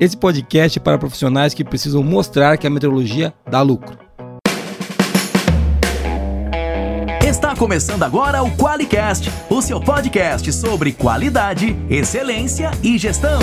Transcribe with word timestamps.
Esse 0.00 0.16
podcast 0.16 0.78
é 0.78 0.82
para 0.82 0.96
profissionais 0.96 1.52
que 1.52 1.62
precisam 1.62 2.02
mostrar 2.02 2.56
que 2.56 2.66
a 2.66 2.70
meteorologia 2.70 3.34
dá 3.46 3.60
lucro. 3.60 3.98
Está 7.22 7.54
começando 7.54 8.02
agora 8.02 8.42
o 8.42 8.50
QualiCast, 8.56 9.30
o 9.50 9.60
seu 9.60 9.78
podcast 9.78 10.50
sobre 10.54 10.92
qualidade, 10.92 11.76
excelência 11.90 12.70
e 12.82 12.96
gestão. 12.96 13.40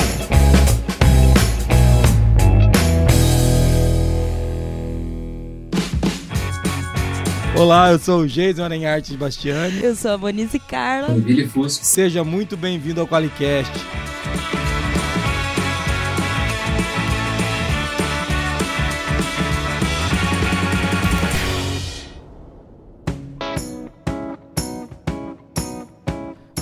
Olá, 7.55 7.91
eu 7.91 7.99
sou 7.99 8.21
o 8.21 8.27
Jason 8.27 8.63
Arenharte 8.63 9.11
de 9.11 9.17
Bastiani. 9.17 9.83
Eu 9.83 9.95
sou 9.95 10.09
a 10.09 10.17
Monize 10.17 10.57
Carla. 10.57 11.09
Billy 11.09 11.47
Fusco. 11.47 11.85
Seja 11.85 12.23
muito 12.23 12.57
bem-vindo 12.57 12.99
ao 12.99 13.07
Qualicast. 13.07 13.71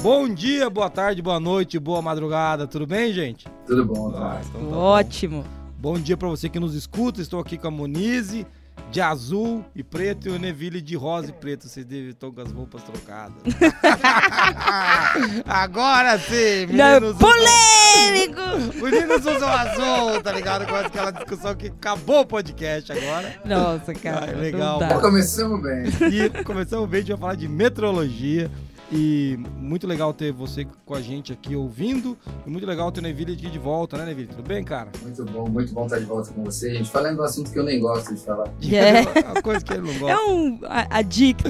Bom 0.05 0.29
dia, 0.29 0.69
boa 0.69 0.87
tarde, 0.87 1.19
boa 1.19 1.39
noite, 1.39 1.79
boa 1.79 1.99
madrugada, 1.99 2.67
tudo 2.67 2.85
bem, 2.85 3.11
gente? 3.11 3.47
Tudo 3.65 3.83
bom, 3.85 4.09
Ah, 4.09 4.35
tá? 4.35 4.41
então 4.47 4.61
tá 4.61 4.67
bom. 4.67 4.77
Ótimo. 4.77 5.43
Bom 5.79 5.97
dia 5.97 6.15
pra 6.15 6.29
você 6.29 6.47
que 6.47 6.59
nos 6.59 6.75
escuta. 6.75 7.21
Estou 7.21 7.39
aqui 7.39 7.57
com 7.57 7.69
a 7.69 7.71
Monize 7.71 8.45
de 8.91 9.01
azul 9.01 9.65
e 9.75 9.81
preto 9.81 10.27
e 10.27 10.31
o 10.31 10.37
Neville 10.37 10.79
de 10.79 10.95
rosa 10.95 11.29
e 11.29 11.33
preto. 11.33 11.67
Vocês 11.67 11.83
devem 11.87 12.09
estar 12.09 12.29
com 12.29 12.39
as 12.39 12.51
roupas 12.51 12.83
trocadas. 12.83 13.41
Agora 15.43 16.19
sim! 16.19 16.67
Não, 16.67 17.01
Meninos 17.01 17.15
usam, 17.15 17.27
polêmico! 17.27 18.41
meninos 18.85 19.25
usam 19.25 19.49
azul, 19.49 20.21
tá 20.21 20.31
ligado? 20.31 20.67
Com 20.67 20.75
aquela 20.75 21.09
discussão 21.09 21.55
que 21.55 21.69
acabou 21.69 22.19
o 22.19 22.25
podcast 22.27 22.91
agora. 22.91 23.41
Nossa, 23.43 23.91
cara. 23.95 24.33
Ah, 24.35 24.39
legal. 24.39 24.79
Começamos 25.01 25.63
bem. 25.63 25.85
E 26.11 26.43
começamos 26.43 26.87
bem, 26.87 26.99
a 26.99 27.01
gente 27.01 27.11
vai 27.13 27.19
falar 27.19 27.35
de 27.35 27.47
metrologia. 27.47 28.51
E 28.91 29.39
muito 29.57 29.87
legal 29.87 30.13
ter 30.13 30.31
você 30.31 30.67
com 30.85 30.93
a 30.93 31.01
gente 31.01 31.33
aqui 31.33 31.55
ouvindo. 31.55 32.17
E 32.45 32.49
muito 32.49 32.65
legal 32.65 32.91
ter 32.91 32.99
o 32.99 33.03
Neville 33.03 33.33
aqui 33.33 33.49
de 33.49 33.57
volta, 33.57 33.97
né, 33.97 34.05
Neville? 34.05 34.27
Tudo 34.27 34.43
bem, 34.43 34.63
cara? 34.63 34.91
Muito 35.01 35.25
bom, 35.25 35.49
muito 35.49 35.73
bom 35.73 35.85
estar 35.85 35.99
de 35.99 36.05
volta 36.05 36.31
com 36.31 36.43
você, 36.43 36.73
gente. 36.73 36.89
Falando 36.91 37.17
do 37.17 37.23
assunto 37.23 37.51
que 37.51 37.57
eu 37.57 37.63
nem 37.63 37.79
gosto 37.79 38.13
de 38.13 38.21
falar. 38.21 38.47
É. 38.71 39.05
É 39.25 39.31
uma 39.31 39.41
coisa 39.41 39.63
que 39.63 39.73
ele 39.73 39.81
não 39.81 39.99
gosta. 39.99 40.11
É 40.11 40.25
um 40.27 40.59
adicto. 40.89 41.49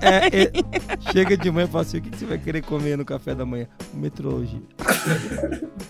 É, 0.00 0.26
é, 0.26 0.44
é. 0.44 0.50
chega 1.12 1.36
de 1.36 1.50
manhã 1.50 1.66
e 1.66 1.70
fala 1.70 1.82
assim: 1.82 1.98
o 1.98 2.02
que 2.02 2.16
você 2.16 2.24
vai 2.24 2.38
querer 2.38 2.62
comer 2.62 2.96
no 2.96 3.04
café 3.04 3.34
da 3.34 3.44
manhã? 3.44 3.66
Metrologia. 3.94 4.60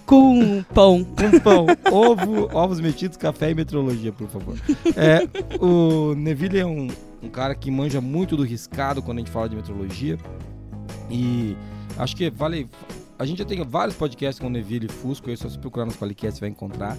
Com 0.06 0.62
pão. 0.74 1.04
Com 1.04 1.40
pão, 1.40 1.66
ovo, 1.92 2.48
ovos 2.56 2.80
mexidos, 2.80 3.16
café 3.16 3.50
e 3.50 3.54
metrologia, 3.54 4.12
por 4.12 4.28
favor. 4.28 4.56
É, 4.96 5.28
o 5.62 6.14
Neville 6.14 6.58
é 6.58 6.66
um, 6.66 6.88
um 7.22 7.28
cara 7.28 7.54
que 7.54 7.70
manja 7.70 8.00
muito 8.00 8.36
do 8.36 8.42
riscado 8.42 9.02
quando 9.02 9.18
a 9.18 9.20
gente 9.20 9.30
fala 9.30 9.48
de 9.48 9.56
metrologia. 9.56 10.18
E 11.10 11.56
acho 11.98 12.16
que 12.16 12.30
vale. 12.30 12.68
A 13.18 13.26
gente 13.26 13.38
já 13.38 13.44
tem 13.44 13.62
vários 13.64 13.96
podcasts 13.96 14.38
com 14.38 14.46
o 14.46 14.50
Neville 14.50 14.86
e 14.86 14.92
Fusco, 14.92 15.28
aí 15.28 15.36
só 15.36 15.48
se 15.48 15.58
procurar 15.58 15.84
nos 15.84 15.96
podcasts 15.96 16.38
você 16.38 16.40
vai 16.40 16.48
encontrar. 16.50 16.96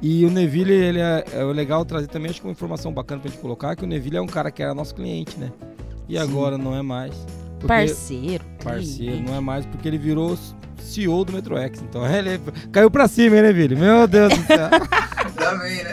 E 0.00 0.24
o 0.24 0.30
Neville, 0.30 0.72
ele 0.72 1.00
é, 1.00 1.24
é 1.32 1.42
legal 1.44 1.84
trazer 1.84 2.06
também, 2.06 2.30
acho 2.30 2.40
que 2.40 2.46
uma 2.46 2.52
informação 2.52 2.92
bacana 2.92 3.20
pra 3.20 3.28
gente 3.30 3.40
colocar, 3.40 3.74
que 3.74 3.82
o 3.82 3.86
Neville 3.86 4.16
é 4.16 4.20
um 4.20 4.26
cara 4.28 4.50
que 4.52 4.62
era 4.62 4.72
nosso 4.72 4.94
cliente, 4.94 5.36
né? 5.36 5.50
E 6.08 6.12
Sim. 6.12 6.18
agora 6.22 6.56
não 6.56 6.76
é 6.76 6.82
mais. 6.82 7.12
Porque- 7.58 7.66
Parceiro. 7.66 8.44
Parceiro, 8.62 9.12
cliente. 9.14 9.28
não 9.28 9.36
é 9.36 9.40
mais 9.40 9.66
porque 9.66 9.88
ele 9.88 9.98
virou 9.98 10.38
CEO 10.78 11.24
do 11.24 11.32
MetroX. 11.32 11.82
Então 11.82 12.06
ele 12.14 12.40
caiu 12.70 12.88
pra 12.88 13.08
cima, 13.08 13.34
hein, 13.36 13.42
Neville? 13.42 13.74
Meu 13.74 14.06
Deus 14.06 14.32
do 14.32 14.46
céu. 14.46 14.68
Também, 15.34 15.82
né? 15.82 15.92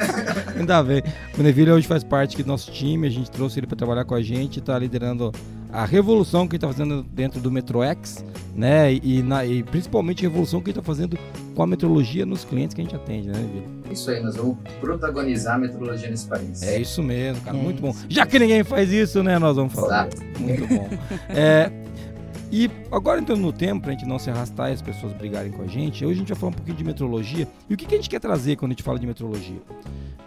Ainda 0.60 0.84
bem. 0.84 1.02
O 1.38 1.42
Neville 1.42 1.72
hoje 1.72 1.88
faz 1.88 2.04
parte 2.04 2.36
aqui 2.36 2.44
do 2.44 2.48
nosso 2.48 2.72
time, 2.72 3.08
a 3.08 3.10
gente 3.10 3.32
trouxe 3.32 3.60
ele 3.60 3.66
pra 3.68 3.76
trabalhar 3.76 4.06
com 4.06 4.14
a 4.14 4.22
gente, 4.22 4.62
tá 4.62 4.78
liderando 4.78 5.32
a 5.76 5.86
revolução 5.86 6.48
que 6.48 6.56
ele 6.56 6.62
tá 6.62 6.68
fazendo 6.68 7.04
dentro 7.04 7.40
do 7.40 7.52
MetroX, 7.52 8.24
né? 8.56 8.94
E, 8.94 9.22
na- 9.22 9.46
e 9.46 9.62
principalmente 9.64 10.26
a 10.26 10.30
revolução 10.30 10.62
que 10.62 10.70
ele 10.70 10.76
tá 10.78 10.84
fazendo 10.84 11.18
com 11.54 11.64
a 11.64 11.68
metrologia 11.68 12.26
nos 12.26 12.44
clientes 12.46 12.74
que 12.74 12.82
a 12.82 12.84
gente 12.84 12.96
atende, 12.96 13.28
né, 13.28 13.34
Neville? 13.38 13.66
Isso 13.92 14.10
aí, 14.10 14.22
nós 14.22 14.36
vamos 14.36 14.58
protagonizar 14.80 15.56
a 15.56 15.58
metrologia 15.60 16.10
nesse 16.10 16.28
país. 16.28 16.62
É 16.64 16.80
isso 16.80 17.04
mesmo, 17.04 17.42
cara. 17.44 17.58
É 17.58 17.62
muito 17.62 17.82
bom. 17.82 17.90
isso. 17.90 18.06
Já 18.10 18.26
que 18.26 18.40
ninguém 18.40 18.64
faz 18.64 18.92
isso, 18.92 19.22
né? 19.24 19.38
Nós 19.38 19.56
vamos 19.56 19.74
falar. 19.74 20.08
Exato. 20.08 20.24
Muito 20.40 20.68
bom. 20.68 20.90
É, 21.30 21.72
e 22.52 22.70
agora 22.92 23.20
entrando 23.20 23.42
no 23.42 23.52
tempo, 23.52 23.82
pra 23.84 23.92
gente 23.92 24.06
não 24.06 24.20
se 24.20 24.30
arrastar 24.30 24.70
e 24.70 24.74
as 24.74 24.82
pessoas 24.82 25.14
brigarem 25.14 25.52
com 25.52 25.62
a 25.62 25.68
gente, 25.68 26.06
hoje 26.06 26.14
a 26.14 26.20
gente 26.20 26.28
vai 26.30 26.38
falar 26.38 26.52
um 26.52 26.56
pouquinho 26.56 26.78
de 26.78 26.84
metrologia. 26.84 27.48
E 27.70 27.74
o 27.74 27.78
que, 27.78 27.86
que 27.86 27.96
a 27.96 27.98
gente 27.98 28.10
quer 28.10 28.20
trazer 28.20 28.56
quando 28.56 28.72
a 28.72 28.74
gente 28.74 28.84
fala 28.84 29.00
de 29.00 29.08
metrologia? 29.08 29.62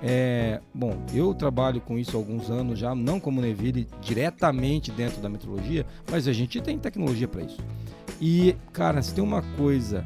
É, 0.02 0.60
bom, 0.72 0.96
eu 1.12 1.34
trabalho 1.34 1.80
com 1.80 1.98
isso 1.98 2.16
há 2.16 2.20
alguns 2.20 2.50
anos 2.50 2.78
já, 2.78 2.94
não 2.94 3.18
como 3.18 3.40
Neville, 3.40 3.88
diretamente 4.00 4.90
dentro 4.92 5.20
da 5.20 5.28
metrologia, 5.28 5.84
mas 6.10 6.28
a 6.28 6.32
gente 6.32 6.60
tem 6.60 6.78
tecnologia 6.78 7.26
para 7.26 7.42
isso. 7.42 7.58
E, 8.20 8.56
cara, 8.72 9.02
se 9.02 9.14
tem 9.14 9.22
uma 9.22 9.42
coisa 9.56 10.04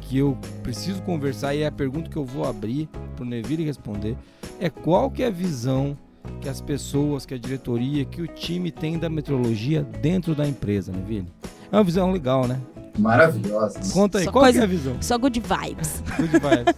que 0.00 0.18
eu 0.18 0.36
preciso 0.62 1.02
conversar 1.02 1.54
e 1.54 1.62
é 1.62 1.66
a 1.66 1.72
pergunta 1.72 2.10
que 2.10 2.16
eu 2.16 2.24
vou 2.24 2.46
abrir 2.46 2.88
pro 3.16 3.24
Neville 3.24 3.64
responder, 3.64 4.16
é 4.60 4.68
qual 4.68 5.10
que 5.10 5.22
é 5.22 5.26
a 5.26 5.30
visão 5.30 5.96
que 6.40 6.48
as 6.48 6.60
pessoas, 6.60 7.24
que 7.26 7.34
a 7.34 7.38
diretoria, 7.38 8.04
que 8.04 8.20
o 8.22 8.26
time 8.26 8.70
tem 8.70 8.98
da 8.98 9.08
metrologia 9.08 9.82
dentro 9.82 10.34
da 10.34 10.46
empresa, 10.46 10.92
Neville? 10.92 11.26
É 11.72 11.76
uma 11.76 11.84
visão 11.84 12.12
legal, 12.12 12.46
né? 12.46 12.60
Maravilhosa. 12.98 13.80
Conta 13.92 14.18
aí, 14.18 14.24
Só 14.24 14.32
qual 14.32 14.44
coisa- 14.44 14.58
que 14.58 14.62
é 14.62 14.64
a 14.64 14.68
visão? 14.68 14.96
Só 15.02 15.18
good 15.18 15.40
vibes. 15.40 16.02
Good 16.16 16.32
vibes. 16.32 16.74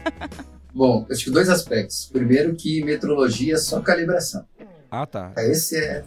Bom, 0.75 1.07
acho 1.11 1.25
que 1.25 1.31
dois 1.31 1.49
aspectos. 1.49 2.09
Primeiro 2.13 2.55
que 2.55 2.83
metrologia 2.85 3.55
é 3.55 3.59
só 3.59 3.81
calibração. 3.81 4.45
ah, 4.91 5.07
tá. 5.07 5.33
Esse 5.39 5.77
é... 5.77 6.05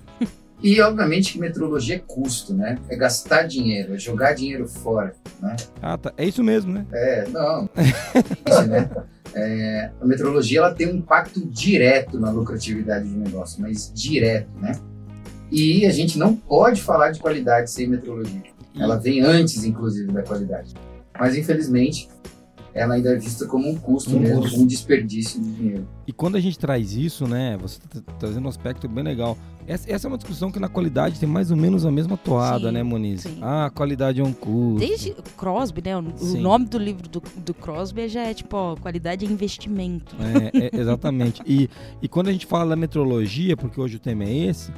E, 0.61 0.81
obviamente, 0.81 1.33
que 1.33 1.39
metrologia 1.39 1.95
é 1.95 1.99
custo, 1.99 2.53
né? 2.53 2.77
É 2.89 2.95
gastar 2.95 3.43
dinheiro, 3.43 3.95
é 3.95 3.97
jogar 3.97 4.33
dinheiro 4.33 4.67
fora, 4.67 5.15
né? 5.41 5.55
Ah, 5.81 5.97
tá. 5.97 6.11
É 6.17 6.25
isso 6.25 6.43
mesmo, 6.43 6.73
né? 6.73 6.85
É, 6.91 7.27
não. 7.29 7.69
Isso, 8.45 8.61
né? 8.67 8.89
É, 9.33 9.91
a 10.01 10.05
metrologia 10.05 10.59
ela 10.59 10.73
tem 10.73 10.87
um 10.87 10.95
impacto 10.97 11.45
direto 11.45 12.19
na 12.19 12.31
lucratividade 12.31 13.07
do 13.07 13.17
negócio, 13.17 13.61
mas 13.61 13.91
direto, 13.93 14.49
né? 14.59 14.71
E 15.51 15.85
a 15.85 15.91
gente 15.91 16.17
não 16.17 16.35
pode 16.35 16.81
falar 16.81 17.11
de 17.11 17.19
qualidade 17.19 17.71
sem 17.71 17.87
metrologia. 17.87 18.43
Ela 18.77 18.97
vem 18.97 19.21
antes, 19.21 19.63
inclusive, 19.63 20.11
da 20.11 20.21
qualidade. 20.21 20.73
Mas, 21.19 21.35
infelizmente, 21.35 22.07
ela 22.73 22.95
ainda 22.95 23.09
é 23.09 23.15
vista 23.17 23.45
como 23.47 23.69
um 23.69 23.75
custo 23.75 24.15
Um 24.15 24.19
mesmo, 24.19 24.37
custo. 24.37 24.51
como 24.51 24.63
um 24.63 24.67
desperdício 24.67 25.41
de 25.41 25.51
dinheiro. 25.51 25.87
E 26.07 26.11
quando 26.13 26.35
a 26.35 26.39
gente 26.39 26.57
traz 26.57 26.93
isso, 26.93 27.27
né, 27.27 27.57
você 27.61 27.79
tá 27.79 28.01
tra- 28.01 28.13
trazendo 28.19 28.45
um 28.45 28.49
aspecto 28.49 28.87
bem 28.87 29.03
legal. 29.03 29.37
Essa, 29.67 29.91
essa 29.91 30.07
é 30.07 30.09
uma 30.09 30.17
discussão 30.17 30.51
que 30.51 30.59
na 30.59 30.67
qualidade 30.67 31.19
tem 31.19 31.29
mais 31.29 31.51
ou 31.51 31.57
menos 31.57 31.85
a 31.85 31.91
mesma 31.91 32.17
toada, 32.17 32.67
Sim, 32.69 32.73
né, 32.73 32.81
Moniz? 32.83 33.21
sim. 33.21 33.37
Ah, 33.41 33.65
a 33.65 33.69
qualidade 33.69 34.19
é 34.19 34.23
um 34.23 34.33
custo. 34.33 34.79
Desde 34.79 35.11
o 35.11 35.21
Crosby, 35.37 35.81
né? 35.85 35.95
O, 35.95 35.99
o 36.01 36.37
nome 36.41 36.65
do 36.65 36.77
livro 36.79 37.07
do, 37.07 37.21
do 37.37 37.53
Crosby 37.53 38.07
já 38.07 38.21
é 38.23 38.33
tipo, 38.33 38.55
ó, 38.57 38.75
qualidade 38.75 39.25
é 39.25 39.29
investimento. 39.29 40.15
É, 40.19 40.69
é, 40.75 40.79
exatamente. 40.79 41.41
E, 41.45 41.69
e 42.01 42.07
quando 42.07 42.29
a 42.29 42.31
gente 42.31 42.47
fala 42.47 42.69
da 42.71 42.75
metrologia, 42.75 43.55
porque 43.55 43.79
hoje 43.79 43.97
o 43.97 43.99
tema 43.99 44.23
é 44.23 44.33
esse, 44.47 44.71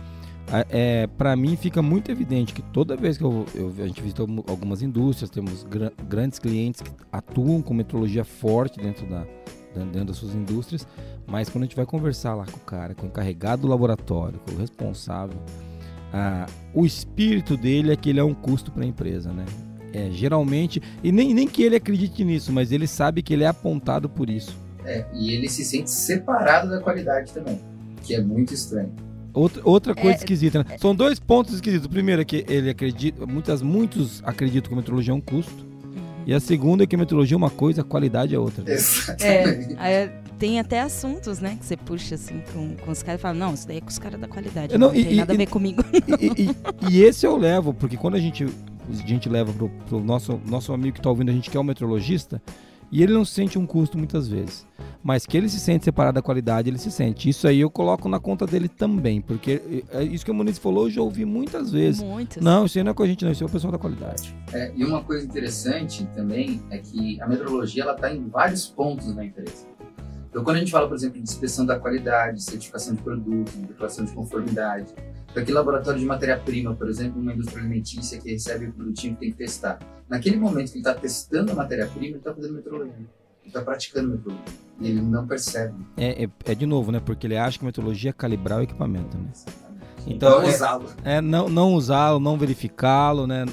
é, 0.69 1.07
para 1.07 1.35
mim 1.35 1.55
fica 1.55 1.81
muito 1.81 2.11
evidente 2.11 2.53
que 2.53 2.61
toda 2.61 2.95
vez 2.97 3.17
que 3.17 3.23
eu, 3.23 3.45
eu- 3.55 3.73
a 3.79 3.87
gente 3.87 4.01
visita 4.01 4.21
algu- 4.21 4.43
algumas 4.47 4.81
indústrias, 4.81 5.29
temos 5.29 5.63
gra- 5.63 5.93
grandes 6.09 6.39
clientes 6.39 6.81
que 6.81 6.91
atuam 7.11 7.61
com 7.61 7.73
metrologia 7.73 8.23
forte 8.25 8.79
dentro, 8.79 9.05
da- 9.07 9.25
dentro 9.73 10.05
das 10.05 10.17
suas 10.17 10.35
indústrias, 10.35 10.85
mas 11.25 11.47
quando 11.49 11.63
a 11.63 11.67
gente 11.67 11.75
vai 11.75 11.85
conversar 11.85 12.35
lá 12.35 12.45
com 12.45 12.57
o 12.57 12.61
cara, 12.61 12.93
com 12.93 13.05
o 13.05 13.09
encarregado 13.09 13.61
do 13.61 13.67
laboratório, 13.69 14.39
com 14.39 14.55
o 14.55 14.57
responsável, 14.57 15.37
ah, 16.13 16.45
o 16.73 16.85
espírito 16.85 17.55
dele 17.55 17.93
é 17.93 17.95
que 17.95 18.09
ele 18.09 18.19
é 18.19 18.23
um 18.23 18.33
custo 18.33 18.71
para 18.71 18.83
a 18.83 18.85
empresa, 18.85 19.31
né? 19.31 19.45
É, 19.93 20.09
geralmente, 20.11 20.81
e 21.03 21.11
nem, 21.11 21.33
nem 21.33 21.47
que 21.47 21.63
ele 21.63 21.75
acredite 21.75 22.23
nisso, 22.23 22.51
mas 22.51 22.71
ele 22.71 22.87
sabe 22.87 23.21
que 23.21 23.33
ele 23.33 23.43
é 23.43 23.47
apontado 23.47 24.09
por 24.09 24.29
isso. 24.29 24.57
É, 24.85 25.05
e 25.13 25.31
ele 25.33 25.47
se 25.47 25.63
sente 25.63 25.89
separado 25.91 26.69
da 26.69 26.79
qualidade 26.81 27.31
também, 27.33 27.59
que 28.03 28.13
é 28.15 28.21
muito 28.21 28.53
estranho. 28.53 28.91
Outra, 29.33 29.61
outra 29.63 29.95
coisa 29.95 30.11
É, 30.11 30.15
esquisita, 30.17 30.59
né? 30.59 30.77
São 30.79 30.93
dois 30.95 31.19
pontos 31.19 31.53
esquisitos. 31.55 31.85
O 31.85 31.89
primeiro 31.89 32.21
é 32.21 32.25
que 32.25 32.45
ele 32.49 32.69
acredita, 32.69 33.25
muitas, 33.25 33.61
muitos 33.61 34.21
acreditam 34.25 34.69
que 34.69 34.73
a 34.73 34.77
metrologia 34.77 35.11
é 35.13 35.15
um 35.15 35.21
custo. 35.21 35.65
E 36.25 36.33
a 36.33 36.39
segunda 36.39 36.83
é 36.83 36.87
que 36.87 36.95
a 36.95 36.99
metrologia 36.99 37.35
é 37.35 37.37
uma 37.37 37.49
coisa, 37.49 37.81
a 37.81 37.83
qualidade 37.83 38.35
é 38.35 38.39
outra. 38.39 38.63
Exatamente. 38.71 39.73
É, 39.73 39.79
aí 39.79 40.09
tem 40.37 40.59
até 40.59 40.81
assuntos, 40.81 41.39
né? 41.39 41.55
Que 41.59 41.65
você 41.65 41.75
puxa 41.77 42.15
assim 42.15 42.41
com, 42.53 42.75
com 42.75 42.91
os 42.91 43.01
caras 43.01 43.19
e 43.19 43.21
fala, 43.21 43.33
não, 43.35 43.53
isso 43.53 43.67
daí 43.67 43.77
é 43.77 43.81
com 43.81 43.89
os 43.89 43.97
caras 43.99 44.19
da 44.19 44.27
qualidade. 44.27 44.73
É, 44.73 44.77
Não, 44.77 44.87
não, 44.87 44.93
tem 44.93 45.13
e- 45.13 45.15
nada 45.15 45.33
e- 45.33 45.35
a 45.35 45.37
ver 45.37 45.47
comigo. 45.47 45.83
E, 46.19 46.43
e- 46.43 46.55
e 46.91 47.01
esse 47.03 47.25
eu 47.25 47.35
levo, 47.37 47.73
porque 47.73 47.97
quando 47.97 48.15
a 48.15 48.19
gente, 48.19 48.43
a 48.45 49.07
gente 49.07 49.27
leva 49.29 49.51
pro, 49.53 49.69
pro 49.87 49.99
nosso, 50.03 50.39
nosso 50.45 50.71
amigo 50.73 50.95
que 50.95 51.01
tá 51.01 51.09
ouvindo 51.09 51.29
a 51.29 51.33
gente, 51.33 51.49
que 51.49 51.57
é 51.57 51.59
um 51.59 51.63
metrologista, 51.63 52.41
e 52.91 53.01
ele 53.01 53.13
não 53.13 53.23
sente 53.23 53.57
um 53.57 53.65
custo 53.65 53.97
muitas 53.97 54.27
vezes. 54.27 54.67
Mas 55.03 55.25
que 55.25 55.37
ele 55.37 55.49
se 55.49 55.59
sente 55.59 55.85
separado 55.85 56.15
da 56.15 56.21
qualidade, 56.21 56.69
ele 56.69 56.77
se 56.77 56.91
sente. 56.91 57.29
Isso 57.29 57.47
aí 57.47 57.61
eu 57.61 57.69
coloco 57.69 58.09
na 58.09 58.19
conta 58.19 58.45
dele 58.45 58.67
também, 58.67 59.21
porque 59.21 59.83
é 59.91 60.03
isso 60.03 60.25
que 60.25 60.31
o 60.31 60.33
Muniz 60.33 60.57
falou, 60.57 60.85
eu 60.85 60.91
já 60.91 61.01
ouvi 61.01 61.25
muitas 61.25 61.71
vezes. 61.71 62.03
Muitos. 62.03 62.43
Não, 62.43 62.65
isso 62.65 62.77
aí 62.77 62.83
não 62.83 62.91
é 62.91 62.93
com 62.93 63.03
a 63.03 63.07
gente, 63.07 63.23
não, 63.23 63.31
isso 63.31 63.43
é 63.43 63.47
o 63.47 63.49
pessoal 63.49 63.71
da 63.71 63.79
qualidade. 63.79 64.35
É, 64.53 64.71
e 64.75 64.83
uma 64.83 65.03
coisa 65.03 65.25
interessante 65.25 66.05
também 66.15 66.61
é 66.69 66.77
que 66.77 67.19
a 67.21 67.27
metrologia 67.27 67.83
ela 67.83 67.93
está 67.93 68.13
em 68.13 68.27
vários 68.27 68.67
pontos 68.67 69.15
na 69.15 69.25
empresa. 69.25 69.65
Então, 70.29 70.43
quando 70.45 70.57
a 70.57 70.59
gente 70.59 70.71
fala, 70.71 70.87
por 70.87 70.95
exemplo, 70.95 71.17
de 71.17 71.23
inspeção 71.23 71.65
da 71.65 71.77
qualidade, 71.77 72.41
certificação 72.41 72.95
de 72.95 73.01
produtos, 73.01 73.53
declaração 73.53 74.05
de 74.05 74.13
conformidade, 74.13 74.93
aquele 75.39 75.53
laboratório 75.53 75.99
de 75.99 76.05
matéria-prima, 76.05 76.75
por 76.75 76.89
exemplo, 76.89 77.21
uma 77.21 77.33
indústria 77.33 77.61
alimentícia 77.61 78.19
que 78.19 78.31
recebe 78.31 78.67
o 78.67 78.73
produtinho 78.73 79.13
que 79.13 79.21
tem 79.21 79.31
que 79.31 79.37
testar. 79.37 79.79
Naquele 80.09 80.37
momento 80.37 80.71
que 80.71 80.77
ele 80.77 80.87
está 80.87 80.93
testando 80.93 81.51
a 81.51 81.55
matéria-prima, 81.55 82.07
ele 82.07 82.17
está 82.17 82.33
fazendo 82.33 82.53
metrologia. 82.55 82.93
Ele 82.93 83.07
está 83.45 83.61
praticando 83.61 84.09
metrologia. 84.09 84.45
E 84.79 84.87
ele 84.87 85.01
não 85.01 85.25
percebe. 85.27 85.75
É, 85.95 86.23
é, 86.23 86.29
é, 86.45 86.55
de 86.55 86.65
novo, 86.65 86.91
né? 86.91 86.99
Porque 86.99 87.27
ele 87.27 87.37
acha 87.37 87.57
que 87.57 87.63
metrologia 87.63 88.09
é 88.09 88.13
calibrar 88.13 88.59
o 88.59 88.63
equipamento, 88.63 89.17
né? 89.17 89.31
Então, 90.07 90.39
então 90.39 90.49
usá-lo. 90.49 90.89
É, 91.03 91.21
não, 91.21 91.47
não 91.47 91.73
usá-lo, 91.73 92.19
não 92.19 92.37
verificá-lo, 92.37 93.27
né? 93.27 93.45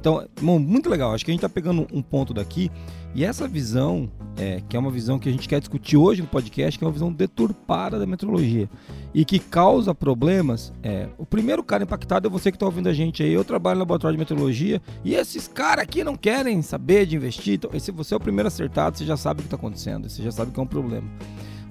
Então, 0.00 0.26
bom, 0.40 0.58
muito 0.58 0.90
legal. 0.90 1.14
Acho 1.14 1.24
que 1.24 1.30
a 1.30 1.34
gente 1.34 1.44
está 1.44 1.48
pegando 1.48 1.86
um 1.92 2.02
ponto 2.02 2.34
daqui 2.34 2.70
e 3.14 3.24
essa 3.24 3.46
visão, 3.46 4.10
é, 4.36 4.62
que 4.66 4.76
é 4.76 4.80
uma 4.80 4.90
visão 4.90 5.18
que 5.18 5.28
a 5.28 5.32
gente 5.32 5.46
quer 5.46 5.60
discutir 5.60 5.98
hoje 5.98 6.22
no 6.22 6.28
podcast, 6.28 6.78
que 6.78 6.84
é 6.84 6.86
uma 6.86 6.92
visão 6.92 7.12
deturpada 7.12 7.98
da 7.98 8.06
metrologia 8.06 8.70
e 9.12 9.24
que 9.24 9.38
causa 9.38 9.94
problemas. 9.94 10.72
É, 10.82 11.08
o 11.18 11.26
primeiro 11.26 11.62
cara 11.62 11.84
impactado 11.84 12.26
é 12.26 12.30
você 12.30 12.50
que 12.50 12.56
está 12.56 12.64
ouvindo 12.64 12.88
a 12.88 12.92
gente 12.92 13.22
aí. 13.22 13.32
Eu 13.32 13.44
trabalho 13.44 13.76
no 13.76 13.80
laboratório 13.80 14.16
de 14.16 14.20
metrologia 14.20 14.80
e 15.04 15.14
esses 15.14 15.46
caras 15.46 15.84
aqui 15.84 16.02
não 16.02 16.16
querem 16.16 16.62
saber 16.62 17.04
de 17.04 17.16
investir. 17.16 17.54
Então, 17.54 17.70
se 17.78 17.90
você 17.90 18.14
é 18.14 18.16
o 18.16 18.20
primeiro 18.20 18.48
acertado, 18.48 18.96
você 18.96 19.04
já 19.04 19.16
sabe 19.16 19.40
o 19.40 19.42
que 19.42 19.48
está 19.48 19.56
acontecendo, 19.56 20.08
você 20.08 20.22
já 20.22 20.32
sabe 20.32 20.50
que 20.50 20.58
é 20.58 20.62
um 20.62 20.66
problema. 20.66 21.08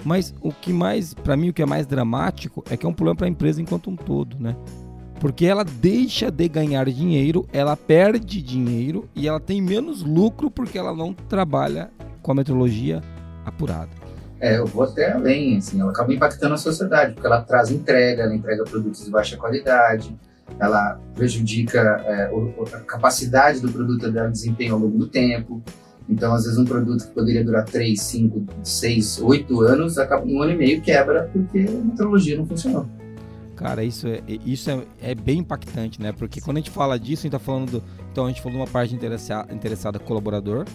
Mas 0.05 0.33
o 0.41 0.51
que 0.51 0.71
mais, 0.71 1.13
para 1.13 1.35
mim, 1.35 1.49
o 1.49 1.53
que 1.53 1.61
é 1.61 1.65
mais 1.65 1.87
dramático 1.87 2.63
é 2.69 2.77
que 2.77 2.85
é 2.85 2.89
um 2.89 2.93
problema 2.93 3.15
para 3.15 3.27
a 3.27 3.29
empresa 3.29 3.61
enquanto 3.61 3.89
um 3.89 3.95
todo, 3.95 4.37
né? 4.39 4.55
Porque 5.21 5.45
ela 5.45 5.63
deixa 5.63 6.31
de 6.31 6.47
ganhar 6.47 6.89
dinheiro, 6.89 7.47
ela 7.53 7.77
perde 7.77 8.41
dinheiro 8.41 9.07
e 9.15 9.27
ela 9.27 9.39
tem 9.39 9.61
menos 9.61 10.01
lucro 10.01 10.49
porque 10.49 10.79
ela 10.79 10.95
não 10.95 11.13
trabalha 11.13 11.91
com 12.23 12.31
a 12.31 12.35
metrologia 12.35 13.03
apurada. 13.45 13.91
É, 14.39 14.57
eu 14.57 14.65
vou 14.65 14.83
até 14.83 15.11
além, 15.11 15.57
assim, 15.57 15.79
ela 15.79 15.91
acaba 15.91 16.11
impactando 16.11 16.55
a 16.55 16.57
sociedade, 16.57 17.13
porque 17.13 17.27
ela 17.27 17.39
traz 17.43 17.69
entrega, 17.69 18.23
ela 18.23 18.33
entrega 18.33 18.63
produtos 18.63 19.05
de 19.05 19.11
baixa 19.11 19.37
qualidade, 19.37 20.17
ela 20.59 20.99
prejudica 21.13 22.01
é, 22.03 22.31
a 22.73 22.79
capacidade 22.79 23.59
do 23.59 23.71
produto 23.71 24.11
dar 24.11 24.27
desempenho 24.27 24.73
ao 24.73 24.79
longo 24.79 24.97
do 24.97 25.07
tempo. 25.07 25.61
Então, 26.09 26.33
às 26.33 26.45
vezes, 26.45 26.57
um 26.57 26.65
produto 26.65 27.05
que 27.05 27.13
poderia 27.13 27.45
durar 27.45 27.63
3, 27.65 28.01
5, 28.01 28.43
6, 28.63 29.21
8 29.21 29.61
anos, 29.61 29.99
acaba 29.99 30.25
um 30.25 30.41
ano 30.41 30.53
e 30.53 30.57
meio 30.57 30.81
quebra 30.81 31.29
porque 31.31 31.59
a 31.59 31.71
metrologia 31.71 32.35
não 32.35 32.47
funcionou. 32.47 32.87
Cara, 33.61 33.83
isso 33.83 34.07
é, 34.07 34.21
isso 34.43 34.71
é, 34.71 35.11
é, 35.11 35.13
bem 35.13 35.37
impactante, 35.37 36.01
né? 36.01 36.11
Porque 36.11 36.41
quando 36.41 36.57
a 36.57 36.59
gente 36.61 36.71
fala 36.71 36.99
disso, 36.99 37.21
a 37.21 37.23
gente 37.23 37.31
tá 37.31 37.39
falando 37.39 37.73
do. 37.73 37.83
Então 38.11 38.25
a 38.25 38.27
gente 38.27 38.41
falou 38.41 38.57
de 38.57 38.63
uma 38.63 38.67
parte 38.67 38.95
interessada, 38.95 39.53
interessada 39.53 39.99
colaborador, 39.99 40.65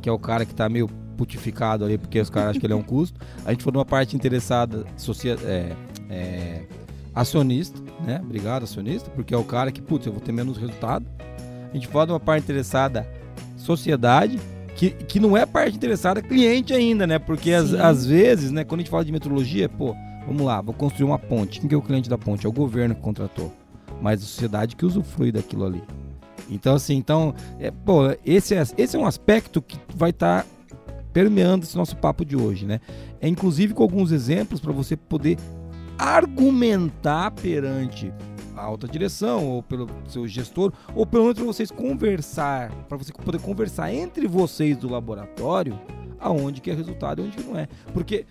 que 0.00 0.08
é 0.08 0.12
o 0.12 0.18
cara 0.18 0.46
que 0.46 0.54
tá 0.54 0.66
meio 0.66 0.88
putificado 1.18 1.84
ali, 1.84 1.98
porque 1.98 2.18
os 2.18 2.30
caras 2.30 2.50
acham 2.50 2.60
que 2.60 2.66
ele 2.66 2.72
é 2.72 2.76
um 2.76 2.82
custo. 2.82 3.20
A 3.44 3.50
gente 3.50 3.62
falou 3.62 3.72
de 3.72 3.78
uma 3.78 3.84
parte 3.84 4.16
interessada, 4.16 4.86
socia, 4.96 5.36
é, 5.44 5.76
é, 6.08 6.62
acionista, 7.14 7.78
né? 8.02 8.18
Obrigado, 8.24 8.62
acionista, 8.62 9.10
porque 9.10 9.34
é 9.34 9.36
o 9.36 9.44
cara 9.44 9.70
que, 9.70 9.82
putz, 9.82 10.06
eu 10.06 10.12
vou 10.12 10.22
ter 10.22 10.32
menos 10.32 10.56
resultado. 10.56 11.04
A 11.70 11.74
gente 11.74 11.86
fala 11.86 12.06
de 12.06 12.12
uma 12.12 12.20
parte 12.20 12.44
interessada, 12.44 13.06
sociedade, 13.58 14.40
que, 14.74 14.88
que 14.88 15.20
não 15.20 15.36
é 15.36 15.44
parte 15.44 15.76
interessada, 15.76 16.22
cliente 16.22 16.72
ainda, 16.72 17.06
né? 17.06 17.18
Porque 17.18 17.52
às, 17.52 17.74
às 17.74 18.06
vezes, 18.06 18.50
né, 18.50 18.64
quando 18.64 18.80
a 18.80 18.84
gente 18.84 18.90
fala 18.90 19.04
de 19.04 19.12
metrologia, 19.12 19.68
pô 19.68 19.94
Vamos 20.26 20.42
lá, 20.42 20.60
vou 20.60 20.74
construir 20.74 21.04
uma 21.04 21.18
ponte. 21.18 21.60
Quem 21.60 21.68
que 21.68 21.74
é 21.74 21.78
o 21.78 21.82
cliente 21.82 22.08
da 22.08 22.16
ponte? 22.16 22.46
É 22.46 22.48
o 22.48 22.52
governo 22.52 22.94
que 22.94 23.00
contratou. 23.00 23.52
Mas 24.00 24.22
a 24.22 24.26
sociedade 24.26 24.76
que 24.76 24.84
usufrui 24.84 25.32
daquilo 25.32 25.64
ali. 25.64 25.82
Então, 26.50 26.74
assim, 26.74 26.96
então, 26.96 27.34
é, 27.58 27.70
pô, 27.70 28.02
esse 28.24 28.54
é, 28.54 28.62
esse 28.76 28.96
é 28.96 28.98
um 28.98 29.06
aspecto 29.06 29.62
que 29.62 29.78
vai 29.94 30.10
estar 30.10 30.42
tá 30.42 30.48
permeando 31.12 31.64
esse 31.64 31.76
nosso 31.76 31.96
papo 31.96 32.24
de 32.24 32.36
hoje, 32.36 32.66
né? 32.66 32.80
É 33.20 33.28
inclusive 33.28 33.74
com 33.74 33.82
alguns 33.82 34.10
exemplos 34.12 34.60
para 34.60 34.72
você 34.72 34.96
poder 34.96 35.38
argumentar 35.98 37.30
perante 37.30 38.12
a 38.56 38.62
alta 38.62 38.88
direção 38.88 39.46
ou 39.46 39.62
pelo 39.62 39.88
seu 40.08 40.26
gestor 40.26 40.72
ou 40.94 41.06
pelo 41.06 41.24
menos 41.24 41.38
para 41.38 41.46
vocês 41.46 41.70
conversar, 41.70 42.70
para 42.88 42.96
você 42.96 43.12
poder 43.12 43.40
conversar 43.40 43.92
entre 43.92 44.26
vocês 44.26 44.76
do 44.76 44.88
laboratório 44.90 45.78
aonde 46.18 46.60
que 46.60 46.70
é 46.70 46.74
resultado 46.74 47.20
e 47.20 47.26
onde 47.26 47.36
que 47.36 47.42
não 47.42 47.58
é. 47.58 47.68
Porque 47.92 48.24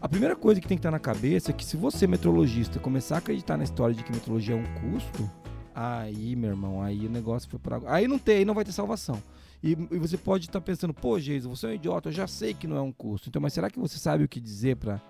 a 0.00 0.08
primeira 0.08 0.36
coisa 0.36 0.60
que 0.60 0.68
tem 0.68 0.76
que 0.76 0.80
estar 0.80 0.90
na 0.90 0.98
cabeça 0.98 1.50
é 1.50 1.54
que 1.54 1.64
se 1.64 1.76
você, 1.76 2.06
metrologista, 2.06 2.78
começar 2.78 3.16
a 3.16 3.18
acreditar 3.18 3.56
na 3.56 3.64
história 3.64 3.94
de 3.94 4.04
que 4.04 4.12
metrologia 4.12 4.54
é 4.54 4.58
um 4.58 4.92
custo, 4.92 5.28
aí, 5.74 6.36
meu 6.36 6.50
irmão, 6.50 6.80
aí 6.80 7.06
o 7.06 7.10
negócio 7.10 7.48
foi 7.48 7.58
para 7.58 7.80
Aí 7.86 8.06
não 8.06 8.18
tem, 8.18 8.38
aí 8.38 8.44
não 8.44 8.54
vai 8.54 8.64
ter 8.64 8.72
salvação. 8.72 9.20
E, 9.62 9.72
e 9.72 9.98
você 9.98 10.16
pode 10.16 10.46
estar 10.46 10.60
pensando, 10.60 10.94
pô, 10.94 11.18
Geisa, 11.18 11.48
você 11.48 11.66
é 11.66 11.70
um 11.70 11.72
idiota, 11.72 12.08
eu 12.10 12.12
já 12.12 12.28
sei 12.28 12.54
que 12.54 12.68
não 12.68 12.76
é 12.76 12.80
um 12.80 12.92
custo. 12.92 13.28
Então, 13.28 13.42
mas 13.42 13.52
será 13.52 13.68
que 13.68 13.78
você 13.78 13.98
sabe 13.98 14.22
o 14.22 14.28
que 14.28 14.40
dizer 14.40 14.76
para 14.76 15.00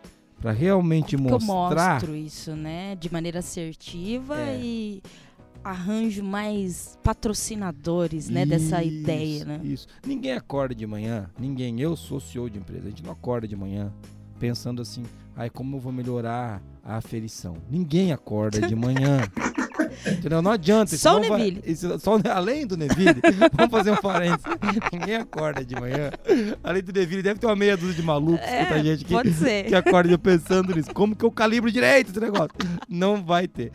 para 0.41 0.53
realmente 0.53 1.17
Como 1.17 1.29
mostrar? 1.29 1.51
Eu 1.51 1.95
mostro 1.95 2.15
isso, 2.15 2.55
né, 2.55 2.95
de 2.95 3.13
maneira 3.13 3.41
assertiva 3.41 4.41
é. 4.41 4.61
e 4.61 5.03
arranjo 5.65 6.23
mais 6.23 6.97
patrocinadores, 7.03 8.29
né, 8.29 8.43
isso, 8.43 8.51
dessa 8.51 8.83
ideia, 8.83 9.45
né? 9.45 9.61
Isso. 9.65 9.89
Ninguém 10.07 10.33
acorda 10.33 10.75
de 10.75 10.87
manhã, 10.87 11.29
ninguém. 11.39 11.81
Eu 11.81 11.97
sou 11.97 12.21
CEO 12.21 12.49
de 12.49 12.59
empresa, 12.59 12.87
a 12.87 12.91
gente 12.91 13.03
não 13.03 13.13
acorda 13.13 13.49
de 13.49 13.57
manhã 13.57 13.93
pensando 14.39 14.83
assim, 14.83 15.05
ai, 15.37 15.51
como 15.51 15.77
eu 15.77 15.81
vou 15.81 15.93
melhorar 15.93 16.63
a 16.89 16.97
aferição? 16.97 17.59
Ninguém 17.71 18.13
acorda 18.13 18.67
de 18.67 18.75
manhã. 18.75 19.21
Entendeu? 20.07 20.41
Não 20.41 20.53
adianta. 20.53 20.97
Só 20.97 21.19
o 21.19 21.21
Neville. 21.21 21.61
Vai, 21.61 21.71
isso, 21.71 21.99
só, 21.99 22.19
além 22.33 22.67
do 22.67 22.77
Neville, 22.77 23.21
vamos 23.53 23.71
fazer 23.71 23.91
um 23.91 23.97
parênteses. 23.97 24.45
Ninguém 24.93 25.17
acorda 25.17 25.65
de 25.65 25.75
manhã. 25.75 26.11
Além 26.65 26.83
do 26.83 26.93
Neville, 26.93 27.23
deve 27.23 27.39
ter 27.39 27.47
uma 27.47 27.57
meia 27.57 27.77
dúzia 27.77 27.95
de 27.95 28.03
malucos, 28.03 28.47
é, 28.47 28.83
gente 28.83 29.05
que, 29.05 29.15
que 29.69 29.75
acorda 29.75 30.17
pensando 30.19 30.75
nisso. 30.75 30.93
Como 30.95 31.15
que 31.15 31.25
eu 31.25 31.31
calibro 31.31 31.71
direito 31.71 32.11
esse 32.11 32.21
negócio? 32.21 32.51
Não 32.89 33.23
vai 33.23 33.47
ter 33.47 33.71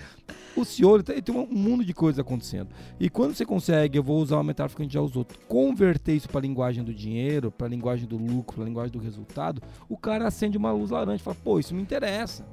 o 0.56 0.63
senhor 0.63 1.01
tem 1.04 1.36
um 1.36 1.48
mundo 1.48 1.83
de 1.83 1.94
coisas 1.94 2.19
acontecendo. 2.19 2.69
E 3.00 3.10
quando 3.10 3.33
você 3.33 3.45
consegue, 3.45 3.98
eu 3.98 4.04
vou 4.04 4.21
usar 4.21 4.38
uma 4.38 4.44
metáfora 4.44 4.75
que 4.75 4.81
a 4.83 4.86
gente 4.86 4.94
já 4.94 5.01
usou, 5.01 5.25
converter 5.48 6.15
isso 6.15 6.30
para 6.30 6.39
a 6.39 6.42
linguagem 6.42 6.83
do 6.83 6.94
dinheiro, 6.94 7.51
para 7.51 7.68
a 7.68 7.69
linguagem 7.69 8.07
do 8.07 8.18
lucro, 8.18 8.56
para 8.56 8.63
a 8.63 8.68
linguagem 8.68 8.92
do 8.92 9.00
resultado, 9.00 9.62
o 9.89 9.98
cara 9.98 10.27
acende 10.27 10.57
uma 10.57 10.71
luz 10.71 10.92
laranja 10.92 11.21
e 11.21 11.24
fala: 11.24 11.38
pô, 11.44 11.60
isso 11.60 11.74
me 11.74 11.81
interessa. 11.81 12.45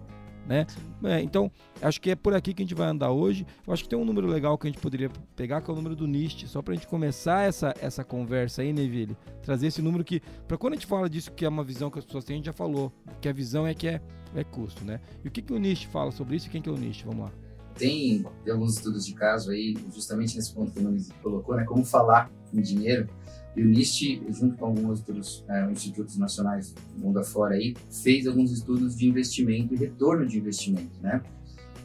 Né? 0.46 0.66
É, 1.04 1.20
então, 1.20 1.50
acho 1.80 2.00
que 2.00 2.10
é 2.10 2.16
por 2.16 2.34
aqui 2.34 2.52
que 2.52 2.62
a 2.62 2.64
gente 2.64 2.74
vai 2.74 2.88
andar 2.88 3.10
hoje. 3.10 3.46
Eu 3.66 3.72
acho 3.72 3.82
que 3.84 3.88
tem 3.88 3.98
um 3.98 4.04
número 4.04 4.26
legal 4.26 4.58
que 4.58 4.66
a 4.66 4.70
gente 4.70 4.80
poderia 4.80 5.10
pegar, 5.36 5.60
que 5.60 5.70
é 5.70 5.72
o 5.72 5.76
número 5.76 5.94
do 5.94 6.06
NIST, 6.06 6.48
só 6.48 6.60
para 6.60 6.72
a 6.72 6.76
gente 6.76 6.86
começar 6.86 7.46
essa, 7.46 7.74
essa 7.80 8.02
conversa 8.02 8.62
aí, 8.62 8.72
Neville. 8.72 9.16
Trazer 9.42 9.68
esse 9.68 9.80
número 9.80 10.04
que, 10.04 10.20
para 10.48 10.58
quando 10.58 10.72
a 10.72 10.76
gente 10.76 10.86
fala 10.86 11.08
disso, 11.08 11.30
que 11.32 11.44
é 11.44 11.48
uma 11.48 11.64
visão 11.64 11.90
que 11.90 11.98
as 11.98 12.04
pessoas 12.04 12.24
têm, 12.24 12.34
a 12.34 12.36
gente 12.38 12.46
já 12.46 12.52
falou, 12.52 12.92
que 13.20 13.28
a 13.28 13.32
visão 13.32 13.66
é 13.66 13.74
que 13.74 13.86
é, 13.86 14.00
é 14.34 14.42
custo, 14.42 14.84
né? 14.84 15.00
E 15.24 15.28
o 15.28 15.30
que, 15.30 15.40
que 15.40 15.52
o 15.52 15.58
NIST 15.58 15.86
fala 15.86 16.10
sobre 16.10 16.36
isso 16.36 16.48
e 16.48 16.50
quem 16.50 16.60
que 16.60 16.68
é 16.68 16.72
o 16.72 16.76
NIST? 16.76 17.04
Vamos 17.04 17.26
lá 17.26 17.32
tem, 17.80 18.24
tem 18.44 18.52
alguns 18.52 18.76
estudos 18.76 19.06
de 19.06 19.14
caso 19.14 19.50
aí, 19.50 19.74
justamente 19.94 20.36
nesse 20.36 20.52
ponto 20.52 20.70
que 20.70 20.80
o 20.80 20.82
Nunes 20.82 21.10
colocou, 21.22 21.56
né, 21.56 21.64
como 21.64 21.82
falar 21.82 22.30
em 22.52 22.60
dinheiro. 22.60 23.08
E 23.56 23.62
o 23.62 23.64
NIST, 23.66 24.22
junto 24.30 24.56
com 24.56 24.66
alguns 24.66 25.00
outros 25.00 25.44
é, 25.48 25.70
institutos 25.70 26.16
nacionais 26.16 26.72
do 26.72 27.04
mundo 27.04 27.18
afora 27.18 27.54
aí, 27.54 27.74
fez 27.90 28.26
alguns 28.26 28.52
estudos 28.52 28.96
de 28.96 29.08
investimento 29.08 29.74
e 29.74 29.76
retorno 29.76 30.26
de 30.26 30.38
investimento, 30.38 31.00
né? 31.02 31.20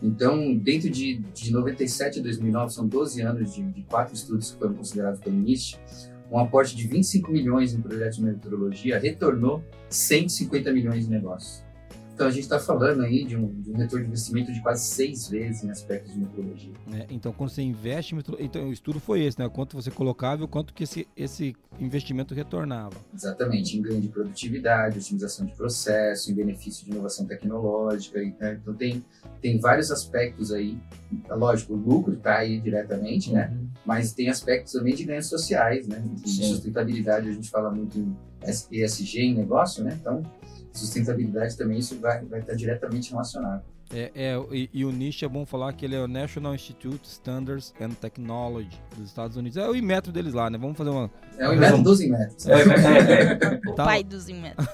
Então, 0.04 0.56
dentro 0.56 0.90
de, 0.90 1.18
de 1.34 1.52
97 1.52 2.20
a 2.20 2.24
2009, 2.24 2.74
são 2.74 2.88
12 2.88 3.22
anos 3.22 3.56
de, 3.56 3.64
de 3.64 3.82
quatro 3.84 4.14
estudos 4.14 4.52
que 4.52 4.60
foram 4.60 4.76
considerados 4.76 5.20
pelo 5.20 5.36
NIST, 5.36 5.80
um 6.32 6.40
aporte 6.40 6.76
de 6.76 6.88
25 6.88 7.32
milhões 7.32 7.74
em 7.74 7.82
projetos 7.82 8.18
de 8.18 8.24
meteorologia 8.24 9.00
retornou 9.00 9.64
150 9.90 10.72
milhões 10.72 11.06
de 11.06 11.12
negócios. 11.12 11.65
Então 12.16 12.28
a 12.28 12.32
gente 12.32 12.44
está 12.44 12.58
falando 12.58 13.04
aí 13.04 13.26
de 13.26 13.36
um, 13.36 13.62
de 13.62 13.72
um, 13.72 13.76
retorno 13.76 14.06
de 14.06 14.12
investimento 14.12 14.54
de 14.54 14.62
quase 14.62 14.86
seis 14.86 15.28
vezes 15.28 15.66
em 15.66 15.70
aspectos 15.70 16.14
de 16.14 16.20
metrologia. 16.20 16.72
É, 16.94 17.06
então 17.10 17.34
quando 17.34 17.50
você 17.50 17.62
investe, 17.62 18.16
então 18.40 18.70
o 18.70 18.72
estudo 18.72 19.02
foi 19.02 19.26
esse, 19.26 19.38
né? 19.38 19.50
Quanto 19.50 19.76
você 19.76 19.92
colocava 19.92 20.42
e 20.42 20.46
o 20.46 20.48
quanto 20.48 20.74
que 20.74 20.86
esse, 20.86 21.06
esse 21.18 21.54
investimento 21.78 22.34
retornava. 22.34 22.96
Exatamente, 23.14 23.78
em 23.78 23.82
ganho 23.82 24.00
de 24.00 24.08
produtividade, 24.08 24.98
otimização 24.98 25.46
de 25.46 25.54
processo, 25.56 26.32
em 26.32 26.36
benefício 26.36 26.86
de 26.86 26.92
inovação 26.92 27.26
tecnológica. 27.26 28.18
Né? 28.18 28.60
Então 28.62 28.74
tem, 28.74 29.04
tem 29.42 29.60
vários 29.60 29.92
aspectos 29.92 30.54
aí. 30.54 30.78
Lógico, 31.30 31.74
o 31.74 31.76
lucro 31.76 32.14
está 32.14 32.38
aí 32.38 32.62
diretamente, 32.62 33.30
né? 33.30 33.50
uhum. 33.52 33.62
né? 33.62 33.68
Mas 33.86 34.14
tem 34.14 34.30
aspectos 34.30 34.72
também 34.72 34.96
de 34.96 35.04
ganhos 35.04 35.28
sociais, 35.28 35.86
né? 35.86 36.02
De 36.24 36.30
sustentabilidade, 36.30 37.28
a 37.28 37.34
gente 37.34 37.50
fala 37.50 37.70
muito 37.70 38.00
em 38.00 38.16
ESG 38.72 39.20
em 39.20 39.36
negócio, 39.36 39.84
né? 39.84 39.98
Então 40.00 40.24
sustentabilidade 40.78 41.58
também 41.58 41.80
isso 41.80 42.00
vai, 42.00 42.24
vai 42.26 42.40
estar 42.40 42.54
diretamente 42.54 43.12
relacionado. 43.12 43.64
É, 43.94 44.12
é 44.16 44.46
e, 44.52 44.70
e, 44.74 44.86
o 44.86 44.92
NIST 44.92 45.24
é 45.24 45.28
bom 45.28 45.46
falar 45.46 45.72
que 45.74 45.86
ele 45.86 45.96
é 45.96 46.02
o 46.02 46.08
National 46.08 46.56
Institute 46.56 47.08
Standards 47.08 47.74
and 47.80 47.92
Technology 47.92 48.82
dos 48.98 49.08
Estados 49.08 49.38
Unidos. 49.38 49.58
É 49.58 49.70
o 49.70 49.76
Inmetro 49.76 50.12
deles 50.12 50.34
lá, 50.34 50.50
né? 50.50 50.58
Vamos 50.58 50.78
fazer 50.78 50.90
uma. 50.90 51.10
É 51.38 51.48
o 51.48 51.54
Inmetro 51.54 51.84
dos 51.84 52.02
Inmetros. 52.02 52.48
É, 52.48 52.54
é, 52.54 53.60
o 53.70 53.76
pai 53.76 54.04
dos 54.04 54.28
Inmetros. 54.28 54.68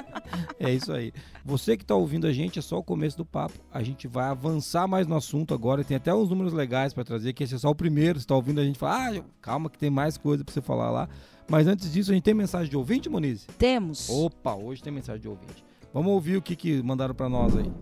é 0.60 0.72
isso 0.72 0.92
aí. 0.92 1.12
Você 1.44 1.76
que 1.76 1.82
está 1.82 1.94
ouvindo 1.94 2.26
a 2.26 2.32
gente, 2.32 2.58
é 2.58 2.62
só 2.62 2.78
o 2.78 2.84
começo 2.84 3.16
do 3.16 3.24
papo. 3.24 3.54
A 3.72 3.82
gente 3.82 4.06
vai 4.06 4.26
avançar 4.26 4.86
mais 4.86 5.06
no 5.06 5.16
assunto 5.16 5.54
agora. 5.54 5.82
Tem 5.82 5.96
até 5.96 6.14
uns 6.14 6.28
números 6.28 6.52
legais 6.52 6.92
para 6.92 7.04
trazer, 7.04 7.32
que 7.32 7.44
esse 7.44 7.54
é 7.54 7.58
só 7.58 7.70
o 7.70 7.74
primeiro. 7.74 8.18
Você 8.18 8.24
está 8.24 8.34
ouvindo 8.34 8.60
a 8.60 8.64
gente 8.64 8.78
falar, 8.78 9.14
ah, 9.14 9.22
calma 9.40 9.70
que 9.70 9.78
tem 9.78 9.90
mais 9.90 10.18
coisa 10.18 10.44
para 10.44 10.52
você 10.52 10.60
falar 10.60 10.90
lá. 10.90 11.08
Mas 11.48 11.66
antes 11.66 11.90
disso, 11.90 12.10
a 12.10 12.14
gente 12.14 12.24
tem 12.24 12.34
mensagem 12.34 12.68
de 12.68 12.76
ouvinte, 12.76 13.08
Monize? 13.08 13.46
Temos. 13.56 14.10
Opa, 14.10 14.54
hoje 14.54 14.82
tem 14.82 14.92
mensagem 14.92 15.22
de 15.22 15.28
ouvinte. 15.28 15.64
Vamos 15.94 16.12
ouvir 16.12 16.36
o 16.36 16.42
que, 16.42 16.54
que 16.54 16.82
mandaram 16.82 17.14
para 17.14 17.30
nós 17.30 17.56
aí. 17.56 17.72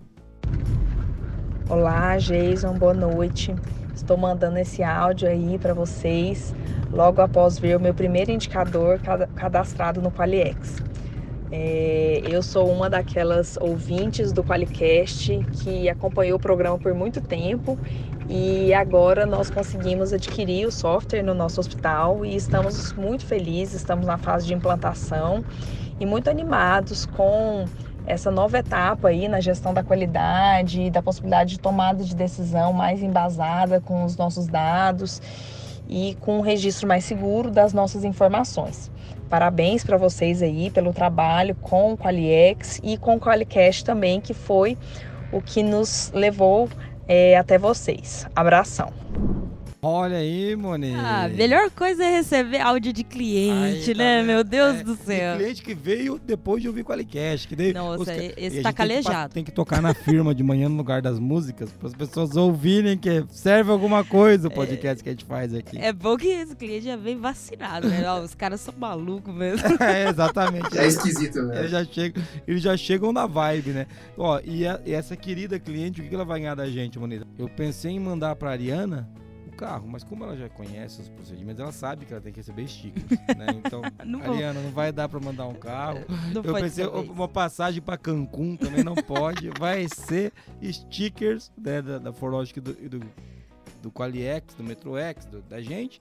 Olá, 1.69 2.17
Jason, 2.17 2.75
boa 2.75 2.95
noite. 2.95 3.53
Estou 3.93 4.17
mandando 4.17 4.57
esse 4.57 4.85
áudio 4.85 5.29
aí 5.29 5.59
para 5.59 5.75
vocês 5.75 6.55
logo 6.93 7.21
após 7.21 7.59
ver 7.59 7.77
o 7.77 7.81
meu 7.81 7.93
primeiro 7.93 8.31
indicador 8.31 9.01
cadastrado 9.35 10.01
no 10.01 10.13
Qualiex. 10.13 10.77
É, 11.51 12.23
eu 12.25 12.41
sou 12.41 12.71
uma 12.71 12.89
daquelas 12.89 13.59
ouvintes 13.61 14.31
do 14.31 14.45
Qualicast 14.45 15.45
que 15.55 15.89
acompanhou 15.89 16.37
o 16.37 16.41
programa 16.41 16.79
por 16.79 16.95
muito 16.95 17.21
tempo 17.21 17.77
e 18.29 18.73
agora 18.73 19.27
nós 19.27 19.51
conseguimos 19.51 20.13
adquirir 20.13 20.67
o 20.67 20.71
software 20.71 21.25
no 21.25 21.35
nosso 21.35 21.59
hospital 21.59 22.25
e 22.25 22.37
estamos 22.37 22.93
muito 22.93 23.27
felizes, 23.27 23.75
estamos 23.75 24.07
na 24.07 24.19
fase 24.19 24.47
de 24.47 24.55
implantação 24.55 25.45
e 25.99 26.07
muito 26.07 26.31
animados 26.31 27.07
com 27.07 27.65
essa 28.07 28.31
nova 28.31 28.59
etapa 28.59 29.09
aí 29.09 29.29
na 29.29 29.41
gestão 29.41 29.75
da 29.75 29.83
qualidade 29.83 30.83
e 30.83 30.91
da 30.91 31.03
possibilidade 31.03 31.51
de 31.51 31.61
tomada 31.61 32.05
de 32.05 32.15
decisão 32.15 32.73
mais 32.73 33.03
embasada 33.03 33.81
com 33.81 34.05
os 34.05 34.17
nossos 34.17 34.47
dados 34.47 35.21
e 35.89 36.17
com 36.21 36.39
um 36.39 36.41
registro 36.41 36.87
mais 36.87 37.05
seguro 37.05 37.51
das 37.51 37.73
nossas 37.73 38.05
informações. 38.05 38.91
Parabéns 39.29 39.85
para 39.85 39.97
vocês 39.97 40.43
aí 40.43 40.71
pelo 40.71 40.93
trabalho 40.93 41.55
com 41.57 41.93
o 41.93 41.99
Qualiex 41.99 42.81
e 42.83 42.97
com 42.97 43.17
o 43.17 43.21
Qualicast 43.21 43.85
também, 43.85 44.21
que 44.21 44.33
foi 44.33 44.79
o 45.33 45.43
que 45.43 45.63
nos 45.63 46.13
levou 46.15 46.69
é, 47.09 47.37
até 47.37 47.59
vocês. 47.59 48.27
Abração. 48.35 48.93
Olha 49.89 50.17
aí, 50.17 50.57
Moni. 50.57 50.93
Ah, 50.97 51.29
melhor 51.33 51.71
coisa 51.71 52.03
é 52.03 52.11
receber 52.11 52.59
áudio 52.59 52.93
de 52.93 53.05
cliente, 53.05 53.93
tá 53.93 53.99
né? 53.99 54.21
Meu 54.21 54.43
Deus 54.43 54.81
é, 54.81 54.83
do 54.83 54.97
céu. 54.97 55.37
cliente 55.37 55.63
que 55.63 55.77
veio 55.77 56.19
depois 56.19 56.61
de 56.61 56.67
ouvir 56.67 56.81
o 56.81 56.85
Qualicast. 56.85 57.47
Que 57.47 57.55
daí, 57.55 57.73
Nossa, 57.73 58.03
os, 58.03 58.09
esse 58.37 58.63
tá 58.63 58.73
calejado. 58.73 59.13
Tem 59.13 59.29
que, 59.29 59.35
tem 59.35 59.45
que, 59.45 59.53
tocar 59.53 59.81
na 59.81 59.95
firma 59.95 60.35
de 60.35 60.43
manhã 60.43 60.69
no 60.69 60.77
lugar 60.77 61.01
das 61.01 61.21
músicas, 61.21 61.71
para 61.71 61.87
as 61.87 61.95
pessoas 61.95 62.35
ouvirem 62.35 62.99
que 62.99 63.25
serve 63.31 63.71
alguma 63.71 64.03
coisa 64.03 64.49
o 64.49 64.51
podcast 64.51 65.01
é, 65.01 65.03
que 65.05 65.09
a 65.09 65.13
gente 65.13 65.25
faz 65.25 65.55
aqui. 65.55 65.79
É 65.79 65.93
bom 65.93 66.17
que 66.17 66.27
esse 66.27 66.57
cliente 66.57 66.87
já 66.87 66.97
vem 66.97 67.17
vacinado, 67.21 67.87
né? 67.89 68.13
os 68.15 68.35
caras 68.35 68.63
são 68.63 68.75
malucos 68.77 69.33
mesmo. 69.33 69.69
é, 69.81 70.09
exatamente. 70.09 70.77
É 70.77 70.85
esquisito, 70.85 71.43
né? 71.43 71.61
Eles 71.61 71.71
já 71.71 71.85
chegam, 71.85 72.25
eles 72.45 72.61
já 72.61 72.77
chegam 72.77 73.13
na 73.13 73.29
vibe, 73.29 73.71
né? 73.71 73.87
Ó, 74.19 74.41
e, 74.45 74.67
a, 74.67 74.81
e 74.85 74.93
essa 74.93 75.15
querida 75.15 75.61
cliente, 75.61 76.01
o 76.01 76.09
que 76.09 76.13
ela 76.13 76.25
vai 76.25 76.41
ganhar 76.41 76.57
da 76.57 76.69
gente, 76.69 76.99
Monida? 76.99 77.25
Eu 77.39 77.49
pensei 77.49 77.93
em 77.93 78.01
mandar 78.01 78.35
pra 78.35 78.51
Ariana 78.51 79.09
carro, 79.57 79.89
mas 79.89 80.05
como 80.05 80.25
ela 80.25 80.37
já 80.37 80.49
conhece 80.49 81.01
os 81.01 81.09
procedimentos, 81.09 81.61
ela 81.61 81.73
sabe 81.73 82.05
que 82.07 82.13
ela 82.13 82.21
tem 82.21 82.33
que 82.33 82.41
receber 82.41 82.69
stickers, 82.69 83.07
né? 83.37 83.47
Então, 83.57 83.83
não 84.05 84.21
Ariana, 84.21 84.61
não 84.61 84.71
vai 84.71 84.93
dar 84.93 85.09
para 85.09 85.19
mandar 85.19 85.47
um 85.47 85.55
carro. 85.55 86.05
Não 86.33 86.43
eu 86.43 86.55
pensei, 86.55 86.87
uma 86.87 87.29
passagem 87.29 87.81
para 87.81 87.97
Cancún 87.97 88.57
também 88.57 88.85
não 88.85 88.95
pode. 88.95 89.51
vai 89.59 89.87
ser 89.89 90.33
stickers 90.63 91.51
né, 91.57 91.81
da, 91.81 91.99
da 91.99 92.13
Forlogic 92.13 92.61
do, 92.61 92.73
do, 92.73 93.01
do 93.83 93.91
Qualiex, 93.91 94.55
do 94.55 94.65
Metroex, 94.65 95.27
da 95.49 95.61
gente 95.61 96.01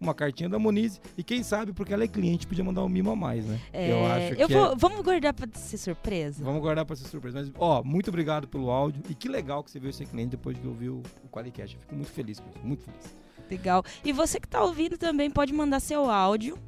uma 0.00 0.14
cartinha 0.14 0.48
da 0.48 0.58
Monize. 0.58 1.00
E 1.16 1.22
quem 1.22 1.42
sabe, 1.42 1.72
porque 1.72 1.92
ela 1.92 2.04
é 2.04 2.08
cliente, 2.08 2.46
podia 2.46 2.64
mandar 2.64 2.82
um 2.82 2.88
mimo 2.88 3.10
a 3.10 3.16
mais, 3.16 3.46
né? 3.46 3.60
É, 3.72 3.90
eu 3.90 4.06
acho 4.06 4.34
eu 4.34 4.46
que. 4.46 4.54
Vou, 4.54 4.72
é... 4.72 4.76
Vamos 4.76 5.00
guardar 5.02 5.32
pra 5.32 5.48
ser 5.54 5.78
surpresa? 5.78 6.44
Vamos 6.44 6.60
guardar 6.60 6.84
pra 6.84 6.96
ser 6.96 7.08
surpresa. 7.08 7.38
Mas, 7.40 7.52
ó, 7.58 7.82
muito 7.82 8.08
obrigado 8.08 8.46
pelo 8.48 8.70
áudio. 8.70 9.02
E 9.08 9.14
que 9.14 9.28
legal 9.28 9.62
que 9.62 9.70
você 9.70 9.78
viu 9.78 9.90
esse 9.90 10.04
cliente 10.04 10.30
depois 10.30 10.58
que 10.58 10.66
ouviu 10.66 11.02
o 11.24 11.28
Qualicast. 11.28 11.74
Eu 11.74 11.80
fico 11.80 11.94
muito 11.94 12.10
feliz 12.10 12.40
com 12.40 12.48
isso, 12.50 12.58
muito 12.62 12.82
feliz. 12.82 13.16
Legal. 13.50 13.84
E 14.04 14.12
você 14.12 14.40
que 14.40 14.48
tá 14.48 14.62
ouvindo 14.62 14.96
também 14.96 15.30
pode 15.30 15.52
mandar 15.52 15.80
seu 15.80 16.10
áudio 16.10 16.58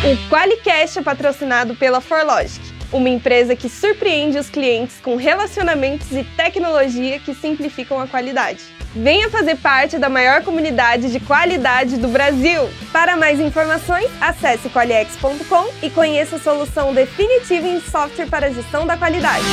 O 0.05 0.29
Qualicast 0.29 0.99
é 0.99 1.01
patrocinado 1.01 1.73
pela 1.73 1.99
Forlogic, 1.99 2.61
uma 2.93 3.09
empresa 3.09 3.55
que 3.55 3.67
surpreende 3.67 4.37
os 4.37 4.51
clientes 4.51 4.97
com 5.01 5.15
relacionamentos 5.15 6.11
e 6.11 6.23
tecnologia 6.23 7.17
que 7.17 7.33
simplificam 7.33 7.99
a 7.99 8.05
qualidade. 8.05 8.59
Venha 8.95 9.31
fazer 9.31 9.55
parte 9.55 9.97
da 9.97 10.07
maior 10.07 10.43
comunidade 10.43 11.11
de 11.11 11.19
qualidade 11.19 11.97
do 11.97 12.07
Brasil. 12.07 12.69
Para 12.93 13.17
mais 13.17 13.39
informações, 13.39 14.07
acesse 14.21 14.69
qualiex.com 14.69 15.69
e 15.81 15.89
conheça 15.89 16.35
a 16.35 16.39
solução 16.39 16.93
definitiva 16.93 17.67
em 17.67 17.81
software 17.81 18.27
para 18.27 18.53
gestão 18.53 18.85
da 18.85 18.95
qualidade. 18.95 19.43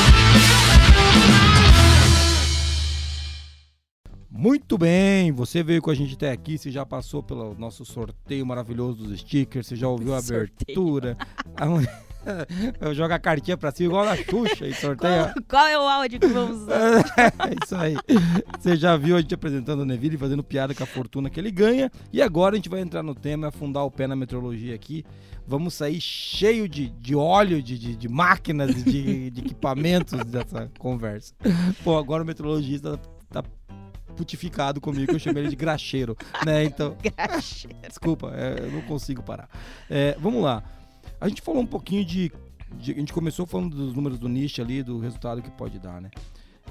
Muito 4.35 4.79
bem, 4.79 5.31
você 5.31 5.63
veio 5.63 5.83
com 5.83 5.91
a 5.91 5.95
gente 5.95 6.15
até 6.15 6.33
aqui, 6.33 6.57
você 6.57 6.71
já 6.71 6.87
passou 6.87 7.23
pelo 7.23 7.55
nosso 7.55 7.85
sorteio 7.85 8.47
maravilhoso 8.47 9.05
dos 9.05 9.21
stickers, 9.21 9.67
você 9.67 9.77
já 9.77 9.87
ouviu 9.87 10.15
a 10.15 10.19
abertura. 10.19 11.19
Eu 12.81 12.95
jogo 12.95 13.13
a 13.13 13.19
cartinha 13.19 13.57
pra 13.57 13.71
cima 13.73 13.91
igual 13.91 14.09
a 14.09 14.17
Xuxa 14.17 14.67
e 14.67 14.73
sorteia. 14.73 15.33
Qual, 15.35 15.45
qual, 15.49 15.67
é 15.67 15.79
o 15.79 15.83
áudio 15.83 16.21
que 16.21 16.27
vamos 16.29 16.63
usar? 16.63 17.05
é 17.19 17.65
isso 17.65 17.77
aí. 17.77 17.97
Você 18.59 18.77
já 18.77 18.97
viu 18.97 19.17
a 19.17 19.21
gente 19.21 19.35
apresentando 19.35 19.81
o 19.81 19.85
Neville 19.85 20.17
fazendo 20.17 20.43
piada 20.43 20.73
com 20.73 20.85
a 20.85 20.87
fortuna 20.87 21.29
que 21.29 21.39
ele 21.39 21.51
ganha. 21.51 21.91
E 22.13 22.23
agora 22.23 22.55
a 22.55 22.57
gente 22.57 22.69
vai 22.69 22.81
entrar 22.81 23.03
no 23.03 23.15
tema, 23.15 23.49
afundar 23.49 23.85
o 23.85 23.91
pé 23.91 24.07
na 24.07 24.15
metrologia 24.15 24.75
aqui. 24.75 25.05
Vamos 25.47 25.75
sair 25.75 26.01
cheio 26.01 26.69
de, 26.69 26.91
de 26.91 27.17
óleo, 27.17 27.61
de, 27.61 27.77
de, 27.77 27.97
de 27.97 28.09
máquinas, 28.09 28.73
de, 28.85 29.31
de 29.31 29.41
equipamentos 29.41 30.25
dessa 30.25 30.71
conversa. 30.79 31.35
Pô, 31.83 31.99
agora 31.99 32.23
o 32.23 32.27
metrologista 32.27 33.01
tá 33.29 33.43
putificado 34.13 34.81
comigo, 34.81 35.07
que 35.07 35.15
eu 35.15 35.19
chamei 35.19 35.43
ele 35.43 35.51
de 35.51 35.57
graxeiro, 35.57 36.17
né? 36.45 36.65
Então. 36.65 36.97
graxeiro. 37.17 37.77
Desculpa, 37.87 38.33
é, 38.35 38.67
eu 38.67 38.73
não 38.73 38.83
consigo 38.83 39.23
parar. 39.23 39.49
É, 39.91 40.17
vamos 40.19 40.43
lá. 40.43 40.63
A 41.21 41.29
gente 41.29 41.43
falou 41.43 41.63
um 41.63 41.67
pouquinho 41.67 42.05
de, 42.05 42.33
de, 42.77 42.93
A 42.93 42.95
gente 42.97 43.13
começou 43.13 43.47
falando 43.47 43.77
dos 43.77 43.95
números 43.95 44.19
do 44.19 44.29
nicho 44.29 44.61
ali, 44.61 44.83
do 44.83 44.99
resultado 44.99 45.43
que 45.43 45.51
pode 45.51 45.79
dar, 45.79 46.01
né? 46.01 46.11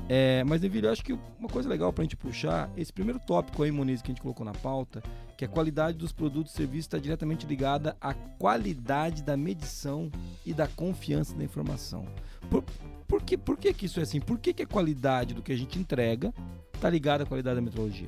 É, 0.10 0.44
mas, 0.44 0.62
Deville, 0.62 0.88
eu 0.88 0.92
acho 0.92 1.04
que 1.04 1.14
uma 1.40 1.50
coisa 1.50 1.70
legal 1.70 1.92
pra 1.94 2.04
gente 2.04 2.16
puxar, 2.16 2.70
esse 2.76 2.92
primeiro 2.92 3.20
tópico 3.20 3.64
aí, 3.64 3.72
Muniz, 3.72 4.02
que 4.02 4.12
a 4.12 4.14
gente 4.14 4.22
colocou 4.22 4.46
na 4.46 4.54
pauta, 4.54 5.02
que 5.38 5.46
a 5.46 5.48
qualidade 5.48 5.98
dos 5.98 6.12
produtos 6.12 6.54
e 6.54 6.56
serviços 6.56 6.86
está 6.86 6.98
diretamente 6.98 7.46
ligada 7.46 7.96
à 8.00 8.14
qualidade 8.14 9.24
da 9.24 9.38
medição 9.38 10.12
e 10.46 10.54
da 10.54 10.68
confiança 10.68 11.36
da 11.36 11.44
informação. 11.44 12.06
Por, 12.50 12.64
por, 13.12 13.22
que, 13.22 13.38
por 13.38 13.58
que, 13.58 13.74
que 13.74 13.88
isso 13.88 14.00
é 14.00 14.04
assim? 14.04 14.22
Por 14.22 14.40
que, 14.40 14.54
que 14.54 14.64
a 14.64 14.66
qualidade 14.66 15.34
do 15.34 15.44
que 15.44 15.52
a 15.52 15.58
gente 15.58 15.78
entrega 15.78 16.34
está 16.74 16.90
ligada 16.90 17.26
à 17.26 17.28
qualidade 17.28 17.58
da 17.58 17.62
metrologia? 17.62 18.08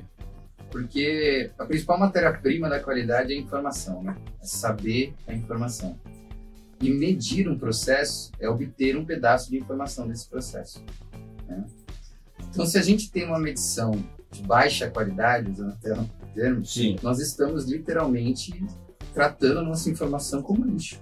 Porque 0.70 1.50
a 1.58 1.66
principal 1.66 1.98
matéria-prima 1.98 2.70
da 2.70 2.80
qualidade 2.80 3.34
é 3.34 3.36
a 3.36 3.38
informação, 3.38 4.02
né? 4.02 4.16
É 4.40 4.46
saber 4.46 5.12
a 5.28 5.34
informação. 5.34 6.00
E 6.80 6.88
medir 6.88 7.50
um 7.50 7.58
processo 7.58 8.32
é 8.40 8.48
obter 8.48 8.96
um 8.96 9.04
pedaço 9.04 9.50
de 9.50 9.58
informação 9.58 10.08
desse 10.08 10.26
processo. 10.26 10.82
Né? 11.46 11.62
Então, 12.48 12.64
se 12.64 12.78
a 12.78 12.82
gente 12.82 13.10
tem 13.10 13.26
uma 13.26 13.38
medição 13.38 13.92
de 14.32 14.42
baixa 14.42 14.88
qualidade, 14.88 15.50
usando 15.50 15.72
até 15.72 15.92
o 15.92 16.08
termo, 16.34 16.64
Sim. 16.64 16.96
nós 17.02 17.20
estamos 17.20 17.66
literalmente 17.66 18.64
tratando 19.12 19.60
a 19.60 19.62
nossa 19.62 19.90
informação 19.90 20.42
como 20.42 20.64
lixo. 20.64 20.98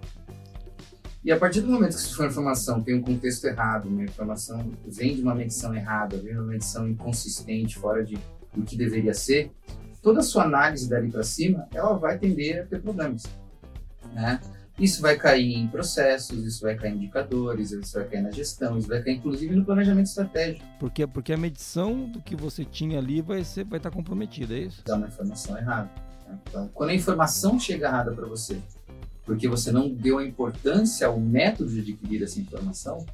E 1.24 1.30
a 1.30 1.38
partir 1.38 1.60
do 1.60 1.68
momento 1.70 1.94
que 1.94 2.00
sua 2.00 2.26
informação 2.26 2.82
tem 2.82 2.96
um 2.96 3.02
contexto 3.02 3.44
errado, 3.46 3.88
uma 3.88 4.02
informação 4.02 4.72
vem 4.84 5.14
de 5.14 5.22
uma 5.22 5.34
medição 5.34 5.72
errada, 5.74 6.16
vem 6.16 6.32
de 6.32 6.38
uma 6.38 6.48
medição 6.48 6.88
inconsistente, 6.88 7.78
fora 7.78 8.04
de, 8.04 8.18
do 8.52 8.62
que 8.64 8.76
deveria 8.76 9.14
ser, 9.14 9.52
toda 10.02 10.18
a 10.18 10.22
sua 10.22 10.42
análise 10.42 10.90
dali 10.90 11.10
para 11.10 11.22
cima, 11.22 11.68
ela 11.72 11.96
vai 11.96 12.18
tender 12.18 12.62
a 12.62 12.66
ter 12.66 12.82
problemas. 12.82 13.22
Né? 14.12 14.40
Isso 14.78 15.00
vai 15.00 15.16
cair 15.16 15.54
em 15.54 15.68
processos, 15.68 16.44
isso 16.44 16.62
vai 16.62 16.74
cair 16.74 16.92
em 16.92 16.96
indicadores, 16.96 17.70
isso 17.70 17.92
vai 17.94 18.08
cair 18.08 18.22
na 18.22 18.32
gestão, 18.32 18.76
isso 18.76 18.88
vai 18.88 19.00
cair 19.00 19.14
inclusive 19.14 19.54
no 19.54 19.64
planejamento 19.64 20.06
estratégico. 20.06 20.66
Porque, 20.80 21.06
porque 21.06 21.32
a 21.32 21.36
medição 21.36 22.08
do 22.08 22.20
que 22.20 22.34
você 22.34 22.64
tinha 22.64 22.98
ali 22.98 23.22
vai, 23.22 23.44
ser, 23.44 23.64
vai 23.64 23.76
estar 23.76 23.92
comprometida, 23.92 24.54
é 24.54 24.60
isso? 24.60 24.82
Dá 24.84 24.96
uma 24.96 25.06
informação 25.06 25.56
errada. 25.56 25.88
Né? 26.26 26.38
Então, 26.48 26.68
quando 26.74 26.90
a 26.90 26.94
informação 26.94 27.60
chega 27.60 27.86
errada 27.86 28.10
para 28.12 28.26
você, 28.26 28.58
porque 29.24 29.48
você 29.48 29.70
não 29.70 29.92
deu 29.92 30.18
a 30.18 30.24
importância 30.24 31.06
ao 31.06 31.20
método 31.20 31.70
de 31.70 31.80
adquirir 31.80 32.22
essa 32.22 32.40
informação, 32.40 33.04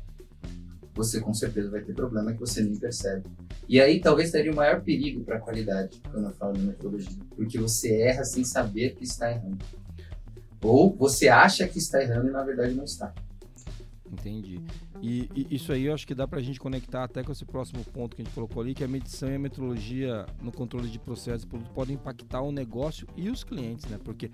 você 0.94 1.20
com 1.20 1.32
certeza 1.32 1.70
vai 1.70 1.80
ter 1.80 1.94
problema 1.94 2.32
que 2.32 2.40
você 2.40 2.62
nem 2.62 2.74
percebe. 2.76 3.24
E 3.68 3.80
aí 3.80 4.00
talvez 4.00 4.30
teria 4.30 4.50
o 4.50 4.56
maior 4.56 4.82
perigo 4.82 5.22
para 5.22 5.36
a 5.36 5.40
qualidade 5.40 6.00
quando 6.10 6.24
eu 6.26 6.32
falo 6.32 6.54
de 6.54 6.62
metodologia, 6.62 7.22
porque 7.36 7.58
você 7.58 8.00
erra 8.00 8.24
sem 8.24 8.42
saber 8.42 8.94
que 8.94 9.04
está 9.04 9.30
errando. 9.30 9.64
Ou 10.62 10.92
você 10.96 11.28
acha 11.28 11.68
que 11.68 11.78
está 11.78 12.02
errando 12.02 12.28
e 12.28 12.32
na 12.32 12.42
verdade 12.42 12.74
não 12.74 12.84
está. 12.84 13.14
Entendi. 14.12 14.60
E, 15.02 15.28
e, 15.34 15.54
isso 15.54 15.72
aí 15.72 15.84
eu 15.84 15.94
acho 15.94 16.06
que 16.06 16.14
dá 16.14 16.26
para 16.26 16.38
a 16.38 16.42
gente 16.42 16.58
conectar 16.58 17.04
até 17.04 17.22
com 17.22 17.30
esse 17.30 17.44
próximo 17.44 17.84
ponto 17.84 18.16
que 18.16 18.22
a 18.22 18.24
gente 18.24 18.34
colocou 18.34 18.62
ali, 18.62 18.74
que 18.74 18.82
a 18.82 18.88
medição 18.88 19.30
e 19.30 19.34
a 19.34 19.38
metrologia 19.38 20.26
no 20.40 20.50
controle 20.50 20.88
de 20.88 20.98
processos 20.98 21.46
podem 21.74 21.96
impactar 21.96 22.40
o 22.40 22.50
negócio 22.50 23.06
e 23.16 23.28
os 23.30 23.44
clientes, 23.44 23.86
né? 23.86 23.98
Porque, 24.02 24.30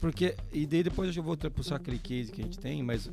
porque 0.00 0.36
e 0.52 0.66
daí 0.66 0.82
depois 0.82 1.14
eu 1.14 1.22
vou 1.22 1.36
puxar 1.36 1.76
aquele 1.76 1.98
case 1.98 2.30
que 2.30 2.40
a 2.40 2.44
gente 2.44 2.58
tem, 2.58 2.82
mas 2.82 3.10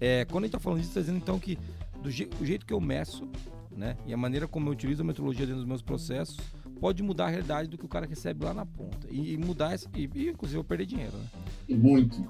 é, 0.00 0.24
quando 0.24 0.44
a 0.44 0.46
gente 0.46 0.56
está 0.56 0.60
falando 0.60 0.78
disso, 0.78 0.90
está 0.90 1.00
dizendo 1.00 1.18
então 1.18 1.38
que 1.38 1.58
do 2.02 2.10
je, 2.10 2.28
jeito 2.42 2.66
que 2.66 2.72
eu 2.72 2.80
meço, 2.80 3.28
né? 3.70 3.96
E 4.06 4.12
a 4.12 4.16
maneira 4.16 4.48
como 4.48 4.68
eu 4.68 4.72
utilizo 4.72 5.02
a 5.02 5.04
metrologia 5.04 5.46
dentro 5.46 5.60
dos 5.60 5.68
meus 5.68 5.82
processos 5.82 6.38
pode 6.84 7.02
mudar 7.02 7.24
a 7.24 7.28
realidade 7.30 7.66
do 7.66 7.78
que 7.78 7.86
o 7.86 7.88
cara 7.88 8.04
recebe 8.04 8.44
lá 8.44 8.52
na 8.52 8.66
ponta. 8.66 9.06
E, 9.10 9.38
mudar, 9.38 9.74
esse, 9.74 9.88
e, 9.94 10.06
e, 10.14 10.28
inclusive 10.28 10.60
eu 10.60 10.62
perder 10.62 10.84
dinheiro, 10.84 11.16
né? 11.16 11.24
E 11.66 11.74
muito, 11.74 12.22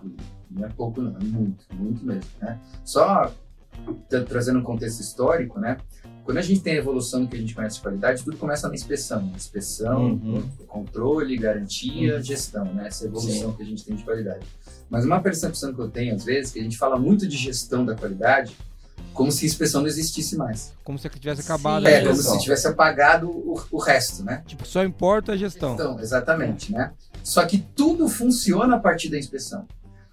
não 0.49 0.64
é 0.64 0.68
pouco 0.68 1.02
não, 1.02 1.11
é 1.16 1.25
muito, 1.25 1.66
muito 1.73 2.06
mesmo, 2.06 2.30
né? 2.40 2.61
Só 2.84 3.34
trazendo 4.28 4.61
um 4.61 4.62
contexto 4.62 5.00
histórico, 5.00 5.58
né? 5.58 5.78
Quando 6.23 6.38
a 6.38 6.40
gente 6.40 6.61
tem 6.61 6.75
a 6.75 6.76
evolução 6.76 7.26
que 7.26 7.34
a 7.34 7.40
gente 7.40 7.52
conhece 7.52 7.78
de 7.78 7.82
qualidade, 7.82 8.23
tudo 8.23 8.37
começa 8.37 8.68
na 8.68 8.76
inspeção. 8.76 9.28
Inspeção, 9.34 10.12
uhum. 10.12 10.49
controle, 10.68 11.37
garantia, 11.37 12.14
uhum. 12.14 12.23
gestão, 12.23 12.73
né? 12.73 12.87
Essa 12.87 13.06
evolução 13.06 13.50
Sim. 13.50 13.56
que 13.56 13.62
a 13.64 13.66
gente 13.66 13.84
tem 13.84 13.96
de 13.96 14.04
qualidade. 14.04 14.46
Mas 14.88 15.04
uma 15.04 15.20
percepção 15.20 15.75
que 15.75 15.80
eu 15.80 15.90
tenho, 15.90 16.14
às 16.14 16.25
vezes, 16.25 16.52
que 16.52 16.61
a 16.61 16.62
gente 16.62 16.78
fala 16.78 16.96
muito 16.96 17.26
de 17.26 17.37
gestão 17.37 17.84
da 17.84 17.96
qualidade, 17.96 18.56
como 19.14 19.30
se 19.30 19.44
a 19.44 19.49
inspeção 19.49 19.80
não 19.80 19.88
existisse 19.88 20.37
mais. 20.37 20.75
Como 20.83 20.99
se 20.99 21.09
tivesse 21.09 21.40
acabado 21.40 21.87
Sim. 21.87 21.92
É, 21.92 22.04
como 22.04 22.16
se 22.16 22.38
tivesse 22.40 22.66
apagado 22.66 23.30
o, 23.30 23.59
o, 23.71 23.78
resto, 23.78 24.25
né? 24.25 24.42
Tipo, 24.47 24.66
só 24.66 24.85
importa 24.85 25.33
a 25.33 25.37
gestão. 25.37 25.75
Então, 25.75 26.00
exatamente, 26.00 26.73
né? 26.73 26.92
Só 27.23 27.47
que 27.47 27.59
tudo 27.59 28.09
funciona 28.09 28.76
a 28.76 28.78
partir 28.78 29.09
da 29.09 29.16
inspeção. 29.16 29.66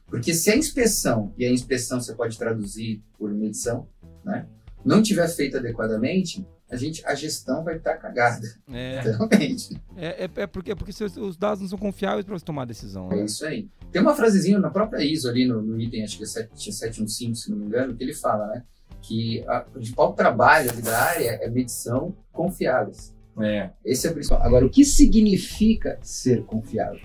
Porque 0.07 0.33
se 0.33 0.51
a 0.51 0.55
inspeção, 0.55 1.33
e 1.37 1.45
a 1.45 1.51
inspeção 1.51 1.99
você 1.99 2.13
pode 2.13 2.37
traduzir 2.37 3.01
por 3.17 3.31
medição, 3.33 3.87
né? 4.23 4.45
Não 4.85 5.01
tiver 5.01 5.27
feita 5.27 5.57
adequadamente, 5.57 6.45
a 6.69 6.75
gente 6.75 7.05
a 7.05 7.13
gestão 7.15 7.63
vai 7.63 7.77
estar 7.77 7.97
cagada. 7.97 8.47
É. 8.71 9.01
Realmente. 9.03 9.81
É, 9.97 10.25
é, 10.25 10.29
é, 10.35 10.47
porque, 10.47 10.71
é 10.71 10.75
porque 10.75 10.91
os 11.03 11.37
dados 11.37 11.61
não 11.61 11.67
são 11.67 11.77
confiáveis 11.77 12.25
para 12.25 12.37
você 12.37 12.45
tomar 12.45 12.65
decisão. 12.65 13.09
Né? 13.09 13.21
É 13.21 13.25
isso 13.25 13.45
aí. 13.45 13.67
Tem 13.91 14.01
uma 14.01 14.15
frasezinha 14.15 14.59
na 14.59 14.69
própria 14.69 15.03
ISO 15.03 15.27
ali 15.27 15.45
no, 15.45 15.61
no 15.61 15.79
item, 15.79 16.03
acho 16.03 16.17
que 16.17 16.23
é 16.23 16.27
715, 16.27 17.41
se 17.41 17.51
não 17.51 17.57
me 17.57 17.65
engano, 17.65 17.95
que 17.95 18.03
ele 18.03 18.13
fala, 18.13 18.47
né? 18.47 18.63
Que 19.01 19.43
a, 19.47 19.65
o 19.67 19.71
principal 19.71 20.13
trabalho 20.13 20.81
da 20.81 20.97
área 20.97 21.39
é 21.41 21.49
medição 21.49 22.13
confiáveis. 22.31 23.13
É. 23.39 23.69
Esse 23.83 24.07
é 24.07 24.11
o 24.11 24.13
principal. 24.13 24.41
Agora, 24.41 24.65
o 24.65 24.69
que 24.69 24.83
significa 24.85 25.97
ser 26.01 26.43
confiável? 26.43 27.01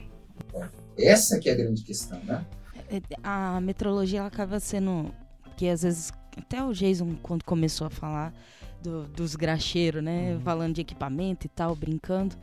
Essa 0.99 1.39
que 1.39 1.49
é 1.49 1.53
a 1.53 1.57
grande 1.57 1.83
questão, 1.83 2.19
né? 2.25 2.45
É, 2.89 3.01
a 3.23 3.61
metrologia 3.61 4.21
ela 4.21 4.29
acaba 4.29 4.59
sendo 4.61 5.13
que 5.57 5.69
às 5.69 5.83
vezes 5.83 6.13
até 6.37 6.63
o 6.63 6.73
Jason 6.73 7.17
quando 7.23 7.45
começou 7.45 7.87
a 7.87 7.91
falar 7.91 8.33
do, 8.87 9.03
dos 9.09 9.35
graxeiros, 9.35 10.03
né, 10.03 10.35
uhum. 10.35 10.41
falando 10.41 10.75
de 10.75 10.81
equipamento 10.81 11.47
e 11.47 11.49
tal, 11.49 11.75
brincando. 11.75 12.37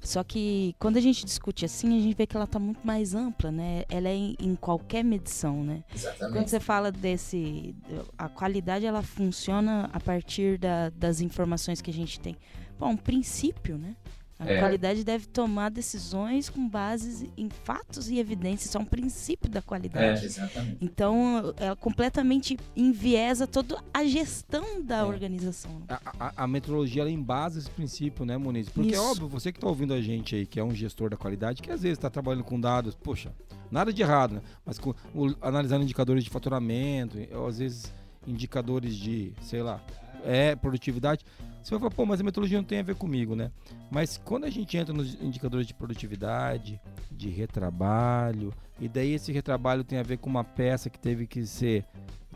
Só 0.00 0.22
que 0.22 0.76
quando 0.78 0.96
a 0.96 1.00
gente 1.00 1.24
discute 1.24 1.64
assim, 1.64 1.98
a 1.98 2.00
gente 2.00 2.16
vê 2.16 2.24
que 2.24 2.36
ela 2.36 2.44
está 2.44 2.58
muito 2.60 2.86
mais 2.86 3.14
ampla, 3.16 3.50
né? 3.50 3.82
Ela 3.88 4.08
é 4.08 4.14
em, 4.14 4.36
em, 4.38 4.54
qualquer 4.54 5.02
medição, 5.02 5.64
né? 5.64 5.82
Exatamente. 5.92 6.38
Quando 6.38 6.48
você 6.48 6.60
fala 6.60 6.92
desse, 6.92 7.74
a 8.16 8.28
qualidade 8.28 8.86
ela 8.86 9.02
funciona 9.02 9.90
a 9.92 9.98
partir 9.98 10.56
da, 10.56 10.90
das 10.90 11.20
informações 11.20 11.82
que 11.82 11.90
a 11.90 11.94
gente 11.94 12.20
tem. 12.20 12.36
Bom, 12.78 12.90
um 12.90 12.96
princípio, 12.96 13.76
né? 13.76 13.96
A 14.38 14.48
é. 14.48 14.60
qualidade 14.60 15.02
deve 15.02 15.26
tomar 15.26 15.68
decisões 15.68 16.48
com 16.48 16.68
bases 16.68 17.26
em 17.36 17.48
fatos 17.48 18.08
e 18.08 18.18
evidências. 18.18 18.66
Isso 18.66 18.78
é 18.78 18.80
um 18.80 18.84
princípio 18.84 19.50
da 19.50 19.60
qualidade. 19.60 20.22
É, 20.22 20.24
exatamente. 20.24 20.78
Então, 20.80 21.54
ela 21.56 21.74
completamente 21.74 22.56
enviesa 22.76 23.48
toda 23.48 23.82
a 23.92 24.04
gestão 24.04 24.80
da 24.82 24.98
é. 24.98 25.04
organização. 25.04 25.82
A, 25.88 26.00
a, 26.18 26.44
a, 26.44 26.46
metodologia 26.46 27.02
ela 27.02 27.10
embasa 27.10 27.58
esse 27.58 27.70
princípio, 27.70 28.24
né, 28.24 28.36
Moniz? 28.36 28.68
Porque 28.68 28.90
é 28.90 28.92
Isso. 28.92 29.02
é 29.02 29.10
óbvio, 29.10 29.26
você 29.26 29.50
que 29.50 29.58
está 29.58 29.68
ouvindo 29.68 29.92
a 29.92 30.00
gente 30.00 30.36
aí, 30.36 30.46
que 30.46 30.60
é 30.60 30.64
um 30.64 30.74
gestor 30.74 31.10
da 31.10 31.16
qualidade, 31.16 31.60
que 31.60 31.70
às 31.70 31.82
vezes 31.82 31.98
está 31.98 32.08
trabalhando 32.08 32.44
com 32.44 32.60
dados, 32.60 32.94
poxa, 32.94 33.32
nada 33.70 33.92
de 33.92 34.02
errado, 34.02 34.36
né? 34.36 34.42
Mas 34.64 34.78
com, 34.78 34.94
o, 35.12 35.34
analisando 35.40 35.82
indicadores 35.82 36.22
de 36.22 36.30
faturamento, 36.30 37.18
ou 37.32 37.48
às 37.48 37.58
vezes 37.58 37.92
indicadores 38.24 38.94
de, 38.94 39.32
sei 39.42 39.62
lá, 39.62 39.82
é 40.24 40.54
produtividade. 40.54 41.24
Você 41.62 41.70
vai 41.70 41.80
falar, 41.80 41.90
pô, 41.90 42.06
mas 42.06 42.20
a 42.20 42.24
metodologia 42.24 42.58
não 42.58 42.64
tem 42.64 42.78
a 42.78 42.82
ver 42.82 42.94
comigo, 42.94 43.34
né? 43.34 43.50
Mas 43.90 44.16
quando 44.16 44.44
a 44.44 44.50
gente 44.50 44.76
entra 44.76 44.94
nos 44.94 45.14
indicadores 45.20 45.66
de 45.66 45.74
produtividade, 45.74 46.80
de 47.10 47.28
retrabalho, 47.28 48.54
e 48.80 48.88
daí 48.88 49.12
esse 49.12 49.32
retrabalho 49.32 49.84
tem 49.84 49.98
a 49.98 50.02
ver 50.02 50.18
com 50.18 50.30
uma 50.30 50.44
peça 50.44 50.88
que 50.88 50.98
teve 50.98 51.26
que 51.26 51.46
ser 51.46 51.84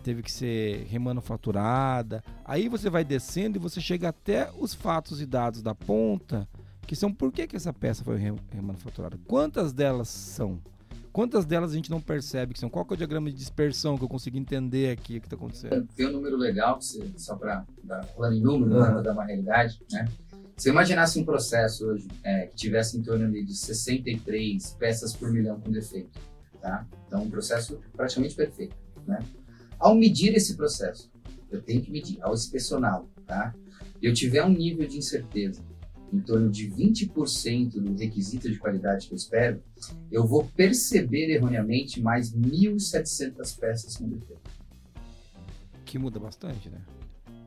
teve 0.03 0.23
que 0.23 0.33
ser 0.33 0.85
remanufaturada. 0.89 2.25
Aí 2.45 2.69
você 2.69 2.91
vai 2.91 3.05
descendo 3.05 3.57
e 3.57 3.61
você 3.61 3.81
chega 3.81 4.09
até 4.09 4.51
os 4.59 4.75
fatos 4.75 5.21
e 5.21 5.27
dados 5.27 5.63
da 5.63 5.77
ponta, 5.77 6.49
que 6.87 6.97
são 6.97 7.13
por 7.13 7.33
que, 7.33 7.47
que 7.47 7.55
essa 7.55 7.73
peça 7.73 8.03
foi 8.03 8.19
remanufaturada. 8.51 9.17
Quantas 9.27 9.73
delas 9.73 10.09
são? 10.09 10.61
Quantas 11.13 11.45
delas 11.45 11.73
a 11.73 11.75
gente 11.75 11.91
não 11.91 12.01
percebe 12.01 12.55
que 12.55 12.59
são? 12.59 12.71
Qual 12.71 12.87
é 12.91 12.95
o 12.95 12.97
diagrama 12.97 13.31
de 13.31 13.37
dispersão 13.37 13.99
que 13.99 14.05
eu 14.05 14.09
consigo 14.09 14.39
entender 14.39 14.91
aqui 14.91 15.19
o 15.19 15.21
que 15.21 15.27
está 15.27 15.37
acontecendo? 15.37 15.87
Tem 15.95 16.07
um 16.07 16.13
número 16.13 16.37
legal, 16.39 16.79
só 17.17 17.37
para 17.37 17.67
dar 17.85 18.07
plano 18.07 18.35
em 18.35 18.41
número, 18.41 18.75
uhum. 18.75 19.03
dar 19.03 19.13
uma 19.13 19.25
realidade, 19.25 19.79
né? 19.91 20.09
Se 20.57 20.69
eu 20.69 20.73
imaginasse 20.73 21.19
um 21.19 21.25
processo 21.25 21.87
hoje 21.87 22.09
é, 22.23 22.47
que 22.47 22.57
tivesse 22.57 22.97
em 22.97 23.03
torno 23.03 23.31
de 23.31 23.55
63 23.55 24.77
peças 24.79 25.15
por 25.15 25.31
milhão 25.31 25.61
com 25.61 25.71
defeito, 25.71 26.19
tá? 26.61 26.87
Então, 27.07 27.23
um 27.25 27.31
processo 27.31 27.79
praticamente 27.95 28.35
perfeito, 28.35 28.75
né? 29.07 29.19
Ao 29.79 29.95
medir 29.95 30.35
esse 30.35 30.57
processo, 30.57 31.11
eu 31.51 31.61
tenho 31.61 31.83
que 31.83 31.91
medir, 31.91 32.19
ao 32.23 32.33
inspecioná-lo, 32.33 33.11
tá? 33.27 33.55
Eu 34.01 34.15
tiver 34.15 34.45
um 34.45 34.51
nível 34.51 34.87
de 34.87 34.97
incerteza 34.97 35.63
em 36.13 36.21
torno 36.21 36.51
de 36.51 36.69
20% 36.71 37.81
do 37.81 37.95
requisito 37.97 38.51
de 38.51 38.59
qualidade 38.59 39.07
que 39.07 39.15
eu 39.15 39.17
espero, 39.17 39.63
eu 40.11 40.27
vou 40.27 40.45
perceber 40.45 41.31
erroneamente 41.31 42.01
mais 42.01 42.33
1.700 42.35 43.59
peças 43.59 43.97
com 43.97 44.09
defeito. 44.09 44.51
Que 45.85 45.99
muda 45.99 46.21
bastante, 46.21 46.69
né? 46.69 46.81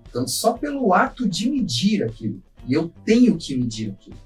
Então, 0.10 0.28
só 0.28 0.54
pelo 0.54 0.94
ato 0.94 1.28
de 1.28 1.50
medir 1.50 2.04
aquilo, 2.04 2.42
e 2.66 2.74
eu 2.74 2.90
tenho 3.04 3.38
que 3.38 3.56
medir 3.56 3.92
aquilo. 3.92 4.18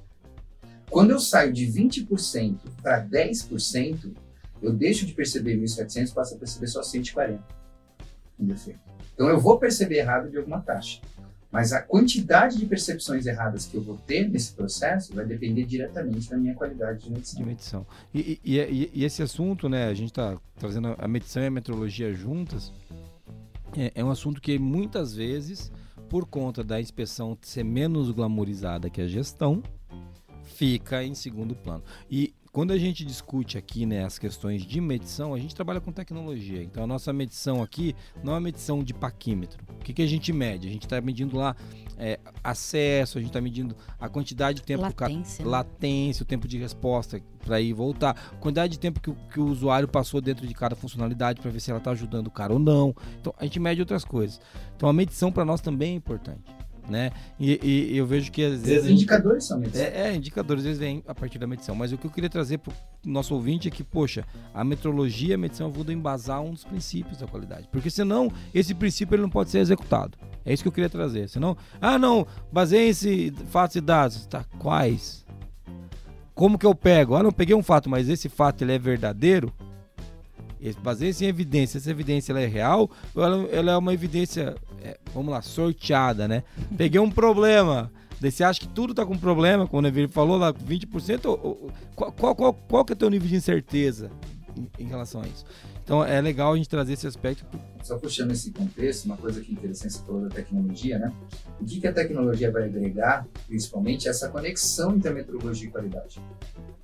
Quando 0.90 1.12
eu 1.12 1.20
saio 1.20 1.52
de 1.52 1.66
20% 1.66 2.58
para 2.82 3.06
10%, 3.06 4.14
eu 4.62 4.74
deixo 4.74 5.06
de 5.06 5.14
perceber 5.14 5.58
1.700 5.58 6.10
e 6.10 6.14
passo 6.14 6.36
a 6.36 6.38
perceber 6.38 6.68
só 6.68 6.82
140 6.82 7.44
em 8.40 8.46
defeito. 8.46 8.80
Então, 9.14 9.28
eu 9.30 9.40
vou 9.40 9.60
perceber 9.60 9.98
errado 9.98 10.30
de 10.30 10.38
alguma 10.38 10.62
taxa. 10.62 11.02
Mas 11.52 11.74
a 11.74 11.82
quantidade 11.82 12.58
de 12.58 12.66
percepções 12.66 13.26
erradas 13.26 13.66
que 13.66 13.76
eu 13.76 13.82
vou 13.82 13.98
ter 13.98 14.30
nesse 14.30 14.54
processo 14.54 15.16
vai 15.16 15.26
depender 15.26 15.64
diretamente 15.64 16.30
da 16.30 16.38
minha 16.38 16.54
qualidade 16.54 17.06
de 17.06 17.12
medição. 17.12 17.40
De 17.40 17.46
medição. 17.46 17.88
E, 18.14 18.40
e, 18.44 18.60
e, 18.60 18.92
e 18.94 19.04
esse 19.04 19.24
assunto, 19.24 19.68
né, 19.68 19.88
a 19.88 19.94
gente 19.94 20.10
está 20.10 20.38
trazendo 20.60 20.96
a 20.98 21.08
medição 21.08 21.42
e 21.42 21.48
a 21.48 21.52
metrologia 21.52 22.14
juntas, 22.14 22.72
é, 23.76 23.92
é 23.96 24.04
um 24.04 24.12
assunto 24.12 24.40
que 24.40 24.60
muitas 24.60 25.16
vezes, 25.16 25.72
por 26.08 26.28
conta 26.28 26.64
da 26.64 26.80
inspeção 26.80 27.36
ser 27.42 27.64
menos 27.64 28.12
glamorizada 28.12 28.90
que 28.90 29.02
a 29.02 29.08
gestão, 29.08 29.64
fica 30.44 31.04
em 31.04 31.16
segundo 31.16 31.56
plano. 31.56 31.84
E 32.10 32.34
quando 32.60 32.74
a 32.74 32.78
gente 32.78 33.06
discute 33.06 33.58
aqui 33.58 33.86
né, 33.86 34.04
as 34.04 34.20
questões 34.20 34.64
de 34.64 34.82
medição, 34.82 35.34
a 35.34 35.40
gente 35.40 35.56
trabalha 35.56 35.80
com 35.80 35.94
tecnologia. 35.94 36.62
Então 36.62 36.84
a 36.84 36.88
nossa 36.88 37.14
medição 37.14 37.64
aqui 37.64 37.96
não 38.22 38.34
é 38.34 38.36
uma 38.36 38.42
medição 38.42 38.84
de 38.84 38.94
paquímetro. 38.94 39.64
O 39.80 39.82
que, 39.82 39.94
que 39.94 40.02
a 40.02 40.06
gente 40.06 40.34
mede? 40.34 40.68
A 40.68 40.70
gente 40.70 40.86
está 40.86 41.00
medindo 41.00 41.38
lá 41.38 41.56
é, 41.98 42.20
acesso, 42.44 43.18
a 43.18 43.22
gente 43.22 43.30
está 43.30 43.40
medindo 43.40 43.78
a 43.98 44.10
quantidade 44.10 44.60
de 44.60 44.66
tempo 44.66 44.82
latência, 44.82 45.46
né? 45.46 45.50
latência 45.50 46.24
o 46.24 46.26
tempo 46.26 46.50
de 46.50 46.58
resposta 46.58 47.22
para 47.46 47.62
ir 47.62 47.70
e 47.70 47.74
voltar, 47.74 48.10
a 48.30 48.36
quantidade 48.36 48.74
de 48.74 48.80
tempo 48.80 49.00
que, 49.00 49.10
que 49.32 49.40
o 49.40 49.46
usuário 49.46 49.88
passou 49.88 50.20
dentro 50.20 50.46
de 50.46 50.54
cada 50.54 50.76
funcionalidade 50.76 51.40
para 51.40 51.50
ver 51.50 51.62
se 51.62 51.72
ela 51.72 51.78
está 51.78 51.92
ajudando 51.92 52.28
o 52.28 52.32
cara 52.32 52.52
ou 52.52 52.60
não. 52.60 52.94
Então 53.22 53.34
a 53.40 53.46
gente 53.46 53.58
mede 53.58 53.80
outras 53.80 54.04
coisas. 54.04 54.42
Então 54.76 54.90
a 54.90 54.92
medição 54.92 55.32
para 55.32 55.46
nós 55.46 55.62
também 55.62 55.94
é 55.94 55.96
importante 55.96 56.59
né? 56.90 57.12
E, 57.40 57.60
e, 57.64 57.98
eu 57.98 58.06
vejo 58.06 58.32
que 58.32 58.44
às 58.44 58.62
vezes. 58.62 58.86
Os 58.86 58.90
indicadores 58.90 59.46
são 59.46 59.60
medição. 59.60 59.86
É, 59.86 60.10
é, 60.10 60.16
indicadores 60.16 60.66
eles 60.66 60.78
vêm 60.78 61.04
a 61.08 61.14
partir 61.14 61.38
da 61.38 61.48
medição. 61.48 61.76
Mas 61.76 61.92
o 61.92 61.98
que 61.98 62.06
eu 62.06 62.12
queria 62.12 62.30
trazer 62.30 62.58
para 62.58 62.74
o 62.74 63.10
nosso 63.10 63.34
ouvinte 63.34 63.68
é 63.68 63.72
que, 63.72 63.84
poxa, 63.84 64.26
a 64.54 64.64
metrologia 64.64 65.30
e 65.30 65.34
a 65.34 65.38
medição 65.38 65.72
vão 65.72 65.90
embasar 65.94 66.42
um 66.42 66.52
dos 66.52 66.64
princípios 66.64 67.18
da 67.18 67.28
qualidade. 67.28 67.68
Porque 67.72 67.90
senão, 67.90 68.32
esse 68.54 68.74
princípio 68.74 69.16
ele 69.16 69.22
não 69.22 69.30
pode 69.30 69.50
ser 69.50 69.60
executado. 69.60 70.18
É 70.46 70.54
isso 70.54 70.64
que 70.64 70.70
eu 70.70 70.74
queria 70.74 70.90
trazer. 70.90 71.30
Senão, 71.30 71.56
ah, 71.80 71.98
não, 71.98 72.26
baseiem-se 72.52 73.32
fatos 73.48 73.76
e 73.76 73.82
dados. 73.82 74.26
Tá, 74.26 74.44
quais? 74.58 75.26
Como 76.34 76.58
que 76.58 76.66
eu 76.66 76.74
pego? 76.74 77.16
Ah, 77.16 77.24
não, 77.24 77.32
peguei 77.32 77.56
um 77.56 77.64
fato, 77.64 77.90
mas 77.90 78.08
esse 78.08 78.30
fato 78.30 78.64
ele 78.64 78.74
é 78.74 78.80
verdadeiro? 78.80 79.54
Baseia-se 80.82 81.26
em 81.26 81.28
evidência. 81.28 81.78
Essa 81.78 81.92
evidência 81.92 82.32
ela 82.32 82.42
é 82.42 82.48
real 82.48 82.90
ou 83.16 83.24
ela, 83.24 83.48
ela 83.50 83.72
é 83.72 83.78
uma 83.78 83.94
evidência, 83.94 84.56
é, 84.82 84.98
vamos 85.14 85.32
lá, 85.32 85.42
sorteada, 85.42 86.28
né? 86.28 86.44
Peguei 86.78 87.00
um 87.00 87.12
problema. 87.12 87.92
Daí 88.20 88.32
você 88.32 88.44
acha 88.44 88.60
que 88.60 88.68
tudo 88.68 88.94
tá 88.94 89.06
com 89.06 89.18
problema, 89.18 89.66
quando 89.66 89.88
ele 89.88 90.08
falou 90.10 90.38
lá 90.38 90.54
20%, 90.54 91.26
ou, 91.26 91.40
ou, 91.42 91.72
qual, 91.96 92.12
qual, 92.12 92.36
qual, 92.36 92.54
qual 92.54 92.86
que 92.86 92.92
é 92.92 92.96
o 92.96 92.98
teu 92.98 93.10
nível 93.10 93.30
de 93.30 93.36
incerteza 93.36 94.12
em, 94.58 94.84
em 94.84 94.88
relação 94.88 95.22
a 95.22 95.28
isso? 95.28 95.46
Então 95.90 96.06
é 96.06 96.22
legal 96.22 96.54
a 96.54 96.56
gente 96.56 96.70
trazer 96.70 96.94
esse 96.94 97.08
aspecto. 97.08 97.44
Só 97.82 97.98
puxando 97.98 98.30
esse 98.30 98.52
contexto, 98.52 99.06
uma 99.06 99.18
coisa 99.18 99.42
que 99.42 99.52
é 99.52 99.54
interessante 99.56 99.94
você 99.94 100.06
falou 100.06 100.22
da 100.22 100.30
tecnologia, 100.30 101.00
né? 101.00 101.12
O 101.60 101.66
que, 101.66 101.80
que 101.80 101.88
a 101.88 101.94
tecnologia 101.94 102.52
vai 102.52 102.66
agregar, 102.66 103.26
principalmente, 103.48 104.08
é 104.08 104.12
essa 104.12 104.30
conexão 104.30 104.96
entre 104.96 105.10
a 105.10 105.14
metrologia 105.14 105.68
e 105.68 105.72
qualidade. 105.72 106.22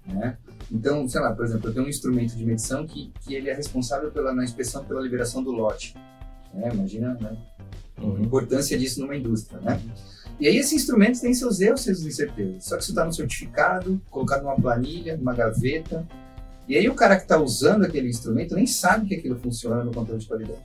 Né? 0.07 0.37
Então, 0.71 1.07
sei 1.07 1.21
lá, 1.21 1.33
por 1.33 1.45
exemplo, 1.45 1.69
eu 1.69 1.73
tenho 1.73 1.85
um 1.85 1.89
instrumento 1.89 2.35
de 2.35 2.45
medição 2.45 2.85
que, 2.85 3.11
que 3.21 3.33
ele 3.33 3.49
é 3.49 3.53
responsável 3.53 4.11
pela 4.11 4.33
na 4.33 4.43
inspeção 4.43 4.83
pela 4.83 5.01
liberação 5.01 5.43
do 5.43 5.51
lote. 5.51 5.95
Né? 6.53 6.69
Imagina 6.73 7.15
né? 7.19 7.37
Uhum. 8.01 8.17
a 8.17 8.21
importância 8.21 8.77
disso 8.77 9.01
numa 9.01 9.15
indústria, 9.15 9.59
né? 9.61 9.81
E 10.39 10.47
aí 10.47 10.57
esse 10.57 10.75
instrumento 10.75 11.21
tem 11.21 11.33
seus 11.33 11.61
erros, 11.61 11.81
suas 11.81 12.03
incertezas. 12.03 12.65
Só 12.65 12.75
que 12.75 12.83
isso 12.83 12.91
está 12.91 13.05
no 13.05 13.13
certificado, 13.13 14.01
colocado 14.09 14.43
numa 14.43 14.55
planilha, 14.55 15.15
numa 15.15 15.33
gaveta, 15.33 16.05
e 16.67 16.75
aí 16.75 16.89
o 16.89 16.95
cara 16.95 17.15
que 17.15 17.23
está 17.23 17.39
usando 17.39 17.85
aquele 17.85 18.09
instrumento 18.09 18.55
nem 18.55 18.65
sabe 18.65 19.07
que 19.07 19.15
aquilo 19.15 19.39
funciona 19.39 19.83
no 19.83 19.93
controle 19.93 20.19
de 20.19 20.27
qualidade. 20.27 20.59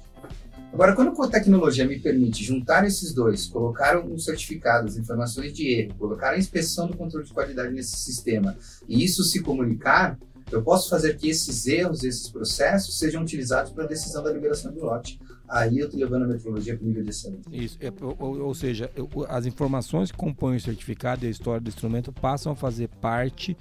Agora, 0.72 0.94
quando 0.94 1.20
a 1.22 1.28
tecnologia 1.28 1.87
me 1.87 1.98
permite 1.98 2.44
juntar 2.44 2.87
esses 2.87 3.12
dois, 3.12 3.46
colocar 3.46 3.98
um 3.98 4.18
certificado, 4.18 4.87
as 4.87 4.96
informações 4.96 5.52
de 5.52 5.68
erro, 5.68 5.94
colocar 5.98 6.30
a 6.30 6.38
inspeção 6.38 6.87
do 6.87 6.96
controle 6.96 7.26
de 7.26 7.33
qualidade 7.33 7.72
nesse 7.72 7.96
sistema, 7.96 8.56
e 8.88 9.04
isso 9.04 9.22
se 9.24 9.42
comunicar, 9.42 10.18
eu 10.50 10.62
posso 10.62 10.88
fazer 10.88 11.16
que 11.16 11.28
esses 11.28 11.66
erros, 11.66 12.02
esses 12.02 12.28
processos, 12.28 12.98
sejam 12.98 13.22
utilizados 13.22 13.72
para 13.72 13.85
a 13.85 13.87
decisão 13.87 14.22
da 14.22 14.33
liberação 14.33 14.72
do 14.72 14.80
lote 14.80 15.18
aí 15.50 15.78
eu 15.78 15.87
estou 15.87 16.00
levando 16.00 16.24
a 16.24 16.28
metrologia 16.28 16.76
para 16.76 16.85
o 16.85 16.87
nível 16.87 17.02
de 17.02 17.11
excelência. 17.11 17.50
Isso, 17.50 17.76
é, 17.80 17.92
ou, 18.00 18.40
ou, 18.40 18.54
seja, 18.54 18.90
as 19.28 19.46
informações 19.46 20.12
que 20.12 20.16
compõem 20.16 20.56
o 20.56 20.61
certificado 20.61 21.24
e 21.24 21.28
a 21.28 21.30
história 21.30 21.61
do 21.61 21.68
instrumento 21.68 22.12
passam 22.12 22.52
a 22.52 22.56
fazer 22.56 22.88
parte 23.00 23.56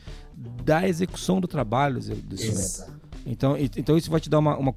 da 0.64 0.88
execução 0.88 1.42
do 1.42 1.48
trabalho 1.48 1.96
do 1.96 2.36
instrumento. 2.36 2.60
Exato. 2.60 3.09
Então, 3.26 3.56
então 3.58 3.98
isso 3.98 4.10
vai 4.10 4.20
te 4.20 4.30
dar 4.30 4.40
uma, 4.40 4.58
uma, 4.58 4.74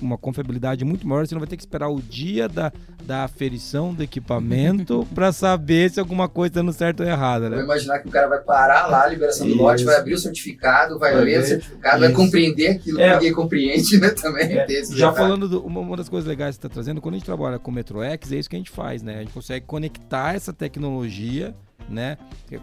uma 0.00 0.18
confiabilidade 0.18 0.84
muito 0.84 1.06
maior. 1.06 1.26
Você 1.26 1.34
não 1.34 1.40
vai 1.40 1.48
ter 1.48 1.56
que 1.56 1.62
esperar 1.62 1.88
o 1.88 2.00
dia 2.00 2.48
da, 2.48 2.72
da 3.04 3.24
aferição 3.24 3.92
do 3.92 4.02
equipamento 4.02 5.06
para 5.14 5.32
saber 5.32 5.90
se 5.90 6.00
alguma 6.00 6.28
coisa 6.28 6.48
está 6.48 6.60
dando 6.60 6.72
certo 6.72 7.00
ou 7.00 7.06
errado. 7.06 7.48
Né? 7.48 7.56
Vou 7.56 7.64
imaginar 7.64 7.98
que 7.98 8.08
o 8.08 8.10
cara 8.10 8.28
vai 8.28 8.40
parar 8.40 8.86
lá 8.86 9.04
a 9.04 9.08
liberação 9.08 9.46
do 9.48 9.54
lote, 9.54 9.84
vai 9.84 9.96
abrir 9.96 10.14
o 10.14 10.18
certificado, 10.18 10.98
vai, 10.98 11.14
vai 11.14 11.24
ler 11.24 11.38
ver. 11.38 11.44
o 11.44 11.46
certificado, 11.46 11.96
isso. 11.96 12.06
vai 12.06 12.12
compreender 12.12 12.68
aquilo 12.68 13.00
é. 13.00 13.08
que 13.08 13.14
ninguém 13.14 13.32
compreende, 13.32 13.98
né? 13.98 14.10
Também. 14.10 14.58
É. 14.58 14.66
Já 14.90 15.12
falando, 15.12 15.48
do, 15.48 15.60
uma, 15.64 15.80
uma, 15.80 15.96
das 15.96 16.08
coisas 16.08 16.28
legais 16.28 16.56
que 16.56 16.62
você 16.62 16.66
está 16.66 16.74
trazendo, 16.74 17.00
quando 17.00 17.14
a 17.14 17.18
gente 17.18 17.26
trabalha 17.26 17.58
com 17.58 17.70
o 17.70 17.74
MetroX, 17.74 18.32
é 18.32 18.36
isso 18.36 18.48
que 18.48 18.56
a 18.56 18.58
gente 18.58 18.70
faz, 18.70 19.02
né? 19.02 19.16
A 19.16 19.18
gente 19.20 19.32
consegue 19.32 19.66
conectar 19.66 20.34
essa 20.34 20.52
tecnologia, 20.52 21.54
né? 21.88 22.18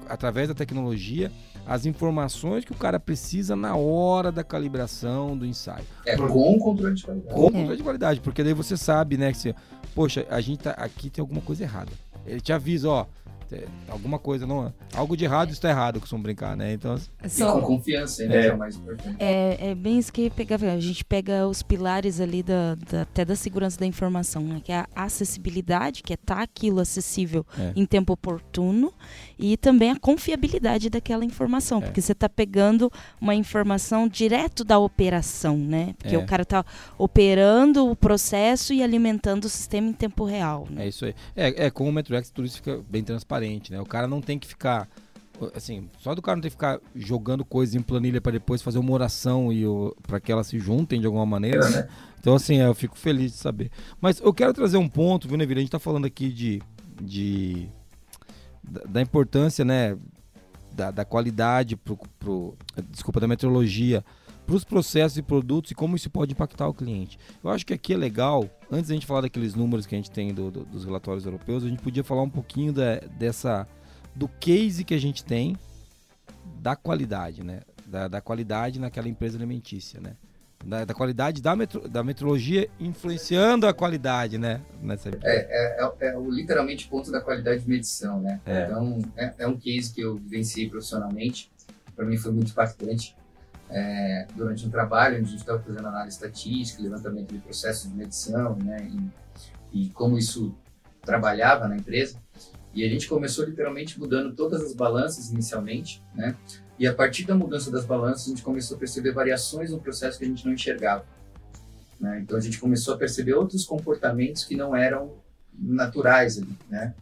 Através 0.09 0.47
da 0.47 0.53
tecnologia 0.53 1.31
as 1.65 1.85
informações 1.85 2.65
que 2.65 2.71
o 2.71 2.75
cara 2.75 2.99
precisa 2.99 3.55
na 3.55 3.75
hora 3.75 4.31
da 4.31 4.43
calibração 4.43 5.37
do 5.37 5.45
ensaio. 5.45 5.85
É 6.05 6.17
com 6.17 6.59
controle 6.59 6.95
de 6.95 7.03
qualidade. 7.03 7.33
Com 7.33 7.51
controle 7.51 7.77
de 7.77 7.83
qualidade, 7.83 8.21
porque 8.21 8.43
daí 8.43 8.53
você 8.53 8.75
sabe, 8.75 9.17
né, 9.17 9.31
que 9.31 9.37
você, 9.37 9.55
poxa, 9.95 10.25
a 10.29 10.41
gente 10.41 10.59
tá 10.59 10.71
aqui 10.71 11.09
tem 11.09 11.21
alguma 11.21 11.41
coisa 11.41 11.63
errada. 11.63 11.91
Ele 12.25 12.41
te 12.41 12.51
avisa, 12.51 12.89
ó, 12.89 13.05
alguma 13.87 14.19
coisa 14.19 14.45
não 14.45 14.73
algo 14.95 15.15
de 15.15 15.25
errado 15.25 15.51
está 15.51 15.69
errado 15.69 15.99
costumo 15.99 16.23
brincar 16.23 16.55
né 16.55 16.73
então 16.73 16.97
Só, 17.27 17.53
com 17.53 17.61
confiança 17.61 18.25
né 18.25 18.35
é, 18.35 18.47
é 18.47 18.53
o 18.53 18.57
mais 18.57 18.75
importante 18.75 19.15
é, 19.19 19.71
é 19.71 19.75
bem 19.75 19.99
isso 19.99 20.11
que 20.11 20.29
pega 20.29 20.55
a 20.55 20.79
gente 20.79 21.03
pega 21.03 21.47
os 21.47 21.61
pilares 21.61 22.19
ali 22.19 22.43
da, 22.43 22.75
da, 22.75 23.01
até 23.01 23.25
da 23.25 23.35
segurança 23.35 23.79
da 23.79 23.85
informação 23.85 24.43
né 24.43 24.61
que 24.63 24.71
é 24.71 24.85
a 24.95 25.03
acessibilidade 25.03 26.03
que 26.03 26.13
é 26.13 26.15
estar 26.15 26.35
tá 26.35 26.41
aquilo 26.41 26.79
acessível 26.79 27.45
é. 27.57 27.73
em 27.75 27.85
tempo 27.85 28.13
oportuno 28.13 28.93
e 29.37 29.57
também 29.57 29.91
a 29.91 29.99
confiabilidade 29.99 30.89
daquela 30.89 31.25
informação, 31.25 31.79
é. 31.79 31.81
porque 31.81 32.01
você 32.01 32.13
está 32.13 32.29
pegando 32.29 32.91
uma 33.19 33.35
informação 33.35 34.07
direto 34.07 34.63
da 34.63 34.79
operação, 34.79 35.57
né? 35.57 35.95
Porque 35.97 36.15
é. 36.15 36.17
o 36.17 36.25
cara 36.25 36.43
está 36.43 36.65
operando 36.97 37.89
o 37.89 37.95
processo 37.95 38.73
e 38.73 38.81
alimentando 38.81 39.45
o 39.45 39.49
sistema 39.49 39.89
em 39.89 39.93
tempo 39.93 40.23
real. 40.23 40.67
Né? 40.69 40.85
É 40.85 40.87
isso 40.87 41.03
aí. 41.05 41.15
É, 41.35 41.65
é 41.65 41.69
com 41.69 41.89
o 41.89 41.91
MetroX 41.91 42.29
tudo 42.29 42.45
isso 42.45 42.57
fica 42.57 42.79
bem 42.89 43.03
transparente, 43.03 43.42
né? 43.71 43.81
O 43.81 43.85
cara 43.85 44.07
não 44.07 44.21
tem 44.21 44.39
que 44.39 44.47
ficar 44.47 44.87
assim, 45.53 45.89
só 45.99 46.13
do 46.13 46.21
cara 46.21 46.35
não 46.35 46.41
ter 46.41 46.49
que 46.49 46.55
ficar 46.55 46.79
jogando 46.95 47.43
coisas 47.43 47.75
em 47.75 47.81
planilha 47.81 48.21
para 48.21 48.33
depois 48.33 48.61
fazer 48.61 48.79
uma 48.79 48.91
oração 48.91 49.51
e 49.51 49.63
para 50.03 50.19
que 50.19 50.31
elas 50.31 50.47
se 50.47 50.59
juntem 50.59 50.99
de 50.99 51.05
alguma 51.05 51.25
maneira, 51.25 51.67
né? 51.69 51.87
Então, 52.19 52.35
assim, 52.35 52.55
eu 52.55 52.73
fico 52.73 52.97
feliz 52.97 53.33
de 53.33 53.37
saber. 53.37 53.69
Mas 53.99 54.21
eu 54.21 54.33
quero 54.33 54.53
trazer 54.53 54.77
um 54.77 54.87
ponto, 54.87 55.27
viu, 55.27 55.37
Neville? 55.37 55.59
A 55.59 55.61
gente 55.61 55.67
está 55.67 55.79
falando 55.79 56.05
aqui 56.05 56.29
de, 56.31 56.61
de 57.01 57.67
da, 58.63 59.01
importância, 59.01 59.65
né, 59.65 59.97
da, 60.71 60.89
da 60.89 61.03
qualidade, 61.03 61.75
pro, 61.75 61.99
pro, 62.17 62.55
desculpa, 62.89 63.19
da 63.19 63.27
metrologia 63.27 64.05
para 64.45 64.55
os 64.55 64.63
processos 64.63 65.17
e 65.17 65.21
produtos 65.21 65.71
e 65.71 65.75
como 65.75 65.95
isso 65.95 66.09
pode 66.09 66.33
impactar 66.33 66.67
o 66.67 66.73
cliente. 66.73 67.17
Eu 67.43 67.49
acho 67.49 67.65
que 67.65 67.73
aqui 67.73 67.93
é 67.93 67.97
legal, 67.97 68.49
antes 68.71 68.89
da 68.89 68.93
gente 68.93 69.05
falar 69.05 69.21
daqueles 69.21 69.55
números 69.55 69.85
que 69.85 69.95
a 69.95 69.97
gente 69.97 70.11
tem 70.11 70.33
do, 70.33 70.51
do, 70.51 70.65
dos 70.65 70.85
relatórios 70.85 71.25
europeus, 71.25 71.63
a 71.63 71.67
gente 71.67 71.81
podia 71.81 72.03
falar 72.03 72.21
um 72.21 72.29
pouquinho 72.29 72.73
da, 72.73 72.97
dessa 73.17 73.67
do 74.15 74.27
case 74.27 74.83
que 74.83 74.93
a 74.93 74.99
gente 74.99 75.23
tem 75.23 75.57
da 76.59 76.75
qualidade, 76.75 77.43
né? 77.43 77.61
Da, 77.85 78.07
da 78.07 78.21
qualidade 78.21 78.79
naquela 78.79 79.07
empresa 79.07 79.37
alimentícia, 79.37 79.99
né? 79.99 80.15
da, 80.65 80.85
da, 80.85 80.93
qualidade 80.93 81.41
da, 81.41 81.55
metro, 81.55 81.87
da 81.87 82.03
metrologia 82.03 82.69
influenciando 82.79 83.67
a 83.67 83.73
qualidade, 83.73 84.37
né? 84.37 84.61
Nessa... 84.81 85.09
É, 85.09 85.17
é, 85.23 85.83
é, 85.83 86.07
é 86.07 86.17
o 86.17 86.29
literalmente 86.31 86.87
ponto 86.87 87.11
da 87.11 87.21
qualidade 87.21 87.63
de 87.63 87.69
medição, 87.69 88.21
né? 88.21 88.39
É. 88.45 88.65
Então, 88.65 88.99
é, 89.17 89.33
é 89.39 89.47
um 89.47 89.57
case 89.57 89.93
que 89.93 90.01
eu 90.01 90.15
vivenciei 90.15 90.69
profissionalmente, 90.69 91.51
para 91.95 92.05
mim 92.05 92.17
foi 92.17 92.31
muito 92.31 92.51
impactante. 92.51 93.15
É, 93.75 94.27
durante 94.35 94.67
um 94.67 94.69
trabalho 94.69 95.17
onde 95.17 95.25
a 95.25 95.31
gente 95.31 95.39
estava 95.39 95.59
fazendo 95.59 95.87
análise 95.87 96.15
estatística, 96.15 96.83
levantamento 96.83 97.33
de 97.33 97.39
processos 97.39 97.89
de 97.89 97.97
medição, 97.97 98.55
né? 98.57 98.87
E, 99.71 99.85
e 99.85 99.89
como 99.89 100.15
isso 100.15 100.55
trabalhava 101.01 101.67
na 101.67 101.75
empresa. 101.75 102.17
E 102.73 102.85
a 102.85 102.89
gente 102.89 103.07
começou 103.07 103.45
literalmente 103.45 103.99
mudando 103.99 104.35
todas 104.35 104.61
as 104.61 104.73
balanças 104.73 105.31
inicialmente, 105.31 106.03
né? 106.13 106.35
E 106.77 106.87
a 106.87 106.93
partir 106.93 107.25
da 107.25 107.35
mudança 107.35 107.71
das 107.71 107.85
balanças, 107.85 108.27
a 108.27 108.29
gente 108.29 108.43
começou 108.43 108.77
a 108.77 108.79
perceber 108.79 109.11
variações 109.11 109.71
no 109.71 109.79
processo 109.79 110.17
que 110.17 110.25
a 110.25 110.27
gente 110.27 110.45
não 110.45 110.53
enxergava. 110.53 111.05
Né? 111.99 112.19
Então 112.19 112.37
a 112.37 112.41
gente 112.41 112.59
começou 112.59 112.95
a 112.95 112.97
perceber 112.97 113.33
outros 113.33 113.63
comportamentos 113.63 114.43
que 114.43 114.55
não 114.55 114.75
eram 114.75 115.13
naturais 115.57 116.37
ali, 116.37 116.57
né? 116.69 116.93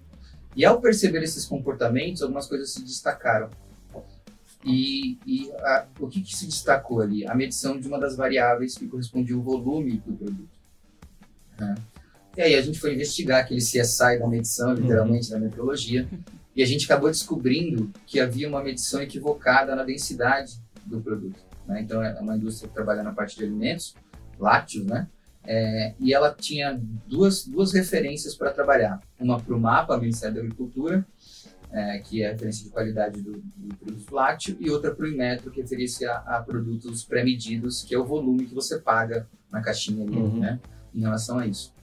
E 0.55 0.65
ao 0.65 0.81
perceber 0.81 1.23
esses 1.23 1.45
comportamentos, 1.45 2.21
algumas 2.21 2.47
coisas 2.47 2.71
se 2.71 2.83
destacaram. 2.83 3.49
E, 4.63 5.17
e 5.25 5.51
a, 5.51 5.87
o 5.99 6.07
que, 6.07 6.21
que, 6.21 6.35
se 6.35 6.45
destacou 6.45 7.01
ali? 7.01 7.27
A 7.27 7.33
medição 7.33 7.79
de 7.79 7.87
uma 7.87 7.99
das 7.99 8.15
variáveis 8.15 8.77
que 8.77 8.87
correspondia 8.87 9.35
ao 9.35 9.41
volume 9.41 9.97
do 10.05 10.13
produto. 10.13 10.49
Né? 11.59 11.75
E 12.37 12.41
aí 12.41 12.55
a 12.55 12.61
gente 12.61 12.79
foi 12.79 12.93
investigar 12.93 13.41
aquele 13.41 13.59
CSI 13.59 14.19
da 14.19 14.27
medição, 14.27 14.73
literalmente, 14.73 15.27
uhum. 15.27 15.39
da 15.39 15.45
metrologia, 15.45 16.07
e 16.55 16.61
a 16.61 16.65
gente 16.65 16.85
acabou 16.85 17.09
descobrindo 17.09 17.91
que 18.05 18.19
havia 18.19 18.47
uma 18.47 18.63
medição 18.63 19.01
equivocada 19.01 19.75
na 19.75 19.83
densidade 19.83 20.59
do 20.85 21.01
produto. 21.01 21.39
Né? 21.67 21.81
Então, 21.81 22.01
é 22.01 22.19
uma 22.19 22.35
indústria 22.35 22.67
que 22.67 22.73
trabalha 22.73 23.03
na 23.03 23.11
parte 23.11 23.37
de 23.37 23.43
alimentos, 23.43 23.95
lácteos, 24.39 24.85
né? 24.85 25.07
É, 25.43 25.93
e 25.99 26.13
ela 26.13 26.35
tinha 26.39 26.79
duas, 27.07 27.45
duas 27.45 27.73
referências 27.73 28.35
para 28.35 28.51
trabalhar. 28.51 29.01
Uma 29.19 29.39
para 29.39 29.55
o 29.55 29.59
mapa, 29.59 29.97
Ministério 29.97 30.35
da 30.35 30.41
Agricultura, 30.41 31.05
é, 31.71 31.99
que 31.99 32.21
é 32.21 32.27
a 32.27 32.31
referência 32.31 32.65
de 32.65 32.69
qualidade 32.69 33.21
do, 33.21 33.41
do 33.55 33.75
produto 33.75 34.13
lácteo, 34.13 34.57
e 34.59 34.69
outra 34.69 34.93
para 34.93 35.05
o 35.05 35.09
Inmetro, 35.09 35.49
que 35.49 35.61
referia-se 35.61 36.05
a, 36.05 36.17
a, 36.17 36.41
produtos 36.41 37.03
pré-medidos, 37.05 37.83
que 37.83 37.95
é 37.95 37.97
o 37.97 38.05
volume 38.05 38.45
que 38.45 38.53
você 38.53 38.79
paga 38.79 39.27
na 39.49 39.61
caixinha 39.61 40.05
ali, 40.05 40.15
uhum. 40.15 40.39
né? 40.39 40.59
Em 40.93 41.01
relação 41.01 41.39
a 41.39 41.47
isso. 41.47 41.73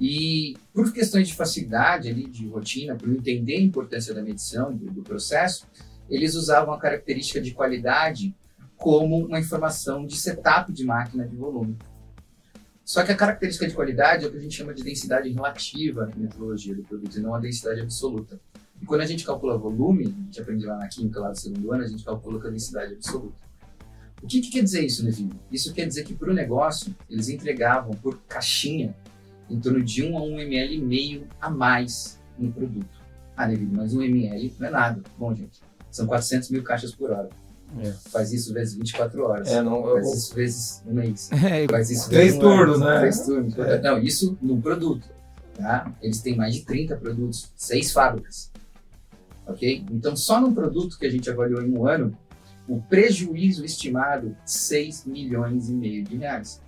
E 0.00 0.56
por 0.72 0.92
questões 0.92 1.28
de 1.28 1.34
facilidade 1.34 2.08
ali, 2.08 2.26
de 2.26 2.46
rotina, 2.48 2.96
por 2.96 3.08
entender 3.08 3.56
a 3.56 3.60
importância 3.60 4.14
da 4.14 4.22
medição, 4.22 4.74
do, 4.74 4.86
do 4.86 5.02
processo, 5.02 5.66
eles 6.08 6.34
usavam 6.34 6.72
a 6.72 6.78
característica 6.78 7.40
de 7.40 7.52
qualidade 7.52 8.34
como 8.76 9.26
uma 9.26 9.40
informação 9.40 10.06
de 10.06 10.16
setup 10.16 10.72
de 10.72 10.84
máquina 10.84 11.26
de 11.26 11.36
volume. 11.36 11.76
Só 12.84 13.04
que 13.04 13.12
a 13.12 13.16
característica 13.16 13.68
de 13.68 13.74
qualidade 13.74 14.24
é 14.24 14.28
o 14.28 14.30
que 14.30 14.38
a 14.38 14.40
gente 14.40 14.54
chama 14.54 14.72
de 14.72 14.82
densidade 14.82 15.28
relativa 15.28 16.06
na 16.06 16.16
metodologia 16.16 16.74
do 16.74 16.82
produto, 16.82 17.18
e 17.18 17.20
não 17.20 17.34
a 17.34 17.38
densidade 17.38 17.80
absoluta. 17.80 18.40
Quando 18.88 19.02
a 19.02 19.06
gente 19.06 19.22
calcula 19.22 19.58
volume, 19.58 20.04
a 20.04 20.08
gente 20.08 20.40
aprende 20.40 20.64
lá 20.64 20.78
na 20.78 20.88
química, 20.88 21.20
lá 21.20 21.30
do 21.30 21.38
segundo 21.38 21.70
ano, 21.72 21.84
a 21.84 21.86
gente 21.86 22.02
calcula 22.02 22.40
com 22.40 22.48
a 22.48 22.50
densidade 22.50 22.94
absoluta. 22.94 23.36
O 24.22 24.26
que, 24.26 24.40
que 24.40 24.50
quer 24.50 24.62
dizer 24.62 24.84
isso, 24.84 25.04
Nevinho? 25.04 25.38
Isso 25.52 25.74
quer 25.74 25.86
dizer 25.86 26.04
que 26.04 26.14
para 26.14 26.30
o 26.30 26.34
negócio, 26.34 26.96
eles 27.08 27.28
entregavam 27.28 27.92
por 27.92 28.18
caixinha 28.26 28.96
em 29.48 29.60
torno 29.60 29.84
de 29.84 30.02
1 30.02 30.16
a 30.16 30.22
1 30.22 30.40
ml 30.40 30.74
e 30.74 30.80
meio 30.80 31.28
a 31.38 31.50
mais 31.50 32.18
no 32.38 32.50
produto. 32.50 32.98
Ah, 33.36 33.46
Nevido, 33.46 33.76
mas 33.76 33.92
1 33.92 34.02
ml 34.02 34.54
não 34.58 34.66
é 34.66 34.70
nada. 34.70 35.02
Bom, 35.18 35.34
gente, 35.34 35.60
são 35.90 36.06
400 36.06 36.48
mil 36.48 36.62
caixas 36.62 36.94
por 36.94 37.10
hora. 37.10 37.28
É. 37.80 37.92
Faz 38.10 38.32
isso 38.32 38.54
vezes 38.54 38.74
24 38.74 39.22
horas. 39.22 39.48
É, 39.48 39.62
não, 39.62 39.82
faz 39.82 40.06
eu... 40.06 40.14
isso 40.14 40.34
vezes 40.34 40.82
um 40.86 40.94
mês. 40.94 41.28
É, 41.44 41.68
faz 41.68 41.90
isso 41.90 42.08
três 42.08 42.28
vezes 42.28 42.40
turnos, 42.40 42.80
né? 42.80 42.98
Três 43.00 43.20
turnos. 43.20 43.58
É. 43.58 43.80
Não, 43.82 43.98
isso 43.98 44.38
no 44.40 44.60
produto. 44.60 45.06
Tá? 45.54 45.92
Eles 46.00 46.22
têm 46.22 46.34
mais 46.34 46.54
de 46.54 46.64
30 46.64 46.96
produtos, 46.96 47.52
seis 47.54 47.92
fábricas. 47.92 48.50
Ok? 49.48 49.84
Então, 49.90 50.14
só 50.14 50.40
num 50.40 50.52
produto 50.52 50.98
que 50.98 51.06
a 51.06 51.10
gente 51.10 51.28
avaliou 51.30 51.62
em 51.62 51.76
um 51.76 51.86
ano, 51.86 52.16
o 52.68 52.80
prejuízo 52.82 53.64
estimado 53.64 54.36
6 54.44 55.06
milhões 55.06 55.70
e 55.70 55.72
meio 55.72 56.04
de 56.04 56.16
reais. 56.16 56.60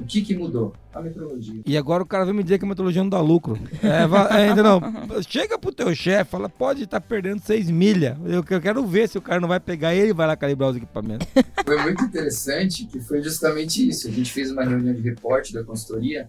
O 0.00 0.04
que, 0.04 0.22
que 0.22 0.34
mudou? 0.34 0.72
A 0.94 1.00
metodologia. 1.00 1.62
E 1.64 1.76
agora 1.76 2.02
o 2.02 2.06
cara 2.06 2.24
vem 2.24 2.34
me 2.34 2.42
dizer 2.42 2.58
que 2.58 2.64
a 2.64 2.68
metodologia 2.68 3.02
não 3.02 3.10
dá 3.10 3.20
lucro. 3.20 3.58
É, 3.82 4.48
é, 4.48 4.54
não. 4.54 4.80
Chega 5.22 5.58
pro 5.58 5.70
teu 5.70 5.94
chefe, 5.94 6.30
fala, 6.30 6.48
pode 6.48 6.84
estar 6.84 7.00
tá 7.00 7.06
perdendo 7.06 7.40
6 7.42 7.70
milha. 7.70 8.18
Eu, 8.24 8.42
eu, 8.48 8.60
quero 8.60 8.84
ver 8.86 9.08
se 9.08 9.18
o 9.18 9.22
cara 9.22 9.40
não 9.40 9.48
vai 9.48 9.60
pegar 9.60 9.94
ele 9.94 10.10
e 10.10 10.14
vai 10.14 10.26
lá 10.26 10.34
calibrar 10.36 10.70
os 10.70 10.76
equipamentos. 10.76 11.28
Foi 11.64 11.80
muito 11.82 12.02
interessante 12.02 12.86
que 12.86 12.98
foi 12.98 13.22
justamente 13.22 13.86
isso. 13.86 14.08
A 14.08 14.10
gente 14.10 14.32
fez 14.32 14.50
uma 14.50 14.64
reunião 14.64 14.92
de 14.92 15.02
reporte 15.02 15.52
da 15.52 15.62
consultoria 15.62 16.26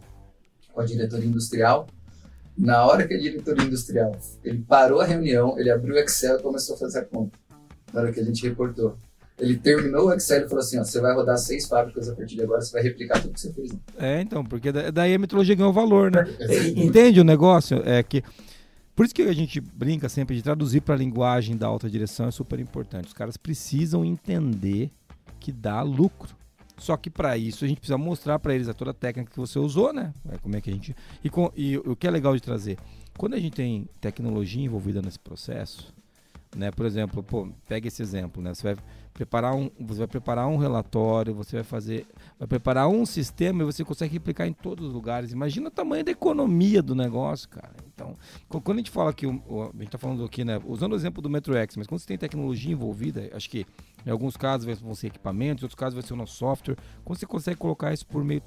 com 0.71 0.81
a 0.81 0.85
diretoria 0.85 1.25
industrial. 1.25 1.87
Na 2.57 2.85
hora 2.85 3.07
que 3.07 3.13
a 3.13 3.19
diretoria 3.19 3.65
industrial, 3.65 4.15
ele 4.43 4.59
parou 4.67 4.99
a 4.99 5.05
reunião, 5.05 5.57
ele 5.57 5.71
abriu 5.71 5.95
o 5.95 5.97
Excel 5.97 6.39
e 6.39 6.41
começou 6.41 6.75
a 6.75 6.79
fazer 6.79 6.99
a 6.99 7.05
conta. 7.05 7.37
Na 7.93 8.01
hora 8.01 8.11
que 8.11 8.19
a 8.19 8.23
gente 8.23 8.47
reportou. 8.47 8.95
Ele 9.39 9.57
terminou 9.57 10.07
o 10.07 10.13
Excel 10.13 10.45
e 10.45 10.49
falou 10.49 10.59
assim: 10.59 10.77
ó, 10.77 10.83
você 10.83 11.01
vai 11.01 11.13
rodar 11.15 11.37
seis 11.37 11.67
fábricas 11.67 12.07
a 12.07 12.15
partir 12.15 12.35
de 12.35 12.43
agora, 12.43 12.61
você 12.61 12.71
vai 12.71 12.83
replicar 12.83 13.19
tudo 13.19 13.33
que 13.33 13.41
você 13.41 13.51
fez. 13.51 13.71
Né? 13.71 13.79
É, 13.97 14.21
então, 14.21 14.43
porque 14.43 14.71
daí 14.71 15.15
a 15.15 15.19
metodologia 15.19 15.55
ganhou 15.55 15.73
valor, 15.73 16.11
né? 16.11 16.25
Entende 16.75 17.19
o 17.19 17.23
negócio? 17.23 17.81
É 17.85 18.03
que. 18.03 18.23
Por 18.93 19.05
isso 19.05 19.15
que 19.15 19.23
a 19.23 19.33
gente 19.33 19.59
brinca 19.59 20.07
sempre 20.09 20.35
de 20.35 20.43
traduzir 20.43 20.81
para 20.81 20.93
a 20.93 20.97
linguagem 20.97 21.57
da 21.57 21.65
alta 21.65 21.89
direção 21.89 22.27
é 22.27 22.31
super 22.31 22.59
importante. 22.59 23.07
Os 23.07 23.13
caras 23.13 23.35
precisam 23.35 24.05
entender 24.05 24.91
que 25.39 25.51
dá 25.51 25.81
lucro. 25.81 26.35
Só 26.81 26.97
que 26.97 27.11
para 27.11 27.37
isso 27.37 27.63
a 27.63 27.67
gente 27.67 27.77
precisa 27.77 27.97
mostrar 27.97 28.39
para 28.39 28.55
eles 28.55 28.67
a 28.67 28.73
toda 28.73 28.89
a 28.89 28.93
técnica 28.93 29.31
que 29.31 29.39
você 29.39 29.59
usou, 29.59 29.93
né? 29.93 30.11
É, 30.27 30.37
como 30.39 30.55
é 30.55 30.61
que 30.61 30.71
a 30.71 30.73
gente 30.73 30.95
e, 31.23 31.29
com... 31.29 31.51
e 31.55 31.77
o 31.77 31.95
que 31.95 32.07
é 32.07 32.11
legal 32.11 32.33
de 32.33 32.41
trazer, 32.41 32.79
quando 33.15 33.35
a 33.35 33.39
gente 33.39 33.53
tem 33.53 33.87
tecnologia 34.01 34.63
envolvida 34.65 34.99
nesse 34.99 35.19
processo, 35.19 35.93
né? 36.55 36.71
Por 36.71 36.87
exemplo, 36.87 37.21
pô, 37.21 37.47
pega 37.67 37.87
esse 37.87 38.01
exemplo, 38.01 38.41
né? 38.41 38.51
Você 38.51 38.63
vai 38.63 38.83
preparar 39.13 39.55
um, 39.55 39.69
você 39.79 39.99
vai 39.99 40.07
preparar 40.07 40.47
um 40.47 40.57
relatório, 40.57 41.33
você 41.33 41.57
vai 41.57 41.63
fazer, 41.63 42.07
vai 42.39 42.47
preparar 42.47 42.87
um 42.87 43.05
sistema 43.05 43.61
e 43.61 43.65
você 43.65 43.83
consegue 43.83 44.13
replicar 44.13 44.47
em 44.47 44.53
todos 44.53 44.87
os 44.87 44.93
lugares. 44.93 45.31
Imagina 45.31 45.67
o 45.67 45.71
tamanho 45.71 46.03
da 46.03 46.11
economia 46.11 46.81
do 46.81 46.95
negócio, 46.95 47.49
cara. 47.49 47.75
Então, 47.93 48.17
quando 48.47 48.77
a 48.77 48.79
gente 48.79 48.91
fala 48.91 49.13
que, 49.13 49.25
a 49.25 49.29
gente 49.29 49.83
está 49.83 49.97
falando 49.97 50.23
aqui, 50.23 50.43
né, 50.43 50.59
usando 50.65 50.93
o 50.93 50.95
exemplo 50.95 51.21
do 51.21 51.29
Metro 51.29 51.55
X, 51.55 51.77
mas 51.77 51.87
quando 51.87 51.99
você 51.99 52.07
tem 52.07 52.17
tecnologia 52.17 52.71
envolvida, 52.71 53.29
acho 53.33 53.49
que 53.49 53.65
em 54.05 54.09
alguns 54.09 54.35
casos 54.35 54.79
vão 54.79 54.95
ser 54.95 55.07
equipamentos, 55.07 55.61
em 55.61 55.65
outros 55.65 55.79
casos 55.79 55.93
vai 55.93 56.03
ser 56.03 56.13
o 56.13 56.17
nosso 56.17 56.35
software. 56.35 56.77
Quando 57.03 57.19
você 57.19 57.25
consegue 57.25 57.57
colocar 57.57 57.93
isso 57.93 58.07
por 58.07 58.23
meio 58.23 58.41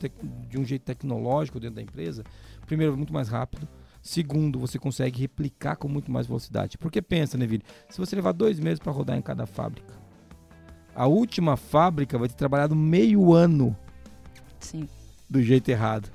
de 0.48 0.58
um 0.58 0.64
jeito 0.64 0.82
tecnológico 0.82 1.60
dentro 1.60 1.76
da 1.76 1.82
empresa, 1.82 2.24
primeiro, 2.66 2.94
é 2.94 2.96
muito 2.96 3.12
mais 3.12 3.28
rápido. 3.28 3.68
Segundo, 4.02 4.58
você 4.58 4.78
consegue 4.78 5.20
replicar 5.20 5.76
com 5.76 5.88
muito 5.88 6.12
mais 6.12 6.26
velocidade. 6.26 6.76
Porque 6.76 7.00
pensa, 7.00 7.38
Neville, 7.38 7.62
se 7.88 7.98
você 7.98 8.14
levar 8.14 8.32
dois 8.32 8.60
meses 8.60 8.78
para 8.78 8.92
rodar 8.92 9.16
em 9.16 9.22
cada 9.22 9.46
fábrica, 9.46 10.03
a 10.94 11.06
última 11.06 11.56
fábrica 11.56 12.18
vai 12.18 12.28
ter 12.28 12.34
trabalhado 12.34 12.74
meio 12.74 13.32
ano. 13.32 13.76
Sim. 14.60 14.88
Do 15.28 15.42
jeito 15.42 15.68
errado. 15.68 16.10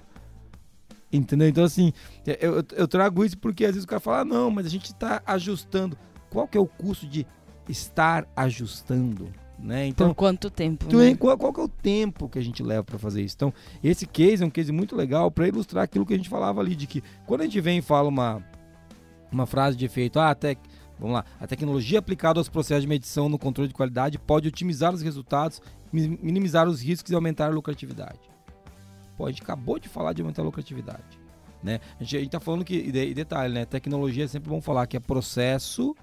Entendeu? 1.12 1.48
Então, 1.48 1.64
assim, 1.64 1.92
é, 2.26 2.38
eu, 2.40 2.64
eu 2.76 2.88
trago 2.88 3.26
isso 3.26 3.38
porque 3.38 3.66
às 3.66 3.72
vezes 3.72 3.84
o 3.84 3.88
cara 3.88 4.00
fala, 4.00 4.20
ah, 4.20 4.26
não, 4.26 4.52
mas 4.52 4.66
a 4.66 4.70
gente 4.70 4.86
está 4.86 5.22
ajustando. 5.26 5.98
Qual 6.30 6.48
que 6.48 6.58
é 6.58 6.62
o 6.62 6.68
custo 6.68 7.08
de 7.08 7.26
estar 7.68 8.28
ajustando? 8.36 9.32
Né? 9.58 9.88
Então, 9.88 10.10
Por 10.10 10.16
quanto 10.16 10.50
tempo? 10.50 10.86
Então, 10.88 11.00
né? 11.00 11.16
qual, 11.16 11.38
qual 11.38 11.52
que 11.52 11.60
é 11.60 11.64
o 11.64 11.68
tempo 11.68 12.30
que 12.30 12.40
a 12.40 12.42
gente 12.42 12.64
leva 12.64 12.84
para 12.84 12.98
fazer 12.98 13.24
isso? 13.24 13.36
Então, 13.36 13.54
esse 13.84 14.06
case 14.06 14.44
é 14.44 14.46
um 14.46 14.50
case 14.50 14.72
muito 14.72 14.96
legal 14.96 15.30
para 15.30 15.48
ilustrar 15.48 15.84
aquilo 15.84 16.06
que 16.06 16.14
a 16.14 16.18
gente 16.18 16.30
falava 16.30 16.62
ali, 16.62 16.76
de 16.76 16.88
que 16.88 17.04
quando 17.26 17.42
a 17.42 17.44
gente 17.44 17.60
vem 17.60 17.80
e 17.80 17.82
fala 17.82 18.08
uma, 18.08 18.42
uma 19.32 19.46
frase 19.46 19.76
de 19.76 19.84
efeito, 19.84 20.20
ah, 20.20 20.30
até 20.30 20.56
Vamos 21.00 21.14
lá. 21.14 21.26
A 21.40 21.48
tecnologia 21.48 22.00
aplicada 22.00 22.40
aos 22.40 22.50
processos 22.50 22.84
de 22.84 22.88
medição 22.88 23.30
no 23.30 23.40
controle 23.40 23.70
de 23.70 23.74
qualidade 23.74 24.20
pode 24.20 24.48
otimizar 24.48 24.94
os 24.94 25.02
resultados, 25.02 25.62
minimizar 25.92 26.68
os 26.68 26.82
riscos 26.82 27.12
e 27.12 27.16
aumentar 27.16 27.46
a 27.46 27.50
lucratividade. 27.50 28.20
Pô, 29.18 29.26
a 29.26 29.30
gente 29.30 29.42
acabou 29.42 29.80
de 29.80 29.88
falar 29.88 30.14
de 30.14 30.22
aumentar 30.22 30.42
a 30.42 30.46
lucratividade. 30.46 31.20
Né? 31.64 31.80
A 32.00 32.04
gente 32.04 32.26
está 32.26 32.40
falando 32.40 32.64
que, 32.64 32.76
e 32.76 33.14
detalhe, 33.14 33.54
né? 33.54 33.66
Tecnologia 33.66 34.26
é 34.26 34.28
sempre 34.28 34.50
bom 34.50 34.62
falar 34.62 34.88
que 34.88 34.96
é 34.96 35.00
processo 35.00 35.96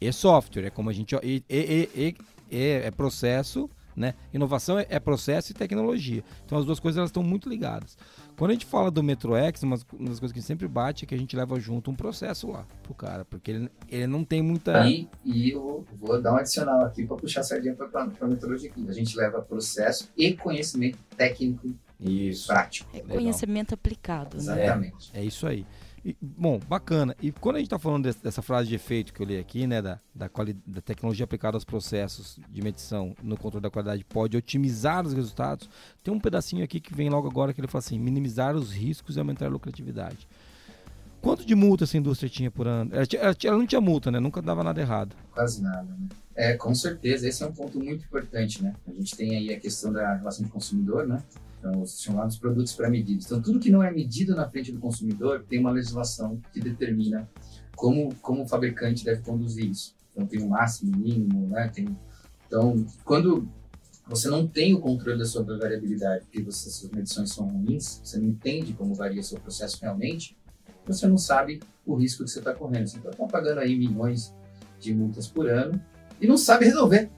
e 0.00 0.10
software. 0.12 0.66
É 0.66 0.70
como 0.70 0.88
a 0.90 0.92
gente. 0.92 1.14
E, 1.22 1.42
e, 1.48 2.14
e, 2.50 2.58
é, 2.58 2.90
processo, 2.90 3.68
né? 3.94 4.14
Inovação 4.32 4.78
é, 4.78 4.86
é 4.88 4.98
processo 4.98 5.52
e 5.52 5.54
tecnologia. 5.54 6.24
Então 6.44 6.58
as 6.58 6.64
duas 6.64 6.80
coisas 6.80 6.98
elas 6.98 7.10
estão 7.10 7.22
muito 7.22 7.48
ligadas. 7.48 7.98
Quando 8.36 8.50
a 8.50 8.54
gente 8.54 8.66
fala 8.66 8.90
do 8.90 9.02
Metro 9.02 9.34
X, 9.36 9.62
uma 9.62 9.76
das 9.76 10.18
coisas 10.18 10.32
que 10.32 10.42
sempre 10.42 10.66
bate 10.66 11.04
é 11.04 11.06
que 11.06 11.14
a 11.14 11.18
gente 11.18 11.36
leva 11.36 11.58
junto 11.60 11.90
um 11.90 11.94
processo 11.94 12.50
lá 12.50 12.66
pro 12.82 12.94
cara, 12.94 13.24
porque 13.24 13.50
ele, 13.50 13.70
ele 13.88 14.06
não 14.06 14.24
tem 14.24 14.42
muita. 14.42 14.86
E, 14.88 15.08
e 15.24 15.50
eu 15.50 15.84
vou 16.00 16.20
dar 16.20 16.32
um 16.32 16.36
adicional 16.36 16.82
aqui 16.82 17.06
para 17.06 17.16
puxar 17.16 17.40
a 17.40 17.44
sardinha 17.44 17.74
para 17.74 18.02
a 18.02 18.26
metodologia 18.26 18.70
aqui. 18.70 18.84
A 18.88 18.92
gente 18.92 19.16
leva 19.16 19.40
processo 19.40 20.10
e 20.16 20.32
conhecimento 20.34 20.98
técnico 21.16 21.74
Isso. 22.00 22.48
prático. 22.48 22.90
É 22.96 23.00
conhecimento 23.00 23.74
aplicado. 23.74 24.36
Né? 24.36 24.42
Exatamente. 24.42 25.10
É, 25.14 25.20
é 25.20 25.24
isso 25.24 25.46
aí. 25.46 25.64
E, 26.04 26.14
bom, 26.20 26.60
bacana. 26.68 27.16
E 27.22 27.32
quando 27.32 27.56
a 27.56 27.58
gente 27.58 27.68
está 27.68 27.78
falando 27.78 28.04
desse, 28.04 28.22
dessa 28.22 28.42
frase 28.42 28.68
de 28.68 28.74
efeito 28.74 29.12
que 29.12 29.22
eu 29.22 29.26
li 29.26 29.38
aqui, 29.38 29.66
né, 29.66 29.80
da, 29.80 29.98
da, 30.14 30.28
da, 30.66 30.80
tecnologia 30.82 31.24
aplicada 31.24 31.56
aos 31.56 31.64
processos 31.64 32.38
de 32.50 32.60
medição 32.60 33.16
no 33.22 33.38
controle 33.38 33.62
da 33.62 33.70
qualidade 33.70 34.04
pode 34.04 34.36
otimizar 34.36 35.06
os 35.06 35.14
resultados, 35.14 35.68
tem 36.02 36.12
um 36.12 36.20
pedacinho 36.20 36.62
aqui 36.62 36.78
que 36.78 36.94
vem 36.94 37.08
logo 37.08 37.26
agora 37.26 37.54
que 37.54 37.60
ele 37.60 37.68
fala 37.68 37.80
assim: 37.80 37.98
minimizar 37.98 38.54
os 38.54 38.70
riscos 38.70 39.16
e 39.16 39.18
aumentar 39.18 39.46
a 39.46 39.48
lucratividade. 39.48 40.28
Quanto 41.22 41.46
de 41.46 41.54
multa 41.54 41.84
essa 41.84 41.96
indústria 41.96 42.28
tinha 42.28 42.50
por 42.50 42.68
ano? 42.68 42.90
Ela, 42.92 43.06
ela, 43.14 43.36
ela 43.42 43.56
não 43.56 43.66
tinha 43.66 43.80
multa, 43.80 44.10
né? 44.10 44.20
Nunca 44.20 44.42
dava 44.42 44.62
nada 44.62 44.78
errado. 44.78 45.16
Quase 45.32 45.62
nada, 45.62 45.84
né? 45.84 46.08
É, 46.36 46.54
com 46.54 46.74
certeza. 46.74 47.26
Esse 47.26 47.42
é 47.42 47.46
um 47.46 47.52
ponto 47.52 47.78
muito 47.78 48.04
importante, 48.04 48.62
né? 48.62 48.74
A 48.86 48.92
gente 48.92 49.16
tem 49.16 49.34
aí 49.34 49.54
a 49.54 49.58
questão 49.58 49.90
da 49.90 50.16
relação 50.16 50.44
de 50.44 50.50
consumidor, 50.50 51.06
né? 51.06 51.22
Então, 51.64 51.80
os 51.80 51.98
chamados 52.02 52.36
produtos 52.36 52.74
pré-medidos. 52.74 53.24
Então, 53.24 53.40
tudo 53.40 53.58
que 53.58 53.70
não 53.70 53.82
é 53.82 53.90
medido 53.90 54.34
na 54.34 54.46
frente 54.50 54.70
do 54.70 54.78
consumidor 54.78 55.46
tem 55.48 55.58
uma 55.58 55.70
legislação 55.70 56.38
que 56.52 56.60
determina 56.60 57.26
como, 57.74 58.14
como 58.16 58.42
o 58.42 58.46
fabricante 58.46 59.02
deve 59.02 59.22
conduzir 59.22 59.70
isso. 59.70 59.96
Então, 60.12 60.26
tem 60.26 60.42
o 60.42 60.44
um 60.44 60.48
máximo, 60.50 60.94
mínimo, 60.94 61.48
né? 61.48 61.68
Tem, 61.68 61.88
então, 62.46 62.84
quando 63.02 63.48
você 64.06 64.28
não 64.28 64.46
tem 64.46 64.74
o 64.74 64.80
controle 64.80 65.18
da 65.18 65.24
sua 65.24 65.42
variabilidade, 65.42 66.26
porque 66.26 66.42
você, 66.42 66.68
suas 66.68 66.92
medições 66.92 67.30
são 67.30 67.48
ruins, 67.48 68.02
você 68.04 68.18
não 68.18 68.26
entende 68.26 68.74
como 68.74 68.94
varia 68.94 69.22
seu 69.22 69.40
processo 69.40 69.78
realmente, 69.80 70.36
você 70.86 71.06
não 71.06 71.16
sabe 71.16 71.60
o 71.86 71.94
risco 71.94 72.24
que 72.24 72.30
você 72.30 72.40
está 72.40 72.52
correndo. 72.52 72.88
Você 72.88 72.98
está 72.98 73.10
pagando 73.26 73.60
aí 73.60 73.74
milhões 73.74 74.34
de 74.78 74.94
multas 74.94 75.26
por 75.26 75.48
ano 75.48 75.80
e 76.20 76.26
não 76.26 76.36
sabe 76.36 76.66
resolver 76.66 77.10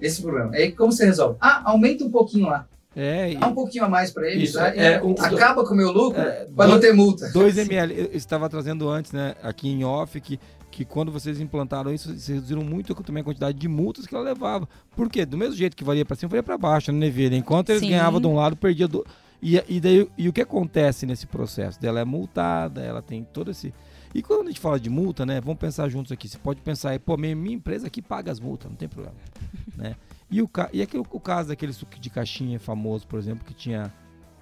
esse 0.00 0.20
problema. 0.20 0.50
Aí 0.56 0.72
como 0.72 0.90
você 0.90 1.04
resolve? 1.04 1.38
Ah, 1.40 1.70
aumenta 1.70 2.02
um 2.02 2.10
pouquinho 2.10 2.48
lá. 2.48 2.68
É, 3.00 3.32
Dá 3.36 3.46
um 3.46 3.54
pouquinho 3.54 3.84
a 3.84 3.88
mais 3.88 4.10
para 4.10 4.28
eles, 4.28 4.50
isso, 4.50 4.58
né? 4.58 4.72
é, 4.76 5.00
um, 5.00 5.12
acaba 5.12 5.64
com 5.64 5.72
o 5.72 5.76
meu 5.76 5.92
lucro 5.92 6.20
é, 6.20 6.46
para 6.46 6.68
não 6.68 6.80
ter 6.80 6.92
multa. 6.92 7.30
2 7.30 7.56
ml. 7.58 7.94
Eu 7.96 8.10
estava 8.12 8.48
trazendo 8.48 8.88
antes, 8.88 9.12
né, 9.12 9.36
aqui 9.40 9.68
em 9.68 9.84
off, 9.84 10.20
que, 10.20 10.40
que 10.68 10.84
quando 10.84 11.12
vocês 11.12 11.38
implantaram 11.38 11.94
isso, 11.94 12.08
vocês 12.08 12.26
reduziram 12.26 12.64
muito 12.64 12.92
também 12.96 13.20
a 13.20 13.24
quantidade 13.24 13.56
de 13.56 13.68
multas 13.68 14.04
que 14.04 14.12
ela 14.12 14.24
levava. 14.24 14.68
Por 14.96 15.08
quê? 15.08 15.24
Do 15.24 15.38
mesmo 15.38 15.54
jeito 15.54 15.76
que 15.76 15.84
valia 15.84 16.04
para 16.04 16.16
cima, 16.16 16.30
valia 16.30 16.42
para 16.42 16.58
baixo, 16.58 16.90
né, 16.90 16.98
Neville? 16.98 17.36
Enquanto 17.36 17.70
eles 17.70 17.82
Sim. 17.82 17.90
ganhavam 17.90 18.20
de 18.20 18.26
um 18.26 18.34
lado, 18.34 18.56
perdia 18.56 18.88
do. 18.88 19.06
E, 19.40 19.62
e, 19.68 19.78
daí, 19.78 20.08
e 20.18 20.28
o 20.28 20.32
que 20.32 20.40
acontece 20.40 21.06
nesse 21.06 21.28
processo? 21.28 21.78
Ela 21.80 22.00
é 22.00 22.04
multada, 22.04 22.82
ela 22.82 23.00
tem 23.00 23.22
todo 23.22 23.52
esse. 23.52 23.72
E 24.12 24.22
quando 24.22 24.46
a 24.46 24.46
gente 24.46 24.58
fala 24.58 24.80
de 24.80 24.90
multa, 24.90 25.24
né? 25.24 25.40
Vamos 25.40 25.60
pensar 25.60 25.88
juntos 25.88 26.10
aqui. 26.10 26.28
Você 26.28 26.38
pode 26.38 26.60
pensar 26.62 26.90
aí, 26.90 26.98
pô, 26.98 27.16
minha, 27.16 27.36
minha 27.36 27.54
empresa 27.54 27.86
aqui 27.86 28.02
paga 28.02 28.32
as 28.32 28.40
multas, 28.40 28.68
não 28.68 28.76
tem 28.76 28.88
problema. 28.88 29.14
né? 29.78 29.94
E, 30.30 30.42
o, 30.42 30.50
e 30.72 30.82
aquele, 30.82 31.02
o 31.10 31.20
caso 31.20 31.48
daquele 31.48 31.72
suco 31.72 31.98
de 31.98 32.10
caixinha 32.10 32.60
famoso, 32.60 33.06
por 33.06 33.18
exemplo, 33.18 33.44
que 33.44 33.54
tinha 33.54 33.92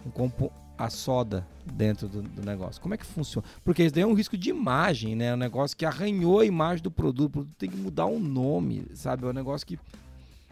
um 0.04 0.10
compo, 0.10 0.52
a 0.78 0.90
soda 0.90 1.46
dentro 1.64 2.08
do, 2.08 2.22
do, 2.22 2.42
negócio. 2.44 2.80
Como 2.82 2.94
é 2.94 2.96
que 2.96 3.06
funciona? 3.06 3.46
Porque 3.64 3.82
isso 3.82 3.94
daí 3.94 4.02
é 4.02 4.06
um 4.06 4.14
risco 4.14 4.36
de 4.36 4.50
imagem, 4.50 5.16
né? 5.16 5.26
É 5.26 5.34
um 5.34 5.38
negócio 5.38 5.76
que 5.76 5.86
arranhou 5.86 6.40
a 6.40 6.44
imagem 6.44 6.82
do 6.82 6.90
produto. 6.90 7.26
O 7.26 7.30
produto 7.30 7.54
tem 7.56 7.70
que 7.70 7.76
mudar 7.76 8.06
o 8.06 8.18
nome, 8.18 8.86
sabe? 8.94 9.24
É 9.24 9.28
um 9.28 9.32
negócio 9.32 9.66
que. 9.66 9.78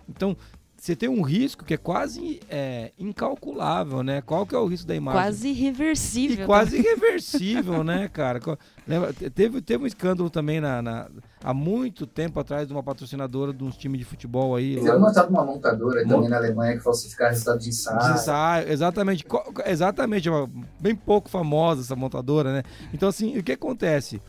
Então, 0.08 0.36
você 0.84 0.94
tem 0.94 1.08
um 1.08 1.22
risco 1.22 1.64
que 1.64 1.72
é 1.72 1.78
quase 1.78 2.40
é, 2.46 2.92
incalculável, 2.98 4.02
né? 4.02 4.20
Qual 4.20 4.44
que 4.44 4.54
é 4.54 4.58
o 4.58 4.66
risco 4.66 4.86
da 4.86 4.94
imagem? 4.94 5.18
Quase 5.18 5.48
irreversível. 5.48 6.44
E 6.44 6.46
quase 6.46 6.76
irreversível, 6.76 7.82
né, 7.82 8.06
cara? 8.06 8.38
Lembra, 8.86 9.14
teve, 9.34 9.62
teve 9.62 9.84
um 9.84 9.86
escândalo 9.86 10.28
também 10.28 10.60
na, 10.60 10.82
na, 10.82 11.08
há 11.42 11.54
muito 11.54 12.06
tempo 12.06 12.38
atrás 12.38 12.68
de 12.68 12.74
uma 12.74 12.82
patrocinadora 12.82 13.50
de 13.50 13.64
uns 13.64 13.78
times 13.78 13.98
de 14.00 14.04
futebol 14.04 14.54
aí. 14.54 14.74
Teve 14.74 14.90
uma, 14.90 15.10
uma 15.26 15.44
montadora 15.46 16.06
também 16.06 16.28
na 16.28 16.36
Alemanha 16.36 16.76
que 16.76 16.82
falsificava 16.82 17.30
resultado 17.30 17.60
de 17.60 17.70
ensaio. 17.70 18.00
De 18.00 18.20
ensaio, 18.20 18.68
exatamente. 18.70 19.24
Exatamente, 19.64 20.28
é 20.28 20.32
bem 20.78 20.94
pouco 20.94 21.30
famosa 21.30 21.80
essa 21.80 21.96
montadora, 21.96 22.52
né? 22.52 22.62
Então, 22.92 23.08
assim, 23.08 23.38
o 23.38 23.42
que 23.42 23.52
acontece? 23.52 24.20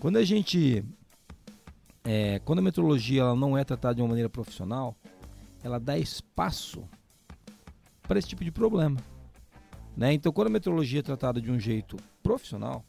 Quando 0.00 0.16
a 0.16 0.24
gente 0.24 0.82
é, 2.04 2.40
quando 2.44 2.58
a 2.58 2.62
metrologia 2.62 3.20
ela 3.20 3.36
não 3.36 3.56
é 3.56 3.62
tratada 3.62 3.94
de 3.94 4.02
uma 4.02 4.08
maneira 4.08 4.28
profissional, 4.28 4.96
ela 5.62 5.78
dá 5.78 5.96
espaço 5.98 6.84
para 8.02 8.18
esse 8.18 8.28
tipo 8.28 8.44
de 8.44 8.50
problema. 8.50 8.98
Né? 9.96 10.12
Então, 10.12 10.32
quando 10.32 10.48
a 10.48 10.50
metrologia 10.50 11.00
é 11.00 11.02
tratada 11.02 11.40
de 11.40 11.50
um 11.50 11.58
jeito 11.58 11.96
profissional, 12.22 12.84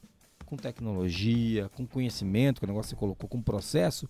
com 0.45 0.57
tecnologia, 0.57 1.69
com 1.69 1.85
conhecimento, 1.85 2.59
que 2.59 2.65
o 2.65 2.67
negócio 2.67 2.91
você 2.91 2.95
colocou, 2.95 3.27
com 3.27 3.41
processo, 3.41 4.07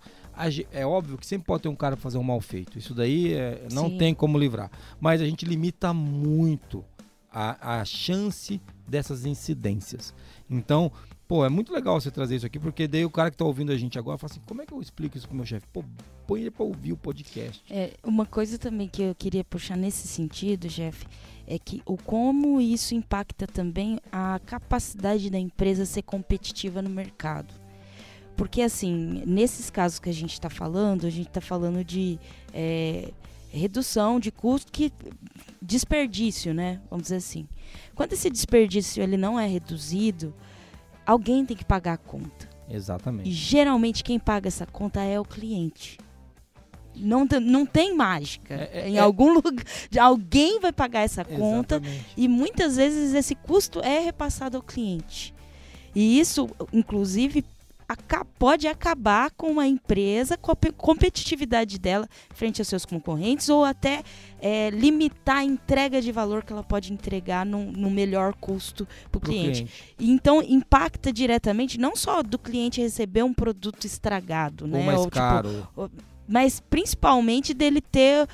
é 0.71 0.85
óbvio 0.85 1.17
que 1.17 1.25
sempre 1.25 1.45
pode 1.45 1.63
ter 1.63 1.69
um 1.69 1.75
cara 1.75 1.95
para 1.95 2.03
fazer 2.03 2.17
um 2.17 2.23
mal 2.23 2.41
feito. 2.41 2.77
Isso 2.77 2.93
daí 2.93 3.33
é, 3.33 3.67
não 3.71 3.89
Sim. 3.89 3.97
tem 3.97 4.13
como 4.13 4.37
livrar. 4.37 4.69
Mas 4.99 5.21
a 5.21 5.25
gente 5.25 5.45
limita 5.45 5.93
muito 5.93 6.83
a, 7.31 7.79
a 7.79 7.85
chance 7.85 8.61
dessas 8.87 9.25
incidências. 9.25 10.13
Então, 10.49 10.91
Pô, 11.33 11.43
é 11.43 11.49
muito 11.49 11.73
legal 11.73 11.99
você 11.99 12.11
trazer 12.11 12.35
isso 12.35 12.45
aqui, 12.45 12.59
porque 12.59 12.87
daí 12.87 13.03
o 13.03 13.09
cara 13.09 13.31
que 13.31 13.37
tá 13.37 13.43
ouvindo 13.43 13.71
a 13.71 13.75
gente 13.75 13.97
agora 13.97 14.19
fala 14.19 14.31
assim, 14.31 14.41
como 14.45 14.61
é 14.61 14.67
que 14.67 14.71
eu 14.71 14.79
explico 14.79 15.17
isso 15.17 15.27
pro 15.27 15.35
meu 15.35 15.47
chefe? 15.47 15.65
Pô, 15.73 15.83
põe 16.27 16.41
ele 16.41 16.51
pra 16.51 16.63
ouvir 16.63 16.93
o 16.93 16.95
podcast. 16.95 17.63
É, 17.71 17.93
uma 18.03 18.23
coisa 18.23 18.59
também 18.59 18.87
que 18.87 19.01
eu 19.01 19.15
queria 19.15 19.43
puxar 19.43 19.75
nesse 19.75 20.07
sentido, 20.07 20.69
chefe, 20.69 21.07
é 21.47 21.57
que 21.57 21.81
o 21.87 21.97
como 21.97 22.61
isso 22.61 22.93
impacta 22.93 23.47
também 23.47 23.99
a 24.11 24.39
capacidade 24.45 25.27
da 25.31 25.39
empresa 25.39 25.87
ser 25.87 26.03
competitiva 26.03 26.83
no 26.83 26.89
mercado. 26.91 27.51
Porque, 28.37 28.61
assim, 28.61 29.23
nesses 29.25 29.71
casos 29.71 29.97
que 29.97 30.09
a 30.09 30.13
gente 30.13 30.33
está 30.33 30.51
falando, 30.51 31.07
a 31.07 31.09
gente 31.09 31.29
está 31.29 31.41
falando 31.41 31.83
de 31.83 32.19
é, 32.53 33.09
redução 33.49 34.19
de 34.19 34.31
custo, 34.31 34.71
que 34.71 34.93
desperdício, 35.59 36.53
né? 36.53 36.79
Vamos 36.91 37.05
dizer 37.05 37.15
assim. 37.15 37.47
Quando 37.95 38.13
esse 38.13 38.29
desperdício 38.29 39.01
ele 39.01 39.17
não 39.17 39.39
é 39.39 39.47
reduzido, 39.47 40.31
alguém 41.05 41.45
tem 41.45 41.55
que 41.55 41.65
pagar 41.65 41.93
a 41.93 41.97
conta. 41.97 42.49
Exatamente. 42.69 43.29
E 43.29 43.31
geralmente 43.31 44.03
quem 44.03 44.19
paga 44.19 44.47
essa 44.47 44.65
conta 44.65 45.01
é 45.01 45.19
o 45.19 45.25
cliente. 45.25 45.97
Não, 46.95 47.25
não 47.41 47.65
tem 47.65 47.95
mágica. 47.95 48.53
É, 48.53 48.69
é, 48.73 48.89
em 48.89 48.97
é... 48.97 48.99
algum 48.99 49.33
lugar, 49.33 49.65
alguém 49.99 50.59
vai 50.59 50.71
pagar 50.71 51.01
essa 51.01 51.25
conta 51.25 51.75
Exatamente. 51.75 52.05
e 52.15 52.27
muitas 52.27 52.75
vezes 52.75 53.13
esse 53.13 53.35
custo 53.35 53.79
é 53.81 53.99
repassado 53.99 54.57
ao 54.57 54.63
cliente. 54.63 55.33
E 55.95 56.19
isso, 56.19 56.49
inclusive, 56.71 57.45
pode 58.37 58.67
acabar 58.67 59.31
com 59.31 59.59
a 59.59 59.67
empresa, 59.67 60.37
com 60.37 60.51
a 60.51 60.55
competitividade 60.77 61.79
dela 61.79 62.07
frente 62.33 62.61
aos 62.61 62.67
seus 62.67 62.85
concorrentes, 62.85 63.49
ou 63.49 63.63
até 63.63 64.03
é, 64.39 64.69
limitar 64.69 65.37
a 65.37 65.43
entrega 65.43 66.01
de 66.01 66.11
valor 66.11 66.43
que 66.43 66.51
ela 66.51 66.63
pode 66.63 66.91
entregar 66.91 67.45
no, 67.45 67.71
no 67.71 67.89
melhor 67.89 68.33
custo 68.33 68.87
para 69.11 69.17
o 69.17 69.21
cliente. 69.21 69.63
cliente. 69.63 69.95
Então, 69.99 70.41
impacta 70.41 71.11
diretamente, 71.11 71.79
não 71.79 71.95
só 71.95 72.21
do 72.21 72.37
cliente 72.37 72.81
receber 72.81 73.23
um 73.23 73.33
produto 73.33 73.85
estragado, 73.85 74.65
ou 74.65 74.69
né? 74.69 74.85
Mais 74.85 74.99
ou, 74.99 75.05
tipo, 75.05 75.15
caro. 75.15 75.49
Tipo, 75.49 75.91
mas 76.27 76.59
principalmente 76.59 77.53
dele 77.53 77.81
ter 77.81 78.27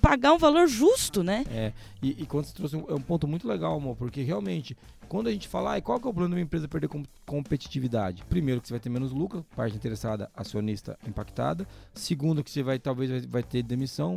pagar 0.00 0.32
um 0.32 0.38
valor 0.38 0.66
justo, 0.66 1.22
né? 1.22 1.44
É, 1.50 1.72
e, 2.02 2.22
e 2.22 2.26
quando 2.26 2.46
você 2.46 2.54
trouxe 2.54 2.76
um, 2.76 2.84
é 2.88 2.94
um 2.94 3.00
ponto 3.00 3.28
muito 3.28 3.46
legal, 3.46 3.76
amor, 3.76 3.96
porque 3.96 4.22
realmente 4.22 4.76
quando 5.10 5.26
a 5.26 5.32
gente 5.32 5.48
fala, 5.48 5.74
ah, 5.74 5.82
qual 5.82 5.98
que 5.98 6.06
é 6.06 6.10
o 6.10 6.14
problema 6.14 6.36
de 6.36 6.40
uma 6.40 6.44
empresa 6.44 6.68
perder 6.68 6.86
com 6.86 7.02
competitividade? 7.26 8.24
Primeiro, 8.28 8.60
que 8.60 8.68
você 8.68 8.74
vai 8.74 8.80
ter 8.80 8.88
menos 8.88 9.10
lucro, 9.10 9.44
parte 9.56 9.74
interessada, 9.74 10.30
acionista 10.32 10.96
impactada. 11.04 11.66
Segundo, 11.92 12.44
que 12.44 12.50
você 12.50 12.62
vai 12.62 12.78
talvez 12.78 13.10
vai, 13.10 13.20
vai 13.22 13.42
ter 13.42 13.64
demissão. 13.64 14.14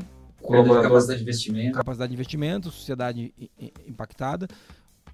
Capacidade 0.84 1.18
de 1.18 1.24
investimento. 1.24 1.76
Capacidade 1.76 2.10
de 2.10 2.14
investimento, 2.14 2.70
sociedade 2.70 3.34
impactada. 3.88 4.48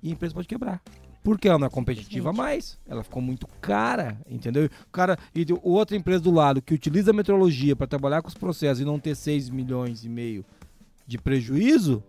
E 0.03 0.09
a 0.09 0.11
empresa 0.11 0.33
pode 0.33 0.49
quebrar. 0.49 0.81
Porque 1.23 1.47
ela 1.47 1.57
não 1.57 1.67
é 1.67 1.69
competitiva 1.69 2.33
mais, 2.33 2.77
ela 2.85 3.01
ficou 3.01 3.21
muito 3.21 3.47
cara, 3.61 4.17
entendeu? 4.29 4.65
O 4.65 4.91
cara 4.91 5.17
e 5.33 5.45
outra 5.63 5.95
empresa 5.95 6.21
do 6.21 6.31
lado 6.31 6.61
que 6.61 6.73
utiliza 6.73 7.11
a 7.11 7.13
metrologia 7.13 7.73
para 7.75 7.87
trabalhar 7.87 8.21
com 8.21 8.27
os 8.27 8.33
processos 8.33 8.81
e 8.81 8.85
não 8.85 8.99
ter 8.99 9.15
6 9.15 9.49
milhões 9.49 10.03
e 10.03 10.09
meio 10.09 10.45
de 11.09 11.17
prejuízo, 11.17 12.03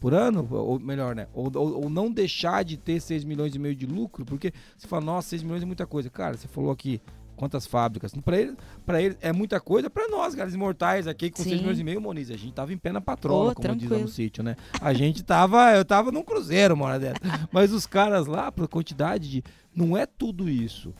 por 0.00 0.14
ano, 0.14 0.48
ou 0.50 0.80
melhor, 0.80 1.14
né? 1.14 1.28
Ou, 1.34 1.50
ou, 1.54 1.84
ou, 1.84 1.90
não 1.90 2.10
deixar 2.10 2.64
de 2.64 2.76
ter 2.76 3.00
6 3.00 3.24
milhões 3.24 3.54
e 3.54 3.58
meio 3.58 3.74
de 3.74 3.86
lucro, 3.86 4.24
porque 4.24 4.52
você 4.76 4.86
fala, 4.86 5.04
nossa, 5.04 5.28
6 5.28 5.42
milhões 5.42 5.62
é 5.62 5.66
muita 5.66 5.86
coisa. 5.86 6.08
Cara, 6.08 6.36
você 6.36 6.48
falou 6.48 6.70
aqui 6.70 7.00
quantas 7.36 7.66
fábricas. 7.66 8.14
Para 8.14 8.40
ele, 8.40 8.56
para 8.84 9.02
ele 9.02 9.16
é 9.20 9.30
muita 9.30 9.60
coisa, 9.60 9.90
para 9.90 10.08
nós, 10.08 10.34
caras 10.34 10.54
imortais 10.54 11.06
aqui 11.06 11.30
com 11.30 11.42
Sim. 11.42 11.50
6 11.50 11.60
milhões 11.60 11.78
e 11.78 11.84
meio, 11.84 12.00
Moniz, 12.00 12.30
a 12.30 12.36
gente 12.36 12.52
tava 12.52 12.72
em 12.72 12.78
pé 12.78 12.92
na 12.92 13.00
patrona, 13.00 13.50
oh, 13.50 13.54
como 13.54 13.68
tranquilo. 13.68 13.88
diz 13.88 13.90
lá 13.90 13.98
no 13.98 14.08
sítio, 14.08 14.42
né? 14.42 14.56
A 14.80 14.94
gente 14.94 15.22
tava, 15.22 15.74
eu 15.74 15.84
tava 15.84 16.10
num 16.10 16.22
cruzeiro 16.22 16.74
uma 16.74 16.86
hora 16.86 16.98
dessa. 16.98 17.20
Mas 17.52 17.72
os 17.72 17.86
caras 17.86 18.26
lá, 18.26 18.50
por 18.50 18.66
quantidade 18.68 19.30
de. 19.30 19.44
Não 19.74 19.96
é 19.96 20.06
tudo 20.06 20.48
isso. 20.48 20.94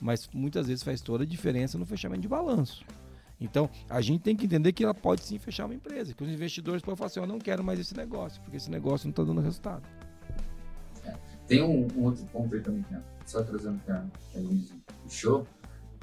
Mas 0.00 0.28
muitas 0.32 0.66
vezes 0.66 0.82
faz 0.82 1.00
toda 1.00 1.24
a 1.24 1.26
diferença 1.26 1.78
no 1.78 1.86
fechamento 1.86 2.22
de 2.22 2.28
balanço. 2.28 2.84
Então, 3.44 3.68
a 3.88 4.00
gente 4.00 4.22
tem 4.22 4.36
que 4.36 4.46
entender 4.46 4.72
que 4.72 4.84
ela 4.84 4.94
pode 4.94 5.22
sim 5.24 5.38
fechar 5.38 5.66
uma 5.66 5.74
empresa, 5.74 6.14
que 6.14 6.22
os 6.22 6.30
investidores 6.30 6.82
podem 6.82 6.96
falar 6.96 7.08
assim, 7.08 7.20
eu 7.20 7.26
não 7.26 7.38
quero 7.38 7.62
mais 7.62 7.80
esse 7.80 7.96
negócio, 7.96 8.40
porque 8.42 8.56
esse 8.56 8.70
negócio 8.70 9.06
não 9.06 9.10
está 9.10 9.24
dando 9.24 9.40
resultado. 9.40 9.82
É. 11.04 11.14
Tem 11.46 11.62
um, 11.62 11.88
um, 11.96 12.04
outro 12.04 12.24
ponto 12.26 12.54
aí 12.54 12.60
também, 12.60 12.84
só 13.26 13.42
trazendo 13.42 13.80
que 13.84 13.90
a, 13.90 14.04
que 14.30 14.38
a 14.38 14.40
Luiz 14.40 14.72
puxou, 15.02 15.46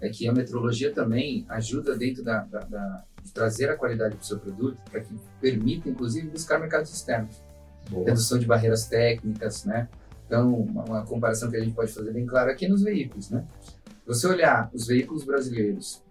é 0.02 0.10
que 0.10 0.28
a 0.28 0.34
metrologia 0.34 0.94
também 0.94 1.46
ajuda 1.50 1.98
dentro 1.98 2.24
da, 2.24 2.44
da, 2.44 2.60
da 2.60 3.04
de 3.24 3.32
trazer 3.34 3.70
a 3.70 3.76
qualidade 3.76 4.16
do 4.16 4.26
seu 4.26 4.40
produto 4.40 4.82
para 4.90 5.02
que 5.02 5.14
permita, 5.42 5.90
inclusive, 5.90 6.28
buscar 6.30 6.60
mercados 6.60 6.92
externos. 6.94 7.36
Boa. 7.90 8.06
Redução 8.06 8.38
de 8.38 8.46
barreiras 8.46 8.88
técnicas, 8.88 9.66
né? 9.66 9.90
Então, 10.26 10.54
uma, 10.54 10.84
uma, 10.84 11.06
comparação 11.06 11.50
que 11.50 11.58
a 11.58 11.60
gente 11.60 11.74
pode 11.74 11.92
fazer 11.92 12.14
bem 12.14 12.26
clara 12.26 12.52
aqui 12.52 12.68
nos 12.68 12.84
veículos, 12.84 13.30
né? 13.30 13.46
Você 14.06 14.28
olhar 14.28 14.70
os 14.74 14.88
veículos 14.88 15.24
brasileiros 15.24 16.02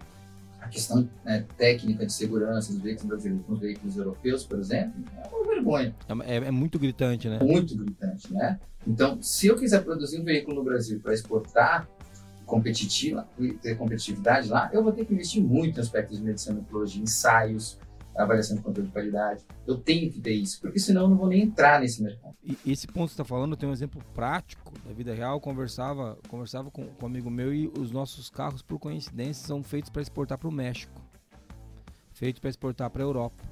a 0.69 0.71
questão 0.71 1.09
né, 1.25 1.45
técnica 1.57 2.05
de 2.05 2.13
segurança 2.13 2.73
dos 2.73 2.83
veículos 2.83 3.09
brasileiros 3.09 3.47
com 3.47 3.53
os 3.55 3.59
veículos 3.59 3.97
europeus, 3.97 4.45
por 4.45 4.59
exemplo, 4.59 5.03
é 5.17 5.29
uma 5.29 5.47
vergonha. 5.47 5.95
É, 6.27 6.37
é, 6.37 6.51
muito 6.51 6.79
gritante, 6.79 7.29
né? 7.29 7.39
Muito 7.43 7.77
gritante, 7.77 8.33
né? 8.33 8.61
Então, 8.87 9.21
se 9.23 9.47
eu 9.47 9.57
quiser 9.57 9.83
produzir 9.83 10.21
um 10.21 10.25
veículo 10.25 10.57
no 10.57 10.65
Brasil 10.65 11.01
para 11.01 11.15
exportar 11.15 11.89
competitiva, 12.45 13.27
ter 13.61 13.77
competitividade 13.77 14.49
lá, 14.49 14.71
eu 14.73 14.83
vou 14.83 14.93
ter 14.93 15.05
que 15.05 15.13
investir 15.13 15.43
muito 15.43 15.79
em 15.79 15.83
aspectos 15.83 16.19
de 16.19 16.25
medicina, 16.25 16.57
metodologia, 16.57 17.03
ensaios, 17.03 17.79
avaliação 18.23 18.57
de 18.57 18.63
controle 18.63 18.89
de 18.89 18.93
qualidade. 18.93 19.45
Eu 19.67 19.79
tenho 19.79 20.11
que 20.11 20.21
ter 20.21 20.33
isso, 20.33 20.61
porque 20.61 20.79
senão 20.79 21.03
eu 21.03 21.09
não 21.09 21.17
vou 21.17 21.29
nem 21.29 21.43
entrar 21.43 21.81
nesse 21.81 22.03
mercado. 22.03 22.35
E 22.45 22.57
esse 22.67 22.87
ponto 22.87 23.09
que 23.09 23.15
você 23.15 23.23
está 23.23 23.25
falando 23.25 23.57
tem 23.57 23.69
um 23.69 23.73
exemplo 23.73 24.03
prático 24.15 24.73
da 24.87 24.93
vida 24.93 25.15
real. 25.15 25.37
Eu 25.37 25.41
conversava, 25.41 26.19
conversava 26.29 26.71
com, 26.71 26.87
com 26.87 27.05
um 27.05 27.09
amigo 27.09 27.31
meu 27.31 27.55
e 27.55 27.69
os 27.79 27.91
nossos 27.91 28.29
carros, 28.29 28.63
por 28.63 28.79
coincidência, 28.79 29.47
são 29.47 29.63
feitos 29.63 29.91
para 29.91 30.03
exportar 30.03 30.39
para 30.39 30.49
o 30.49 30.53
México, 30.53 31.01
feitos 32.13 32.41
para 32.41 32.51
exportar 32.51 32.91
para 32.91 33.03
a 33.03 33.07
Europa. 33.07 33.43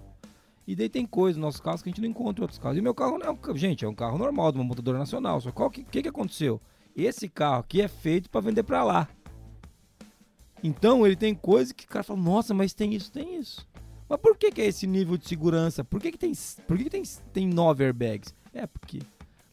E 0.67 0.75
daí 0.75 0.89
tem 0.89 1.07
coisas 1.07 1.37
nos 1.37 1.47
nossos 1.47 1.61
carros 1.61 1.81
que 1.81 1.89
a 1.89 1.91
gente 1.91 2.01
não 2.01 2.09
encontra 2.09 2.41
em 2.41 2.45
outros 2.45 2.59
carros. 2.59 2.77
E 2.77 2.81
meu 2.81 2.95
carro 2.95 3.19
não 3.19 3.27
é 3.27 3.31
um, 3.31 3.57
gente, 3.57 3.85
é 3.85 3.89
um 3.89 3.95
carro 3.95 4.19
normal, 4.19 4.51
de 4.51 4.59
uma 4.59 4.65
montadora 4.65 4.99
nacional. 4.99 5.41
Só 5.41 5.53
qual 5.53 5.71
que, 5.71 5.85
que, 5.85 6.03
que 6.03 6.09
aconteceu? 6.09 6.61
Esse 6.95 7.29
carro 7.29 7.61
aqui 7.61 7.81
é 7.81 7.89
feito 7.89 8.29
para 8.29 8.41
vender 8.41 8.65
para 8.65 8.83
lá. 8.83 9.09
Então 10.63 11.07
ele 11.07 11.15
tem 11.15 11.35
coisas 11.35 11.73
que 11.73 11.85
o 11.85 11.89
cara 11.89 12.03
fala, 12.03 12.21
nossa, 12.21 12.53
mas 12.53 12.75
tem 12.75 12.95
isso, 12.95 13.13
tem 13.13 13.39
isso. 13.39 13.67
Mas 14.09 14.21
por 14.21 14.37
que, 14.37 14.51
que 14.51 14.61
é 14.61 14.67
esse 14.67 14.87
nível 14.87 15.17
de 15.17 15.27
segurança? 15.29 15.83
Por 15.83 16.01
que, 16.01 16.13
que, 16.13 16.19
tem, 16.19 16.33
por 16.67 16.77
que, 16.77 16.85
que 16.85 16.91
tem, 16.91 17.03
tem 17.33 17.49
nove 17.49 17.85
airbags? 17.85 18.35
É 18.55 18.67
porque 18.67 19.01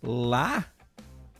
lá 0.01 0.65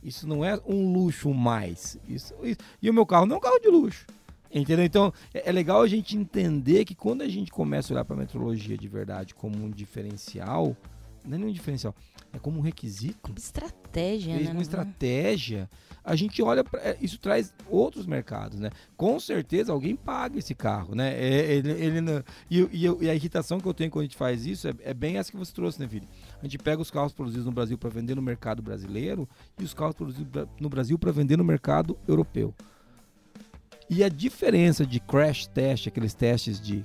isso 0.02 0.28
não 0.28 0.44
é 0.44 0.60
um 0.66 0.92
luxo 0.92 1.32
mais. 1.32 1.98
Isso, 2.08 2.34
isso, 2.42 2.58
E 2.82 2.90
o 2.90 2.94
meu 2.94 3.06
carro 3.06 3.26
não 3.26 3.36
é 3.36 3.38
um 3.38 3.42
carro 3.42 3.58
de 3.58 3.68
luxo. 3.68 4.06
Entendeu? 4.52 4.84
Então 4.84 5.12
é, 5.32 5.48
é 5.48 5.52
legal 5.52 5.82
a 5.82 5.88
gente 5.88 6.16
entender 6.16 6.84
que 6.84 6.94
quando 6.94 7.22
a 7.22 7.28
gente 7.28 7.50
começa 7.50 7.92
a 7.92 7.94
olhar 7.94 8.04
para 8.04 8.14
a 8.14 8.18
metrologia 8.18 8.76
de 8.76 8.86
verdade 8.86 9.34
como 9.34 9.56
um 9.64 9.70
diferencial, 9.70 10.76
não 11.24 11.38
é 11.38 11.40
um 11.40 11.52
diferencial, 11.52 11.94
é 12.32 12.38
como 12.38 12.58
um 12.58 12.62
requisito. 12.62 13.32
Estratégia, 13.36 14.38
né? 14.38 14.52
Uma 14.52 14.62
estratégia 14.62 15.68
a 16.04 16.14
gente 16.14 16.42
olha 16.42 16.62
é, 16.74 16.96
isso 17.00 17.18
traz 17.18 17.54
outros 17.68 18.06
mercados, 18.06 18.60
né? 18.60 18.70
Com 18.96 19.18
certeza 19.18 19.72
alguém 19.72 19.96
paga 19.96 20.38
esse 20.38 20.54
carro, 20.54 20.94
né? 20.94 21.14
É, 21.14 21.54
ele, 21.54 21.70
ele 21.70 22.24
e, 22.50 22.60
e, 22.60 23.04
e, 23.04 23.10
a 23.10 23.14
irritação 23.14 23.58
que 23.58 23.66
eu 23.66 23.72
tenho 23.72 23.90
quando 23.90 24.02
a 24.02 24.04
gente 24.04 24.16
faz 24.16 24.44
isso 24.44 24.68
é, 24.68 24.74
é, 24.82 24.92
bem 24.92 25.16
essa 25.16 25.30
que 25.30 25.36
você 25.36 25.52
trouxe, 25.52 25.80
né, 25.80 25.88
filho? 25.88 26.06
A 26.40 26.44
gente 26.44 26.58
pega 26.58 26.82
os 26.82 26.90
carros 26.90 27.12
produzidos 27.12 27.46
no 27.46 27.52
Brasil 27.52 27.78
para 27.78 27.88
vender 27.88 28.14
no 28.14 28.22
mercado 28.22 28.62
brasileiro 28.62 29.26
e 29.58 29.64
os 29.64 29.72
carros 29.72 29.94
produzidos 29.94 30.46
no 30.60 30.68
Brasil 30.68 30.98
para 30.98 31.10
vender 31.10 31.38
no 31.38 31.44
mercado 31.44 31.96
europeu. 32.06 32.54
E 33.88 34.04
a 34.04 34.08
diferença 34.08 34.84
de 34.84 35.00
crash 35.00 35.46
test, 35.46 35.86
aqueles 35.86 36.12
testes 36.14 36.60
de 36.60 36.84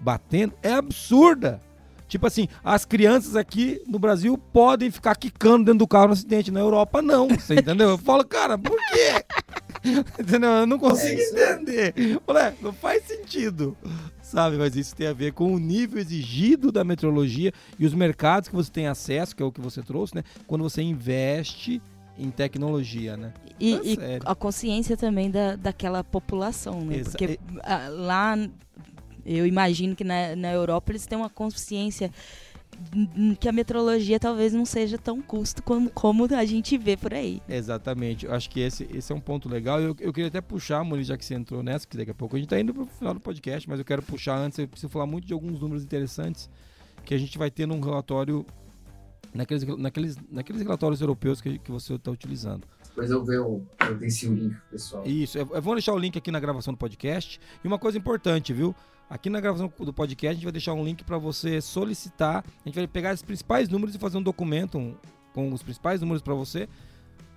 batendo, 0.00 0.54
é 0.62 0.72
absurda. 0.72 1.60
Tipo 2.08 2.26
assim, 2.26 2.48
as 2.64 2.84
crianças 2.84 3.36
aqui 3.36 3.80
no 3.86 3.98
Brasil 3.98 4.36
podem 4.38 4.90
ficar 4.90 5.14
quicando 5.14 5.66
dentro 5.66 5.80
do 5.80 5.86
carro 5.86 6.08
no 6.08 6.12
acidente. 6.14 6.50
Na 6.50 6.60
Europa, 6.60 7.02
não. 7.02 7.28
Você 7.28 7.56
entendeu? 7.56 7.90
Eu 7.90 7.98
falo, 7.98 8.24
cara, 8.24 8.56
por 8.56 8.76
quê? 8.88 9.24
entendeu? 10.18 10.50
Eu 10.50 10.66
não 10.66 10.78
consigo 10.78 11.20
é 11.20 11.52
entender. 11.52 11.94
Olha, 12.26 12.54
não 12.62 12.72
faz 12.72 13.04
sentido. 13.04 13.76
Sabe? 14.22 14.56
Mas 14.56 14.74
isso 14.74 14.96
tem 14.96 15.06
a 15.06 15.12
ver 15.12 15.32
com 15.32 15.54
o 15.54 15.58
nível 15.58 16.00
exigido 16.00 16.72
da 16.72 16.82
metrologia 16.82 17.52
e 17.78 17.86
os 17.86 17.94
mercados 17.94 18.48
que 18.48 18.54
você 18.54 18.70
tem 18.70 18.86
acesso, 18.86 19.36
que 19.36 19.42
é 19.42 19.46
o 19.46 19.52
que 19.52 19.60
você 19.60 19.82
trouxe, 19.82 20.14
né? 20.14 20.24
Quando 20.46 20.62
você 20.62 20.82
investe 20.82 21.80
em 22.18 22.30
tecnologia, 22.30 23.16
né? 23.16 23.32
E, 23.60 23.74
e 23.74 23.98
a 24.24 24.34
consciência 24.34 24.96
também 24.96 25.30
da, 25.30 25.56
daquela 25.56 26.02
população, 26.02 26.80
né? 26.80 27.02
Porque 27.04 27.38
a, 27.62 27.88
lá 27.88 28.36
Eu 29.28 29.46
imagino 29.46 29.94
que 29.94 30.04
na, 30.04 30.34
na 30.34 30.52
Europa 30.52 30.90
eles 30.92 31.06
têm 31.06 31.18
uma 31.18 31.28
consciência 31.28 32.10
que 33.40 33.48
a 33.48 33.52
metrologia 33.52 34.20
talvez 34.20 34.52
não 34.52 34.64
seja 34.64 34.96
tão 34.96 35.20
custo 35.20 35.62
como, 35.62 35.90
como 35.90 36.26
a 36.34 36.44
gente 36.44 36.78
vê 36.78 36.96
por 36.96 37.12
aí. 37.12 37.42
Exatamente. 37.48 38.26
Eu 38.26 38.32
acho 38.32 38.48
que 38.48 38.60
esse, 38.60 38.88
esse 38.92 39.12
é 39.12 39.14
um 39.14 39.20
ponto 39.20 39.48
legal. 39.48 39.80
Eu, 39.80 39.96
eu 39.98 40.12
queria 40.12 40.28
até 40.28 40.40
puxar, 40.40 40.84
Moni, 40.84 41.02
já 41.02 41.16
que 41.16 41.24
você 41.24 41.34
entrou 41.34 41.62
nessa, 41.62 41.86
que 41.86 41.96
daqui 41.96 42.10
a 42.10 42.14
pouco 42.14 42.36
a 42.36 42.38
gente 42.38 42.46
está 42.46 42.58
indo 42.58 42.72
para 42.72 42.82
o 42.84 42.86
final 42.86 43.14
do 43.14 43.20
podcast, 43.20 43.68
mas 43.68 43.78
eu 43.78 43.84
quero 43.84 44.02
puxar 44.02 44.36
antes, 44.36 44.58
eu 44.58 44.68
preciso 44.68 44.90
falar 44.90 45.06
muito 45.06 45.26
de 45.26 45.32
alguns 45.32 45.60
números 45.60 45.82
interessantes 45.82 46.48
que 47.04 47.14
a 47.14 47.18
gente 47.18 47.36
vai 47.36 47.50
ter 47.50 47.66
num 47.66 47.80
relatório, 47.80 48.46
naqueles, 49.34 49.64
naqueles, 49.64 50.16
naqueles 50.30 50.62
relatórios 50.62 51.00
europeus 51.00 51.40
que, 51.40 51.58
que 51.58 51.70
você 51.70 51.94
está 51.94 52.10
utilizando. 52.10 52.64
Depois 52.88 53.10
eu, 53.10 53.24
ver 53.24 53.40
o, 53.40 53.62
eu 53.88 53.96
desci 53.96 54.28
o 54.28 54.34
link, 54.34 54.56
pessoal. 54.70 55.04
Isso, 55.06 55.38
eu, 55.38 55.48
eu 55.52 55.62
vou 55.62 55.74
deixar 55.74 55.92
o 55.92 55.98
link 55.98 56.16
aqui 56.16 56.30
na 56.30 56.40
gravação 56.40 56.74
do 56.74 56.76
podcast. 56.76 57.40
E 57.62 57.66
uma 57.66 57.78
coisa 57.78 57.98
importante, 57.98 58.52
viu? 58.52 58.74
Aqui 59.10 59.30
na 59.30 59.40
gravação 59.40 59.72
do 59.78 59.92
podcast 59.92 60.28
a 60.28 60.34
gente 60.34 60.44
vai 60.44 60.52
deixar 60.52 60.74
um 60.74 60.84
link 60.84 61.02
para 61.02 61.16
você 61.16 61.62
solicitar. 61.62 62.44
A 62.64 62.68
gente 62.68 62.74
vai 62.74 62.86
pegar 62.86 63.14
os 63.14 63.22
principais 63.22 63.68
números 63.68 63.94
e 63.94 63.98
fazer 63.98 64.18
um 64.18 64.22
documento 64.22 64.76
um, 64.76 64.94
com 65.32 65.50
os 65.50 65.62
principais 65.62 66.02
números 66.02 66.20
para 66.20 66.34
você. 66.34 66.68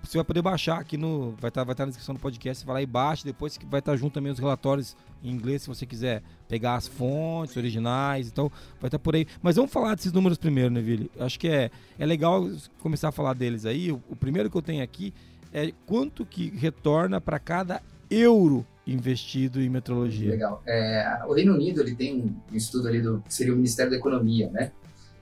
Você 0.03 0.17
vai 0.17 0.25
poder 0.25 0.41
baixar 0.41 0.79
aqui 0.79 0.97
no. 0.97 1.31
Vai 1.39 1.49
estar 1.49 1.61
tá, 1.61 1.63
vai 1.63 1.75
tá 1.75 1.85
na 1.85 1.89
descrição 1.89 2.15
do 2.15 2.19
podcast. 2.19 2.65
Vai 2.65 2.73
lá 2.73 2.81
e 2.81 2.85
baixa. 2.85 3.23
Depois 3.23 3.57
vai 3.69 3.79
estar 3.79 3.93
tá 3.93 3.97
junto 3.97 4.13
também 4.13 4.31
os 4.31 4.39
relatórios 4.39 4.97
em 5.23 5.29
inglês, 5.29 5.61
se 5.61 5.67
você 5.67 5.85
quiser 5.85 6.23
pegar 6.49 6.75
as 6.75 6.87
fontes 6.87 7.55
originais. 7.55 8.27
Então, 8.27 8.49
vai 8.79 8.87
estar 8.87 8.97
tá 8.97 8.99
por 8.99 9.15
aí. 9.15 9.25
Mas 9.41 9.55
vamos 9.55 9.71
falar 9.71 9.95
desses 9.95 10.11
números 10.11 10.37
primeiro, 10.37 10.71
né, 10.71 10.81
Vili? 10.81 11.09
Acho 11.19 11.39
que 11.39 11.47
é, 11.47 11.69
é 11.97 12.05
legal 12.05 12.49
começar 12.81 13.09
a 13.09 13.11
falar 13.11 13.33
deles 13.33 13.65
aí. 13.65 13.91
O, 13.91 14.01
o 14.09 14.15
primeiro 14.15 14.49
que 14.49 14.57
eu 14.57 14.61
tenho 14.61 14.83
aqui 14.83 15.13
é 15.53 15.71
quanto 15.85 16.25
que 16.25 16.49
retorna 16.49 17.21
para 17.21 17.39
cada 17.39 17.81
euro 18.11 18.65
investido 18.85 19.61
em 19.61 19.69
metrologia. 19.69 20.31
Legal. 20.31 20.61
É, 20.67 21.21
o 21.25 21.33
Reino 21.33 21.53
Unido 21.53 21.81
ele 21.81 21.95
tem 21.95 22.35
um 22.51 22.55
estudo 22.55 22.87
ali 22.87 23.01
do 23.01 23.21
que 23.21 23.33
seria 23.33 23.53
o 23.53 23.55
Ministério 23.55 23.91
da 23.91 23.97
Economia, 23.97 24.49
né? 24.51 24.71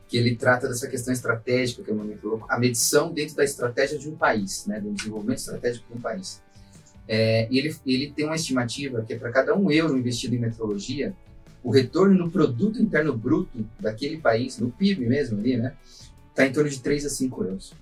Que 0.07 0.17
ele 0.17 0.35
trata 0.35 0.67
dessa 0.67 0.87
questão 0.87 1.13
estratégica 1.13 1.83
que 1.83 1.91
é 1.91 1.93
muito 1.93 2.27
louco, 2.27 2.47
a 2.49 2.57
medição 2.57 3.13
dentro 3.13 3.35
da 3.35 3.43
estratégia 3.43 3.99
de 3.99 4.09
um 4.09 4.15
país, 4.15 4.65
né? 4.65 4.79
Do 4.79 4.91
desenvolvimento 4.91 5.37
estratégico 5.37 5.85
de 5.91 5.97
um 5.97 6.01
país. 6.01 6.41
É, 7.07 7.47
e 7.49 7.57
ele, 7.57 7.75
ele 7.85 8.11
tem 8.11 8.25
uma 8.25 8.35
estimativa 8.35 9.03
que 9.03 9.13
é 9.13 9.17
para 9.17 9.31
cada 9.31 9.55
um 9.55 9.71
euro 9.71 9.97
investido 9.97 10.35
em 10.35 10.39
metrologia, 10.39 11.13
o 11.63 11.71
retorno 11.71 12.15
no 12.17 12.31
produto 12.31 12.81
interno 12.81 13.15
bruto 13.15 13.65
daquele 13.79 14.17
país, 14.17 14.57
no 14.57 14.71
PIB 14.71 15.05
mesmo 15.05 15.39
ali, 15.39 15.57
né? 15.57 15.73
Está 16.29 16.45
em 16.45 16.53
torno 16.53 16.69
de 16.69 16.79
3 16.79 17.05
a 17.05 17.09
5 17.09 17.43
euros. 17.43 17.73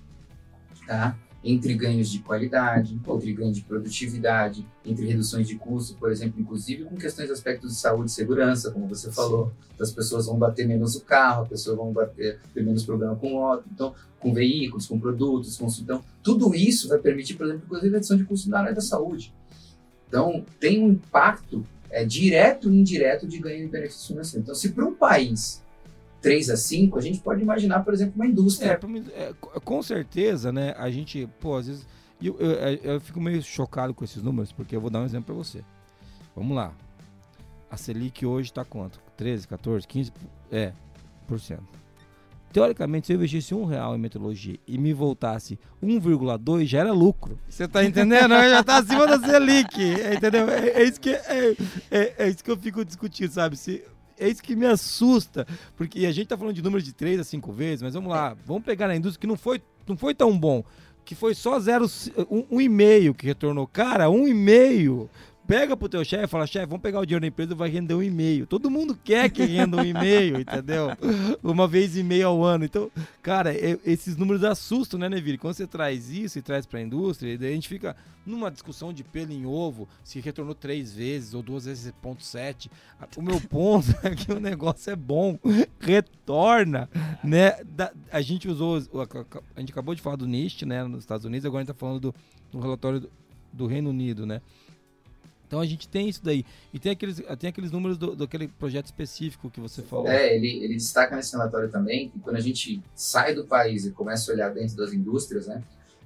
Tá? 0.86 1.16
Entre 1.42 1.74
ganhos 1.74 2.10
de 2.10 2.18
qualidade, 2.18 2.94
entre 2.94 3.32
ganhos 3.32 3.56
de 3.56 3.62
produtividade, 3.62 4.66
entre 4.84 5.06
reduções 5.06 5.46
de 5.46 5.54
custo, 5.54 5.96
por 5.96 6.10
exemplo, 6.10 6.40
inclusive 6.40 6.84
com 6.84 6.96
questões 6.96 7.28
de 7.28 7.32
aspectos 7.32 7.70
de 7.70 7.76
saúde 7.76 8.10
e 8.10 8.14
segurança, 8.14 8.70
como 8.70 8.88
você 8.88 9.10
falou, 9.10 9.52
as 9.80 9.92
pessoas 9.92 10.26
vão 10.26 10.36
bater 10.36 10.66
menos 10.66 10.96
o 10.96 11.04
carro, 11.04 11.42
as 11.42 11.48
pessoas 11.48 11.76
vão 11.76 11.92
bater, 11.92 12.40
ter 12.52 12.64
menos 12.64 12.84
problema 12.84 13.14
com 13.14 13.36
o 13.36 13.60
então, 13.72 13.94
com 14.18 14.34
veículos, 14.34 14.86
com 14.86 14.98
produtos, 14.98 15.56
com 15.56 15.68
então, 15.80 16.02
tudo 16.22 16.54
isso 16.54 16.88
vai 16.88 16.98
permitir, 16.98 17.34
por 17.34 17.46
exemplo, 17.46 17.62
inclusive 17.64 17.92
redução 17.92 18.16
de 18.16 18.24
custo 18.24 18.50
na 18.50 18.58
área 18.58 18.74
da 18.74 18.80
saúde. 18.80 19.32
Então, 20.08 20.44
tem 20.58 20.82
um 20.82 20.90
impacto 20.90 21.64
é, 21.90 22.04
direto 22.04 22.72
e 22.72 22.76
indireto 22.76 23.28
de 23.28 23.38
ganho 23.38 23.64
de 23.64 23.70
benefícios 23.70 24.06
financeiros. 24.06 24.42
Então, 24.42 24.54
se 24.54 24.70
para 24.70 24.84
um 24.84 24.94
país 24.94 25.62
3 26.20 26.50
a 26.50 26.56
5, 26.56 26.98
a 26.98 27.00
gente 27.00 27.20
pode 27.20 27.42
imaginar, 27.42 27.80
por 27.80 27.94
exemplo, 27.94 28.14
uma 28.16 28.26
indústria. 28.26 28.78
É, 29.14 29.22
é, 29.22 29.34
com 29.64 29.82
certeza, 29.82 30.52
né? 30.52 30.74
A 30.76 30.90
gente, 30.90 31.28
pô, 31.40 31.56
às 31.56 31.66
vezes. 31.66 31.86
Eu, 32.20 32.36
eu, 32.40 32.50
eu, 32.82 33.00
fico 33.00 33.20
meio 33.20 33.40
chocado 33.40 33.94
com 33.94 34.04
esses 34.04 34.20
números, 34.20 34.50
porque 34.50 34.74
eu 34.74 34.80
vou 34.80 34.90
dar 34.90 35.00
um 35.00 35.04
exemplo 35.04 35.26
para 35.26 35.34
você. 35.36 35.62
Vamos 36.34 36.56
lá. 36.56 36.72
A 37.70 37.76
Selic 37.76 38.26
hoje 38.26 38.50
está 38.50 38.64
quanto? 38.64 39.00
13, 39.16 39.46
14, 39.46 39.86
15? 39.86 40.12
É, 40.50 40.72
por 41.28 41.38
cento. 41.38 41.78
Teoricamente, 42.52 43.06
se 43.06 43.12
eu 43.12 43.16
investisse 43.16 43.54
um 43.54 43.64
real 43.64 43.94
em 43.94 43.98
meteorologia 43.98 44.58
e 44.66 44.78
me 44.78 44.94
voltasse 44.94 45.58
1,2, 45.82 46.64
já 46.64 46.80
era 46.80 46.92
lucro. 46.92 47.38
Você 47.48 47.68
tá 47.68 47.84
entendendo? 47.84 48.30
já 48.30 48.64
tá 48.64 48.78
acima 48.78 49.06
da 49.06 49.20
Selic. 49.20 49.76
Entendeu? 50.16 50.48
É, 50.48 50.68
é 50.70 50.84
isso 50.84 50.98
que, 50.98 51.10
é, 51.10 51.54
é, 51.90 52.14
é, 52.18 52.28
isso 52.28 52.42
que 52.42 52.50
eu 52.50 52.56
fico 52.56 52.84
discutindo, 52.84 53.30
sabe? 53.30 53.56
Se 53.56 53.84
é 54.18 54.28
isso 54.28 54.42
que 54.42 54.56
me 54.56 54.66
assusta. 54.66 55.46
Porque 55.76 56.06
a 56.06 56.12
gente 56.12 56.28
tá 56.28 56.36
falando 56.36 56.54
de 56.54 56.62
números 56.62 56.84
de 56.84 56.92
3 56.92 57.20
a 57.20 57.24
5 57.24 57.52
vezes, 57.52 57.82
mas 57.82 57.94
vamos 57.94 58.10
lá, 58.10 58.36
vamos 58.44 58.64
pegar 58.64 58.88
na 58.88 58.96
indústria 58.96 59.20
que 59.20 59.26
não 59.26 59.36
foi, 59.36 59.62
não 59.86 59.96
foi 59.96 60.14
tão 60.14 60.36
bom. 60.38 60.64
Que 61.04 61.14
foi 61.14 61.34
só 61.34 61.58
0,1 61.58 62.26
um, 62.30 62.56
um 62.56 62.60
e 62.60 62.68
meio 62.68 63.14
que 63.14 63.26
retornou. 63.26 63.66
Cara, 63.66 64.10
um 64.10 64.28
e 64.28 64.34
meio 64.34 65.08
pega 65.48 65.74
pro 65.74 65.88
teu 65.88 66.04
chefe 66.04 66.24
e 66.24 66.28
fala, 66.28 66.46
chefe, 66.46 66.66
vamos 66.66 66.82
pegar 66.82 67.00
o 67.00 67.06
dinheiro 67.06 67.22
da 67.22 67.26
empresa 67.26 67.54
vai 67.54 67.70
render 67.70 67.94
um 67.94 68.02
e-mail. 68.02 68.46
Todo 68.46 68.70
mundo 68.70 68.94
quer 69.02 69.30
que 69.30 69.42
renda 69.42 69.78
um 69.78 69.84
e-mail, 69.84 70.38
entendeu? 70.42 70.90
Uma 71.42 71.66
vez 71.66 71.96
e 71.96 72.02
meio 72.02 72.28
ao 72.28 72.44
ano. 72.44 72.66
Então, 72.66 72.90
cara, 73.22 73.54
esses 73.82 74.14
números 74.14 74.44
assustam, 74.44 75.00
né, 75.00 75.08
Neville? 75.08 75.38
Quando 75.38 75.54
você 75.54 75.66
traz 75.66 76.10
isso 76.10 76.38
e 76.38 76.42
traz 76.42 76.66
pra 76.66 76.82
indústria, 76.82 77.34
a 77.34 77.50
gente 77.50 77.66
fica 77.66 77.96
numa 78.26 78.50
discussão 78.50 78.92
de 78.92 79.02
pelo 79.02 79.32
em 79.32 79.46
ovo, 79.46 79.88
se 80.04 80.20
retornou 80.20 80.54
três 80.54 80.92
vezes 80.92 81.32
ou 81.32 81.42
duas 81.42 81.64
vezes 81.64 81.90
ponto 82.02 82.22
sete. 82.22 82.70
O 83.16 83.22
meu 83.22 83.40
ponto 83.40 83.88
é 84.04 84.14
que 84.14 84.30
o 84.30 84.38
negócio 84.38 84.92
é 84.92 84.96
bom, 84.96 85.38
retorna, 85.80 86.90
né? 87.24 87.64
Da, 87.64 87.90
a 88.12 88.20
gente 88.20 88.46
usou, 88.46 88.76
a 89.56 89.60
gente 89.60 89.72
acabou 89.72 89.94
de 89.94 90.02
falar 90.02 90.16
do 90.16 90.26
NIST, 90.26 90.66
né, 90.66 90.84
nos 90.84 91.00
Estados 91.00 91.24
Unidos, 91.24 91.46
agora 91.46 91.62
a 91.62 91.64
gente 91.64 91.74
tá 91.74 91.78
falando 91.78 92.00
do, 92.00 92.14
do 92.52 92.60
relatório 92.60 93.00
do, 93.00 93.10
do 93.50 93.66
Reino 93.66 93.88
Unido, 93.88 94.26
né? 94.26 94.42
Então 95.48 95.60
a 95.60 95.66
gente 95.66 95.88
tem 95.88 96.10
isso 96.10 96.22
daí. 96.22 96.44
E 96.72 96.78
tem 96.78 96.92
aqueles, 96.92 97.22
tem 97.38 97.48
aqueles 97.48 97.72
números 97.72 97.96
do, 97.96 98.22
aquele 98.22 98.48
projeto 98.48 98.84
específico 98.84 99.50
que 99.50 99.58
você 99.58 99.80
falou. 99.82 100.06
É, 100.06 100.36
ele, 100.36 100.62
ele 100.62 100.74
destaca 100.74 101.16
nesse 101.16 101.32
relatório 101.32 101.70
também 101.70 102.10
que 102.10 102.20
quando 102.20 102.36
a 102.36 102.40
gente 102.40 102.82
sai 102.94 103.34
do 103.34 103.46
país 103.46 103.86
e 103.86 103.90
começa 103.90 104.30
a 104.30 104.34
olhar 104.34 104.52
dentro 104.52 104.76
das 104.76 104.92
indústrias, 104.92 105.46
né? 105.46 105.62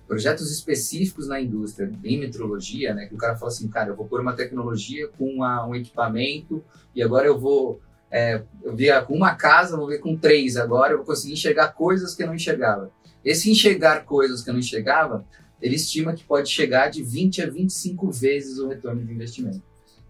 Projetos 0.07 0.51
específicos 0.51 1.27
na 1.27 1.41
indústria, 1.41 1.91
em 2.05 2.21
metrologia, 2.21 2.95
né? 2.95 3.07
Que 3.07 3.15
o 3.15 3.19
cara 3.19 3.35
fala 3.37 3.51
assim, 3.51 3.67
cara, 3.69 3.91
eu 3.91 3.97
vou 3.97 4.07
pôr 4.07 4.21
uma 4.21 4.33
tecnologia 4.33 5.09
com 5.09 5.27
uma, 5.27 5.67
um 5.67 5.75
equipamento 5.75 6.63
e 6.95 7.03
agora 7.03 7.27
eu 7.27 7.39
vou 7.39 7.81
é, 8.13 8.43
eu 8.63 8.77
via 8.77 9.03
com 9.03 9.15
uma 9.15 9.35
casa, 9.35 9.77
vou 9.77 9.89
ver 9.89 9.99
com 9.99 10.17
três 10.17 10.57
agora, 10.57 10.93
eu 10.93 10.99
vou 10.99 11.07
conseguir 11.07 11.33
enxergar 11.33 11.69
coisas 11.69 12.15
que 12.15 12.23
eu 12.23 12.27
não 12.29 12.35
enxergava. 12.35 12.93
Esse 13.25 13.51
enxergar 13.51 14.05
coisas 14.05 14.43
que 14.43 14.51
eu 14.51 14.53
não 14.53 14.61
enxergava 14.61 15.25
ele 15.63 15.77
estima 15.77 16.13
que 16.13 16.25
pode 16.25 16.51
chegar 16.51 16.91
de 16.91 17.03
20 17.03 17.43
a 17.43 17.49
25 17.49 18.11
vezes 18.11 18.59
o 18.59 18.69
retorno 18.69 19.03
de 19.05 19.13
investimento. 19.13 19.63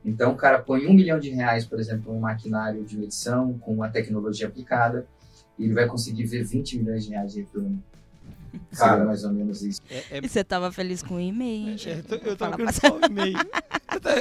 Então, 0.05 0.32
o 0.32 0.36
cara 0.36 0.59
põe 0.59 0.86
um 0.86 0.94
milhão 0.94 1.20
de 1.20 1.28
reais, 1.28 1.64
por 1.64 1.78
exemplo, 1.78 2.12
em 2.12 2.16
um 2.16 2.20
maquinário 2.20 2.82
de 2.82 2.96
medição 2.96 3.57
com 3.59 3.72
uma 3.72 3.88
tecnologia 3.88 4.48
aplicada, 4.48 5.07
e 5.59 5.64
ele 5.64 5.74
vai 5.74 5.86
conseguir 5.86 6.24
ver 6.24 6.42
20 6.42 6.78
milhões 6.78 7.05
de 7.05 7.11
reais 7.11 7.32
de 7.32 7.40
retorno. 7.42 7.80
Cara, 8.76 9.05
mais 9.05 9.24
ou 9.24 9.32
menos 9.32 9.62
isso. 9.62 9.80
É, 9.88 10.18
é... 10.18 10.20
E 10.24 10.28
você 10.28 10.40
estava 10.40 10.72
feliz 10.72 11.03
com 11.03 11.16
o 11.16 11.20
e-mail, 11.20 11.76
é, 11.86 12.03
eu 12.26 12.32
estava 12.32 12.57
querendo 12.57 12.72
só 12.72 12.98
o 12.98 13.05
e-mail. 13.05 13.38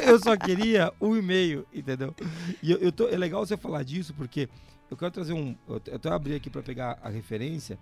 eu 0.06 0.20
só 0.20 0.38
queria 0.38 0.92
o 1.00 1.16
e-mail, 1.16 1.66
entendeu? 1.74 2.14
E 2.62 2.72
eu, 2.72 2.78
eu 2.78 2.92
tô, 2.92 3.08
é 3.08 3.18
legal 3.18 3.46
você 3.46 3.58
falar 3.58 3.84
disso, 3.84 4.14
porque 4.14 4.48
eu 4.90 4.98
quero 4.98 5.12
trazer 5.12 5.34
um. 5.34 5.56
Eu 5.68 5.82
até 5.96 6.10
abri 6.10 6.36
aqui 6.36 6.50
para 6.50 6.62
pegar 6.62 7.00
a 7.02 7.10
referência 7.10 7.78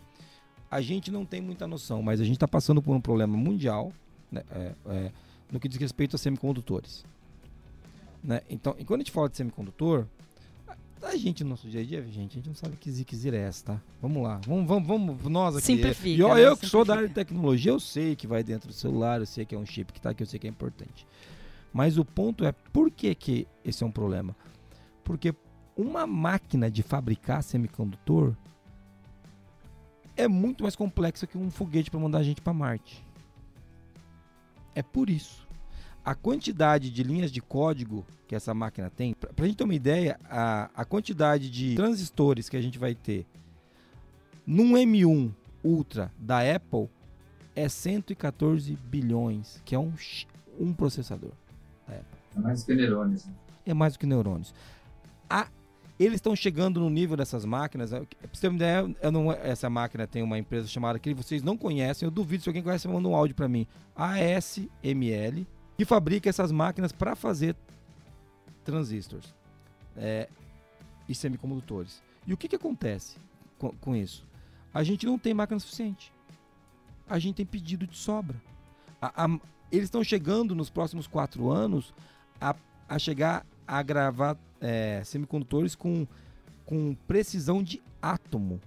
a 0.70 0.82
gente 0.82 1.11
não 1.11 1.26
tem 1.26 1.41
muita 1.41 1.67
noção, 1.67 2.01
mas 2.01 2.22
a 2.22 2.24
gente 2.24 2.36
está 2.36 2.47
passando 2.47 2.82
por 2.82 2.95
um 2.95 3.01
problema 3.01 3.36
mundial 3.36 3.91
né, 4.32 4.43
é, 4.51 4.74
é, 4.88 5.11
no 5.51 5.59
que 5.59 5.67
diz 5.67 5.80
respeito 5.80 6.15
a 6.15 6.20
semicondutores. 6.20 7.03
Né? 8.24 8.41
Então, 8.49 8.76
e 8.78 8.86
quando 8.86 9.01
a 9.01 9.03
gente 9.03 9.11
fala 9.11 9.30
de 9.30 9.38
semicondutor, 9.38 10.05
a 11.01 11.15
gente 11.15 11.43
no 11.43 11.51
nosso 11.51 11.67
dia 11.70 11.82
a 11.82 11.84
dia, 11.84 12.03
gente, 12.03 12.34
a 12.34 12.36
gente 12.36 12.47
não 12.47 12.55
sabe 12.55 12.76
que 12.76 12.91
ziquezira 12.91 13.38
é 13.38 13.41
essa, 13.41 13.65
tá? 13.65 13.82
Vamos 14.01 14.22
lá, 14.22 14.41
vamos, 14.45 14.67
vamos, 14.67 14.88
vamos 14.88 15.24
nós 15.32 15.55
aqui. 15.55 15.65
Simplifica, 15.65 16.09
e 16.09 16.22
ó, 16.22 16.36
né? 16.36 16.45
eu 16.45 16.57
que 16.57 16.67
sou 16.67 16.84
da 16.84 16.95
área 16.95 17.07
de 17.07 17.13
tecnologia, 17.13 17.72
eu 17.72 17.80
sei 17.80 18.15
que 18.15 18.28
vai 18.28 18.43
dentro 18.43 18.67
do 18.67 18.74
celular, 18.74 19.22
eu 19.22 19.26
sei 19.26 19.45
que 19.45 19.55
é 19.55 19.57
um 19.57 19.65
chip 19.65 19.93
que 19.93 19.99
está 19.99 20.09
aqui, 20.09 20.24
eu 20.24 20.28
sei 20.28 20.39
que 20.39 20.47
é 20.47 20.49
importante. 20.49 21.07
Mas 21.72 21.97
o 21.97 22.03
ponto 22.03 22.43
é, 22.43 22.51
por 22.51 22.91
que, 22.91 23.15
que 23.15 23.47
esse 23.63 23.84
é 23.84 23.88
um 23.88 23.91
problema? 23.91 24.36
Porque 25.03 25.34
uma 25.78 26.05
máquina 26.05 26.70
de 26.70 26.84
fabricar 26.84 27.41
semicondutor 27.41 28.36
é 30.20 30.28
muito 30.28 30.63
mais 30.63 30.76
complexo 30.76 31.26
que 31.26 31.38
um 31.38 31.49
foguete 31.49 31.89
para 31.89 31.99
mandar 31.99 32.20
a 32.20 32.24
gente 32.24 32.41
para 32.41 32.53
Marte. 32.53 33.05
É 34.76 34.84
por 34.84 35.09
isso. 35.09 35.47
A 36.03 36.13
quantidade 36.13 36.89
de 36.89 37.03
linhas 37.03 37.32
de 37.32 37.41
código 37.41 38.05
que 38.28 38.36
essa 38.36 38.53
máquina 38.53 38.89
tem, 38.89 39.13
para 39.13 39.45
a 39.45 39.47
gente 39.47 39.57
ter 39.57 39.63
uma 39.63 39.74
ideia, 39.74 40.20
a, 40.30 40.70
a 40.76 40.86
quantidade 40.86 41.49
de 41.49 41.76
transistores 41.76 42.49
que 42.49 42.57
a 42.57 42.61
gente 42.61 42.78
vai 42.78 42.93
ter 42.93 43.26
num 44.45 44.74
M1 44.74 45.32
Ultra 45.63 46.11
da 46.17 46.39
Apple 46.39 46.89
é 47.55 47.67
114 47.67 48.76
bilhões, 48.76 49.61
que 49.65 49.76
é 49.76 49.80
um, 49.80 49.91
um 50.59 50.74
processador 50.74 51.32
da 51.88 51.95
Apple. 51.95 52.20
É 52.36 52.39
mais 52.39 52.63
do 52.63 52.65
que 52.65 52.76
neurônios. 52.76 53.26
Né? 53.26 53.34
É 53.65 53.74
mais 53.74 53.93
do 53.93 53.99
que 53.99 54.05
neurônios. 54.05 54.53
A 55.30 55.47
eles 56.00 56.16
estão 56.16 56.34
chegando 56.34 56.80
no 56.80 56.89
nível 56.89 57.18
dessas 57.18 57.43
máquinas. 57.43 57.89
Pra 57.89 58.06
você 58.32 58.41
ter 58.41 58.47
uma 58.47 58.56
ideia, 58.56 58.95
essa 59.43 59.70
máquina 59.70 60.08
tem 60.08 60.24
uma 60.24 60.39
empresa 60.39 60.68
chamada 60.68 60.97
que 60.97 61.14
vocês 61.14 61.43
não 61.43 61.58
conhecem. 61.58 62.06
Eu 62.06 62.12
duvido 62.12 62.43
se 62.43 62.50
alguém 62.50 62.64
conhece, 62.64 62.88
manda 62.88 63.08
um 63.08 63.16
áudio 63.16 63.36
para 63.36 63.50
mim. 63.50 63.68
ASML, 63.95 65.45
que 65.78 65.84
fabrica 65.84 66.30
essas 66.30 66.54
máquinas 66.54 66.93
para 66.93 67.16
fazer 67.16 67.54
transistores. 68.64 69.36
É, 69.97 70.30
e 71.08 71.14
semicondutores. 71.14 72.02
E 72.26 72.34
o 72.34 72.38
que, 72.38 72.47
que 72.47 72.56
acontece 72.56 73.18
com, 73.58 73.72
com 73.72 73.95
isso? 73.95 74.26
A 74.74 74.84
gente 74.84 75.06
não 75.06 75.18
tem 75.18 75.34
máquina 75.34 75.60
suficiente. 75.60 76.14
A 77.10 77.20
gente 77.20 77.36
tem 77.36 77.45
pedido 77.45 77.86
de 77.86 77.97
sobra. 77.97 78.41
A, 79.02 79.26
a, 79.26 79.39
eles 79.72 79.86
estão 79.86 80.04
chegando 80.04 80.56
nos 80.56 80.70
próximos 80.70 81.08
quatro 81.08 81.50
anos 81.50 81.93
a, 82.39 82.56
a 82.88 82.97
chegar 82.97 83.45
a 83.68 83.84
gravar 83.84 84.38
é, 84.62 85.01
semicondutores 85.03 85.76
com, 85.76 86.07
com 86.66 86.95
precisão 87.07 87.64
de 87.64 87.82
átomo. 88.01 88.60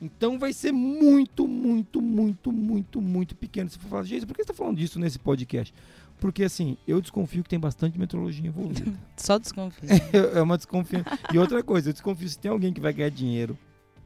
Então 0.00 0.38
vai 0.38 0.52
ser 0.52 0.72
muito, 0.72 1.46
muito, 1.46 2.00
muito, 2.00 2.50
muito, 2.50 3.00
muito 3.02 3.36
pequeno. 3.36 3.68
Se 3.68 3.78
for 3.78 3.88
falar, 3.88 4.02
gente, 4.04 4.24
por 4.26 4.34
que 4.34 4.42
você 4.42 4.50
está 4.50 4.54
falando 4.54 4.78
disso 4.78 4.98
nesse 4.98 5.18
podcast? 5.18 5.74
Porque 6.18 6.44
assim, 6.44 6.76
eu 6.86 7.00
desconfio 7.00 7.42
que 7.42 7.48
tem 7.48 7.58
bastante 7.58 7.98
metrologia 7.98 8.46
envolvida. 8.46 8.92
Só 9.16 9.38
desconfio. 9.38 9.88
é 10.34 10.40
uma 10.40 10.56
desconfiança. 10.56 11.18
E 11.32 11.38
outra 11.38 11.62
coisa, 11.62 11.90
eu 11.90 11.92
desconfio 11.92 12.28
se 12.28 12.38
tem 12.38 12.50
alguém 12.50 12.72
que 12.72 12.80
vai 12.80 12.92
ganhar 12.92 13.10
dinheiro 13.10 13.58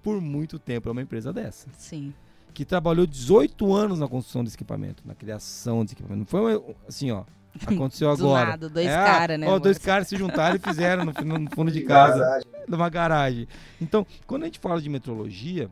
por 0.03 0.21
muito 0.21 0.59
tempo, 0.59 0.89
é 0.89 0.93
uma 0.93 1.03
empresa 1.03 1.33
dessa. 1.33 1.69
Sim. 1.79 2.13
Que 2.53 2.65
trabalhou 2.65 3.07
18 3.07 3.73
anos 3.73 3.99
na 3.99 4.07
construção 4.07 4.45
desse 4.45 4.57
equipamento, 4.57 5.03
na 5.07 5.15
criação 5.15 5.83
desse 5.83 5.95
equipamento. 5.95 6.19
Não 6.21 6.27
foi 6.27 6.57
uma, 6.57 6.75
assim, 6.87 7.11
ó. 7.11 7.25
Aconteceu 7.67 8.11
agora. 8.11 8.45
Do 8.45 8.51
lado, 8.51 8.71
dois 8.71 8.87
é, 8.87 8.95
caras, 8.95 9.39
né? 9.39 9.49
Ó, 9.49 9.59
dois 9.59 9.79
caras 9.79 10.09
se 10.09 10.17
juntaram 10.17 10.57
e 10.57 10.59
fizeram 10.59 11.05
no, 11.05 11.39
no 11.39 11.51
fundo 11.51 11.71
de 11.71 11.83
casa, 11.87 12.41
numa 12.69 12.89
garagem. 12.89 13.47
Então, 13.81 14.07
quando 14.27 14.43
a 14.43 14.47
gente 14.47 14.59
fala 14.59 14.81
de 14.81 14.89
metrologia, 14.89 15.71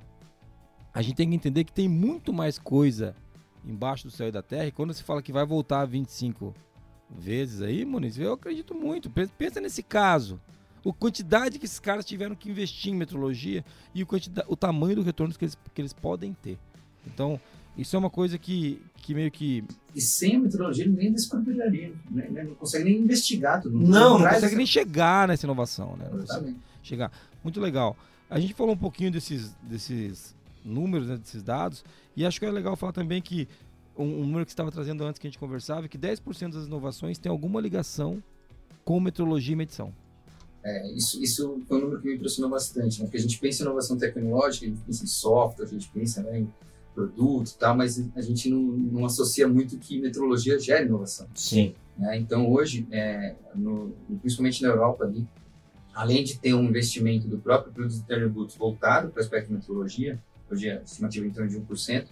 a 0.95 1.03
gente 1.03 1.17
tem 1.17 1.29
que 1.29 1.35
entender 1.35 1.65
que 1.65 1.73
tem 1.73 1.89
muito 1.89 2.33
mais 2.33 2.59
coisa 2.59 3.15
embaixo 3.65 4.05
do 4.05 4.11
céu 4.11 4.29
e 4.29 4.33
da 4.33 4.43
terra. 4.43 4.67
E 4.67 4.73
quando 4.73 4.93
se 4.93 5.03
fala 5.03 5.23
que 5.23 5.33
vai 5.33 5.45
voltar 5.45 5.85
25 5.85 6.55
vezes 7.11 7.63
aí, 7.63 7.85
Muniz, 7.85 8.19
eu 8.19 8.33
acredito 8.33 8.75
muito. 8.75 9.11
Pensa 9.11 9.61
nesse 9.61 9.83
caso. 9.83 10.41
A 10.85 10.93
quantidade 10.93 11.59
que 11.61 11.65
esses 11.65 11.79
caras 11.79 12.05
tiveram 12.05 12.35
que 12.35 12.51
investir 12.51 12.93
em 12.93 12.97
metrologia 12.97 13.65
e 13.95 14.03
o, 14.03 14.09
o 14.49 14.57
tamanho 14.57 14.97
do 14.97 15.03
retorno 15.03 15.33
que 15.33 15.45
eles, 15.45 15.57
que 15.73 15.81
eles 15.81 15.93
podem 15.93 16.35
ter. 16.35 16.59
Então, 17.07 17.41
isso 17.77 17.97
é 17.97 17.99
uma 17.99 18.11
coisa 18.11 18.39
que, 18.39 18.83
que 18.97 19.15
meio 19.15 19.31
que. 19.31 19.65
E 19.95 20.01
sem 20.01 20.37
a 20.37 20.39
metrologia 20.39 20.87
nem 20.87 21.13
descobriria, 21.13 21.93
né? 22.11 22.45
não 22.45 22.55
consegue 22.55 22.85
nem 22.85 22.99
investigar 22.99 23.63
tudo. 23.63 23.79
Não, 23.79 24.19
não 24.19 24.29
consegue 24.29 24.57
nem 24.57 24.67
chegar 24.67 25.27
nessa 25.27 25.47
inovação, 25.47 25.97
né? 25.97 26.11
Exatamente. 26.13 26.59
Chegar. 26.83 27.11
Muito 27.43 27.61
legal. 27.61 27.97
A 28.29 28.39
gente 28.39 28.55
falou 28.55 28.75
um 28.75 28.79
pouquinho 28.79 29.11
desses, 29.11 29.55
desses 29.63 30.35
números, 30.65 31.09
né, 31.09 31.17
desses 31.17 31.43
dados, 31.43 31.85
e 32.17 32.25
acho 32.25 32.39
que 32.39 32.47
é 32.47 32.51
legal 32.51 32.77
falar 32.77 32.93
também 32.93 33.21
que 33.21 33.49
um, 33.97 34.05
um 34.05 34.27
número 34.27 34.45
que 34.45 34.53
você 34.53 34.55
estava 34.55 34.71
trazendo 34.71 35.05
antes 35.05 35.19
que 35.19 35.27
a 35.27 35.31
gente 35.31 35.39
conversava, 35.39 35.89
que 35.89 35.99
10% 35.99 36.53
das 36.53 36.67
inovações 36.67 37.19
tem 37.19 37.31
alguma 37.31 37.61
ligação 37.61 38.23
com 38.85 38.99
metrologia 39.01 39.53
e 39.53 39.57
medição. 39.57 39.93
É, 40.65 40.93
isso, 40.93 41.23
isso 41.23 41.61
foi 41.67 41.79
um 41.79 41.81
número 41.83 42.01
que 42.01 42.09
me 42.09 42.15
impressionou 42.15 42.51
bastante, 42.51 43.01
né? 43.01 43.07
porque 43.07 43.17
a 43.17 43.21
gente 43.21 43.39
pensa 43.39 43.63
em 43.63 43.67
inovação 43.67 43.97
tecnológica, 43.99 44.67
a 44.67 44.69
gente 44.69 44.81
pensa 44.83 45.05
em 45.05 45.09
software, 45.09 45.65
a 45.67 45.69
gente 45.69 45.89
pensa 45.89 46.23
né, 46.23 46.41
em 46.41 46.49
produto 46.95 47.57
tal, 47.59 47.77
mas 47.77 48.03
a 48.15 48.21
gente 48.21 48.49
não, 48.49 48.61
não, 48.61 49.05
associa 49.05 49.49
muito 49.49 49.79
que 49.79 50.01
metrologia 50.01 50.59
gera 50.59 50.85
inovação. 50.85 51.27
Sim. 51.35 51.75
Né? 51.97 52.19
Então, 52.19 52.51
hoje, 52.51 52.87
é, 52.91 53.35
no, 53.55 53.95
principalmente 54.21 54.63
na 54.63 54.69
Europa, 54.69 55.05
ali, 55.05 55.27
além 55.95 56.25
de 56.25 56.39
ter 56.39 56.55
um 56.55 56.65
investimento 56.65 57.27
do 57.27 57.39
próprio 57.39 57.73
produto 57.73 57.95
de 57.95 58.03
tributos 58.03 58.57
voltado 58.57 59.11
para 59.11 59.21
o 59.21 59.23
aspecto 59.23 59.49
de 59.49 59.55
metrologia, 59.55 60.19
hoje 60.51 60.71
a 60.71 60.83
estimativa 60.83 61.27
é 61.27 61.29
em 61.29 61.33
torno 61.33 61.51
de 61.51 61.61
1%, 61.61 62.07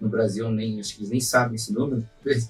no 0.00 0.08
Brasil 0.08 0.50
nem, 0.50 0.78
acho 0.78 0.94
que 0.94 1.00
eles 1.00 1.10
nem 1.10 1.20
sabem 1.20 1.56
esse 1.56 1.72
número, 1.72 2.06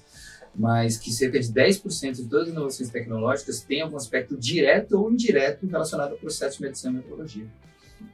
mas 0.55 0.97
que 0.97 1.11
cerca 1.11 1.39
de 1.39 1.47
10% 1.47 2.15
de 2.15 2.25
todas 2.25 2.47
as 2.47 2.53
inovações 2.53 2.89
tecnológicas 2.89 3.61
têm 3.61 3.81
algum 3.81 3.97
aspecto 3.97 4.37
direto 4.37 4.93
ou 4.99 5.11
indireto 5.11 5.65
relacionado 5.65 6.11
ao 6.11 6.17
processo 6.17 6.57
de 6.57 6.63
medição 6.63 6.91
e 6.91 6.95
metrologia. 6.95 7.47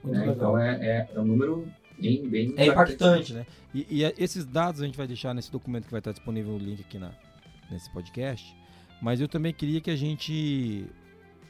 Né? 0.03 0.28
Então 0.28 0.57
é, 0.57 0.76
é, 0.82 1.09
é, 1.13 1.20
um 1.20 1.26
número 1.26 1.68
bem, 1.99 2.27
bem 2.27 2.53
é 2.57 2.67
impactante, 2.67 3.33
né? 3.33 3.45
E, 3.73 3.85
e, 3.89 4.03
esses 4.17 4.45
dados 4.45 4.81
a 4.81 4.85
gente 4.85 4.97
vai 4.97 5.07
deixar 5.07 5.33
nesse 5.33 5.51
documento 5.51 5.85
que 5.85 5.91
vai 5.91 5.99
estar 5.99 6.11
disponível 6.11 6.53
no 6.53 6.59
link 6.59 6.81
aqui 6.81 6.97
na, 6.97 7.11
nesse 7.69 7.89
podcast. 7.91 8.55
Mas 9.01 9.19
eu 9.19 9.27
também 9.27 9.53
queria 9.53 9.81
que 9.81 9.91
a 9.91 9.95
gente 9.95 10.85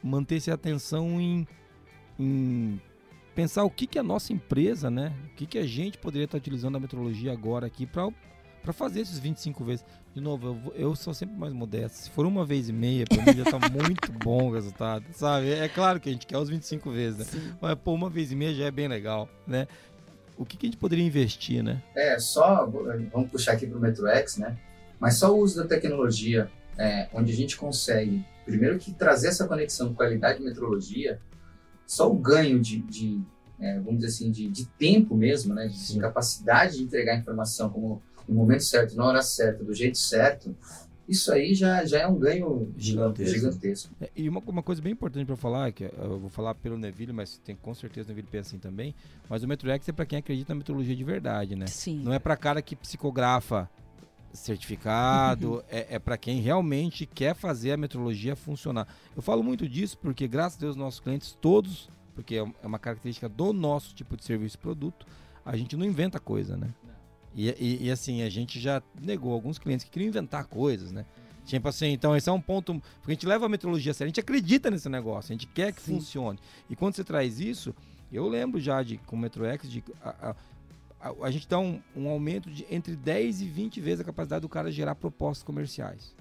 mantesse 0.03 0.51
atenção 0.51 1.21
em, 1.21 1.47
em 2.19 2.81
pensar 3.33 3.63
o 3.63 3.69
que, 3.69 3.87
que 3.87 3.99
a 3.99 4.03
nossa 4.03 4.33
empresa, 4.33 4.89
né? 4.89 5.13
O 5.31 5.35
que, 5.35 5.45
que 5.45 5.57
a 5.57 5.65
gente 5.65 5.97
poderia 5.97 6.25
estar 6.25 6.37
utilizando 6.37 6.75
a 6.75 6.79
metrologia 6.79 7.31
agora 7.31 7.67
aqui 7.67 7.85
para 7.85 8.09
para 8.65 8.73
fazer 8.73 9.01
esses 9.01 9.19
25 9.19 9.63
vezes. 9.63 9.85
De 10.13 10.19
novo, 10.19 10.47
eu, 10.47 10.73
eu, 10.75 10.95
sou 10.95 11.13
sempre 11.13 11.37
mais 11.37 11.53
modesto. 11.53 11.99
Se 11.99 12.09
for 12.09 12.25
uma 12.25 12.43
vez 12.43 12.67
e 12.67 12.73
meia, 12.73 13.05
mim 13.11 13.37
já 13.37 13.43
tá 13.43 13.59
muito 13.69 14.11
bom 14.11 14.49
o 14.49 14.53
resultado, 14.53 15.05
sabe? 15.11 15.51
É 15.51 15.69
claro 15.69 15.99
que 15.99 16.09
a 16.09 16.11
gente 16.11 16.25
quer 16.25 16.37
os 16.37 16.49
25 16.49 16.89
vezes, 16.89 17.31
né? 17.31 17.55
Mas, 17.61 17.75
pô, 17.75 17.93
uma 17.93 18.09
vez 18.09 18.31
e 18.31 18.35
meia 18.35 18.55
já 18.55 18.65
é 18.65 18.71
bem 18.71 18.87
legal, 18.87 19.29
né? 19.45 19.67
O 20.37 20.45
que, 20.45 20.57
que 20.57 20.65
a 20.65 20.69
gente 20.69 20.77
poderia 20.77 21.05
investir, 21.05 21.63
né? 21.63 21.81
É, 21.95 22.19
só, 22.19 22.65
vamos 23.11 23.29
puxar 23.29 23.53
aqui 23.53 23.65
para 23.65 23.77
o 23.77 23.81
MetroX, 23.81 24.37
né? 24.37 24.57
Mas 24.99 25.15
só 25.15 25.33
o 25.33 25.39
uso 25.39 25.57
da 25.57 25.67
tecnologia, 25.67 26.49
é, 26.77 27.07
onde 27.13 27.31
a 27.31 27.35
gente 27.35 27.57
consegue, 27.57 28.25
primeiro 28.43 28.77
que 28.77 28.93
trazer 28.93 29.29
essa 29.29 29.47
conexão 29.47 29.89
com 29.89 29.95
qualidade 29.95 30.39
de 30.39 30.45
metrologia, 30.45 31.19
só 31.87 32.11
o 32.11 32.15
ganho 32.15 32.59
de, 32.59 32.79
de 32.81 33.21
é, 33.59 33.79
vamos 33.79 34.01
dizer 34.01 34.07
assim, 34.07 34.31
de, 34.31 34.49
de 34.49 34.65
tempo 34.65 35.15
mesmo, 35.15 35.53
né, 35.53 35.67
de 35.67 35.99
capacidade 35.99 36.77
de 36.77 36.83
entregar 36.83 37.17
informação 37.17 37.69
como 37.69 38.01
no 38.27 38.35
momento 38.35 38.63
certo, 38.63 38.95
na 38.95 39.05
hora 39.05 39.21
certa, 39.21 39.63
do 39.63 39.73
jeito 39.73 39.97
certo, 39.97 40.55
isso 41.07 41.31
aí 41.31 41.53
já, 41.53 41.85
já 41.85 41.99
é 41.99 42.07
um 42.07 42.17
ganho 42.17 42.73
gigantesco. 42.77 43.35
gigantesco. 43.35 43.95
É, 44.01 44.09
e 44.15 44.27
uma, 44.27 44.41
uma 44.45 44.63
coisa 44.63 44.81
bem 44.81 44.93
importante 44.93 45.25
para 45.25 45.35
falar, 45.35 45.71
que 45.71 45.83
eu 45.83 46.19
vou 46.19 46.29
falar 46.29 46.55
pelo 46.55 46.77
Neville, 46.77 47.13
mas 47.13 47.37
tem 47.37 47.55
com 47.55 47.73
certeza 47.73 48.07
o 48.07 48.09
Neville 48.09 48.27
pensa 48.29 48.49
assim 48.49 48.59
também, 48.59 48.95
mas 49.29 49.43
o 49.43 49.47
MetroX 49.47 49.87
é 49.87 49.91
para 49.91 50.05
quem 50.05 50.19
acredita 50.19 50.53
na 50.53 50.57
metodologia 50.57 50.95
de 50.95 51.03
verdade, 51.03 51.55
né? 51.55 51.67
Sim. 51.67 52.01
Não 52.03 52.11
é 52.13 52.19
para 52.19 52.35
cara 52.35 52.61
que 52.61 52.75
psicografa 52.75 53.69
certificado, 54.33 55.53
uhum. 55.53 55.61
é, 55.69 55.95
é 55.95 55.99
para 55.99 56.17
quem 56.17 56.41
realmente 56.41 57.05
quer 57.05 57.35
fazer 57.35 57.71
a 57.71 57.77
metrologia 57.77 58.35
funcionar. 58.35 58.87
Eu 59.15 59.21
falo 59.21 59.41
muito 59.43 59.67
disso 59.67 59.97
porque, 59.97 60.27
graças 60.27 60.57
a 60.57 60.61
Deus, 60.61 60.75
nossos 60.75 60.99
clientes 60.99 61.37
todos, 61.39 61.89
porque 62.13 62.35
é, 62.35 62.39
é 62.39 62.67
uma 62.67 62.79
característica 62.79 63.29
do 63.29 63.53
nosso 63.53 63.93
tipo 63.95 64.17
de 64.17 64.23
serviço 64.23 64.57
e 64.57 64.59
produto, 64.59 65.05
a 65.45 65.55
gente 65.55 65.77
não 65.77 65.85
inventa 65.85 66.19
coisa, 66.19 66.57
né? 66.57 66.69
E, 67.35 67.49
e, 67.49 67.87
e, 67.87 67.91
assim, 67.91 68.21
a 68.21 68.29
gente 68.29 68.59
já 68.59 68.81
negou 68.99 69.33
alguns 69.33 69.59
clientes 69.59 69.83
que 69.83 69.91
queriam 69.91 70.07
inventar 70.07 70.45
coisas, 70.45 70.91
né? 70.91 71.05
Tipo 71.45 71.67
assim, 71.67 71.87
então 71.87 72.15
esse 72.15 72.27
é 72.29 72.31
um 72.31 72.41
ponto. 72.41 72.81
Porque 73.01 73.11
a 73.11 73.13
gente 73.13 73.27
leva 73.27 73.45
a 73.45 73.49
metrologia 73.49 73.91
a 73.91 73.93
sério, 73.93 74.07
a 74.07 74.09
gente 74.09 74.19
acredita 74.19 74.71
nesse 74.71 74.89
negócio, 74.89 75.31
a 75.31 75.35
gente 75.35 75.45
quer 75.45 75.73
que 75.73 75.81
Sim. 75.81 75.95
funcione. 75.95 76.39
E 76.69 76.75
quando 76.75 76.95
você 76.95 77.03
traz 77.03 77.39
isso, 77.39 77.75
eu 78.11 78.27
lembro 78.27 78.59
já 78.59 78.81
de 78.81 78.97
com 78.99 79.15
o 79.15 79.19
MetroX 79.19 79.69
de 79.69 79.83
a, 80.01 80.29
a, 80.29 80.35
a, 81.09 81.13
a 81.23 81.31
gente 81.31 81.47
dá 81.47 81.59
um, 81.59 81.79
um, 81.95 82.07
aumento 82.09 82.49
de 82.49 82.65
entre 82.71 82.95
10 82.95 83.41
e 83.41 83.45
20 83.45 83.79
vezes 83.79 83.99
a 83.99 84.03
capacidade 84.03 84.41
do 84.41 84.49
cara 84.49 84.71
gerar 84.71 84.95
propostas 84.95 85.43
comerciais. 85.43 86.15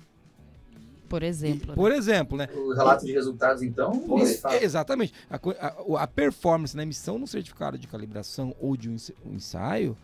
Por 1.09 1.23
exemplo. 1.23 1.73
E, 1.73 1.75
por 1.75 1.93
exemplo, 1.93 2.37
né? 2.37 2.49
O 2.53 2.75
relato 2.75 3.07
de 3.07 3.13
resultados, 3.13 3.63
então. 3.63 4.01
Por, 4.01 4.21
exatamente. 4.61 5.15
A, 5.31 6.03
a, 6.03 6.07
performance 6.07 6.77
na 6.77 6.83
emissão 6.83 7.19
no 7.19 7.27
certificado 7.27 7.79
de 7.79 7.87
calibração 7.87 8.55
ou 8.61 8.77
de 8.77 8.91
um 8.91 8.97
ensaio 9.33 9.97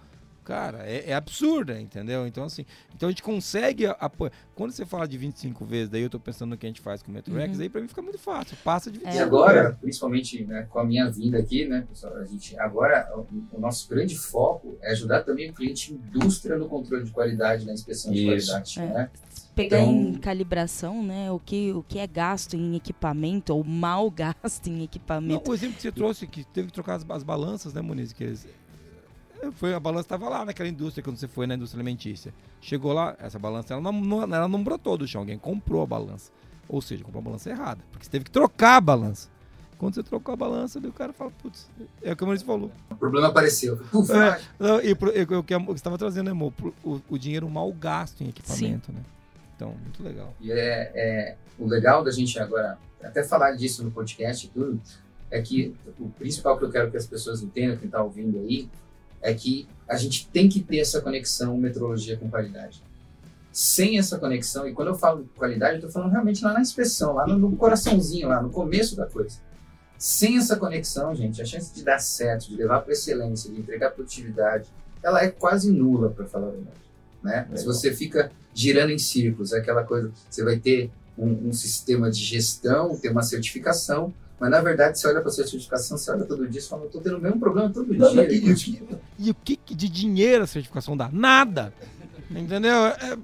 cara, 0.45 0.85
é, 0.85 1.11
é 1.11 1.15
absurda, 1.15 1.81
entendeu? 1.81 2.27
Então, 2.27 2.45
assim, 2.45 2.65
então 2.95 3.09
a 3.09 3.13
gente 3.13 3.23
consegue 3.23 3.87
apoiar. 3.87 4.33
Quando 4.55 4.73
você 4.73 4.85
fala 4.85 5.07
de 5.07 5.17
25 5.17 5.65
vezes, 5.65 5.89
daí 5.89 6.03
eu 6.03 6.11
tô 6.11 6.21
pensando 6.21 6.51
no 6.51 6.59
que 6.59 6.67
a 6.67 6.69
gente 6.69 6.81
faz 6.81 7.03
com 7.03 7.11
o 7.11 7.15
MetroX, 7.15 7.57
uhum. 7.57 7.63
aí 7.63 7.69
pra 7.69 7.81
mim 7.81 7.89
fica 7.89 8.03
muito 8.03 8.19
fácil. 8.19 8.57
Passa 8.63 8.91
de 8.91 8.99
25 8.99 9.17
é. 9.17 9.21
E 9.21 9.23
agora, 9.23 9.79
principalmente 9.81 10.45
né, 10.45 10.67
com 10.69 10.79
a 10.79 10.85
minha 10.85 11.11
vinda 11.11 11.39
aqui, 11.39 11.67
né, 11.67 11.87
pessoal, 11.89 12.17
a 12.17 12.25
gente, 12.25 12.59
agora 12.59 13.11
o, 13.17 13.57
o, 13.57 13.61
nosso 13.61 13.89
grande 13.89 14.17
foco 14.17 14.79
é 14.83 14.93
ajudar 14.93 15.23
também 15.23 15.51
o 15.51 15.55
cliente 15.55 15.93
indústria 15.95 16.57
no 16.57 16.69
controle 16.69 17.05
de 17.05 17.11
qualidade, 17.11 17.65
na 17.65 17.73
inspeção 17.73 18.13
Isso. 18.13 18.21
de 18.21 18.27
qualidade, 18.27 18.81
é. 18.81 18.87
né? 18.87 19.11
pegar 19.55 19.81
então, 19.81 19.93
em 19.93 20.15
calibração, 20.15 21.03
né? 21.03 21.31
O 21.31 21.39
que, 21.39 21.73
o 21.73 21.83
que 21.83 21.99
é 21.99 22.07
gasto 22.07 22.55
em 22.55 22.77
equipamento 22.77 23.55
ou 23.55 23.63
mal 23.65 24.11
gasto 24.11 24.67
em 24.69 24.83
equipamento. 24.83 25.45
Não, 25.45 25.53
o 25.53 25.55
exemplo 25.55 25.77
que 25.77 25.83
você 25.83 25.93
trouxe, 25.93 26.27
que 26.27 26.45
teve 26.45 26.69
que 26.69 26.75
trocar 26.75 26.95
as, 26.95 27.07
as 27.09 27.23
balanças, 27.23 27.75
né, 27.75 27.81
Muniz? 27.81 28.13
Que 28.13 28.25
eles, 28.25 28.47
foi, 29.53 29.75
a 29.75 29.81
balança 29.81 30.03
estava 30.03 30.29
lá 30.29 30.45
naquela 30.45 30.69
indústria, 30.69 31.03
quando 31.03 31.17
você 31.17 31.29
foi 31.29 31.47
na 31.47 31.55
indústria 31.55 31.81
alimentícia. 31.81 32.33
Chegou 32.61 32.93
lá, 32.93 33.17
essa 33.19 33.39
balança 33.39 33.75
ela 33.75 33.83
não, 33.83 33.93
não, 33.93 34.23
ela 34.23 34.49
não 34.49 34.63
brotou 34.63 34.97
do 34.97 35.07
chão, 35.07 35.23
alguém 35.23 35.39
comprou 35.39 35.83
a 35.83 35.87
balança. 35.87 36.31
Ou 36.69 36.81
seja, 36.81 37.03
comprou 37.03 37.21
a 37.21 37.25
balança 37.25 37.51
errada, 37.51 37.81
porque 37.91 38.05
você 38.05 38.11
teve 38.11 38.25
que 38.25 38.31
trocar 38.31 38.77
a 38.77 38.81
balança. 38.81 39.29
Quando 39.81 39.95
você 39.95 40.03
trocou 40.03 40.35
a 40.35 40.37
balança, 40.37 40.79
o 40.79 40.93
cara 40.93 41.11
fala, 41.11 41.31
putz, 41.31 41.67
é 42.03 42.13
o 42.13 42.17
que 42.17 42.23
o 42.23 42.27
Maurício 42.27 42.47
falou. 42.47 42.71
O 42.91 42.97
problema 42.97 43.29
apareceu. 43.29 43.81
É, 44.11 44.41
não, 44.59 44.79
e 44.79 44.93
o 44.93 45.43
que 45.43 45.57
você 45.59 45.73
estava 45.73 45.97
trazendo, 45.97 46.27
né, 46.27 46.33
amor? 46.33 46.53
O, 46.85 47.01
o, 47.09 47.19
dinheiro 47.19 47.49
mal 47.49 47.73
gasto 47.73 48.21
em 48.21 48.29
equipamento, 48.29 48.89
Sim. 48.89 48.93
né? 48.93 49.01
Então, 49.57 49.71
muito 49.71 50.03
legal. 50.03 50.35
E 50.39 50.53
é, 50.53 50.93
é, 50.95 51.37
o 51.59 51.67
legal 51.67 52.05
da 52.05 52.11
gente 52.11 52.39
agora, 52.39 52.79
até 53.03 53.25
falar 53.25 53.53
disso 53.53 53.83
no 53.83 53.91
podcast 53.91 54.47
e 54.47 54.51
tudo, 54.51 54.79
é 55.31 55.41
que 55.41 55.75
o 55.99 56.11
principal 56.11 56.59
que 56.59 56.65
eu 56.67 56.71
quero 56.71 56.91
que 56.91 56.99
as 56.99 57.07
pessoas 57.07 57.43
entendam, 57.43 57.79
quem 57.79 57.87
está 57.87 58.03
ouvindo 58.03 58.39
aí, 58.39 58.69
é 59.23 59.35
que 59.35 59.69
a 59.89 59.97
gente 59.97 60.29
tem 60.29 60.49
que 60.49 60.61
ter 60.61 60.79
essa 60.79 61.01
conexão 61.01 61.57
metrologia 61.57 62.17
com 62.17 62.31
qualidade. 62.31 62.83
Sem 63.53 63.99
essa 63.99 64.19
conexão, 64.19 64.69
e 64.69 64.73
quando 64.73 64.89
eu 64.89 64.95
falo 64.95 65.29
qualidade, 65.37 65.75
eu 65.75 65.77
estou 65.79 65.91
falando 65.91 66.13
realmente 66.13 66.45
lá 66.45 66.53
na 66.53 66.61
inspeção, 66.61 67.15
lá 67.15 67.27
no, 67.27 67.37
no 67.37 67.57
coraçãozinho, 67.57 68.29
lá 68.29 68.41
no 68.41 68.51
começo 68.51 68.97
da 68.97 69.07
coisa. 69.07 69.39
Sem 69.99 70.39
essa 70.39 70.57
conexão, 70.57 71.15
gente, 71.15 71.43
a 71.43 71.45
chance 71.45 71.75
de 71.75 71.83
dar 71.83 71.99
certo, 71.99 72.49
de 72.49 72.57
levar 72.57 72.81
para 72.81 72.93
excelência, 72.93 73.51
de 73.51 73.59
entregar 73.59 73.91
produtividade, 73.91 74.69
ela 75.03 75.23
é 75.23 75.29
quase 75.29 75.71
nula, 75.71 76.11
para 76.11 76.27
falar 76.27 76.49
a 76.49 76.51
verdade. 76.51 76.81
Né? 77.23 77.49
Se 77.55 77.67
você 77.67 77.93
fica 77.93 78.31
girando 78.55 78.91
em 78.91 78.99
círculos, 78.99 79.53
é 79.53 79.59
aquela 79.59 79.85
coisa, 79.85 80.11
você 80.29 80.45
vai 80.45 80.59
ter 80.59 80.91
um, 81.19 81.49
um 81.49 81.53
sistema 81.53 82.11
de 82.11 82.23
gestão, 82.23 82.97
ter 82.97 83.11
uma 83.11 83.23
certificação, 83.23 84.15
mas 84.41 84.51
na 84.51 84.61
verdade, 84.61 84.99
você 84.99 85.07
olha 85.07 85.21
para 85.21 85.29
a 85.29 85.33
certificação, 85.33 85.99
você 85.99 86.11
olha 86.11 86.25
todo 86.25 86.49
dia 86.49 86.61
e 86.61 86.65
fala, 86.65 86.83
eu 86.83 86.87
estou 86.87 87.01
tendo 87.03 87.19
o 87.19 87.21
mesmo 87.21 87.39
problema 87.39 87.71
todo 87.71 87.93
Não, 87.95 88.11
dia. 88.13 88.33
e, 88.33 88.51
e- 88.53 88.89
e 89.19 89.31
o 89.31 89.35
que 89.35 89.59
de 89.75 89.89
dinheiro 89.89 90.43
a 90.45 90.47
certificação 90.47 90.97
dá? 90.97 91.09
Nada! 91.13 91.73
Entendeu? 92.31 92.87
É- 92.87 93.19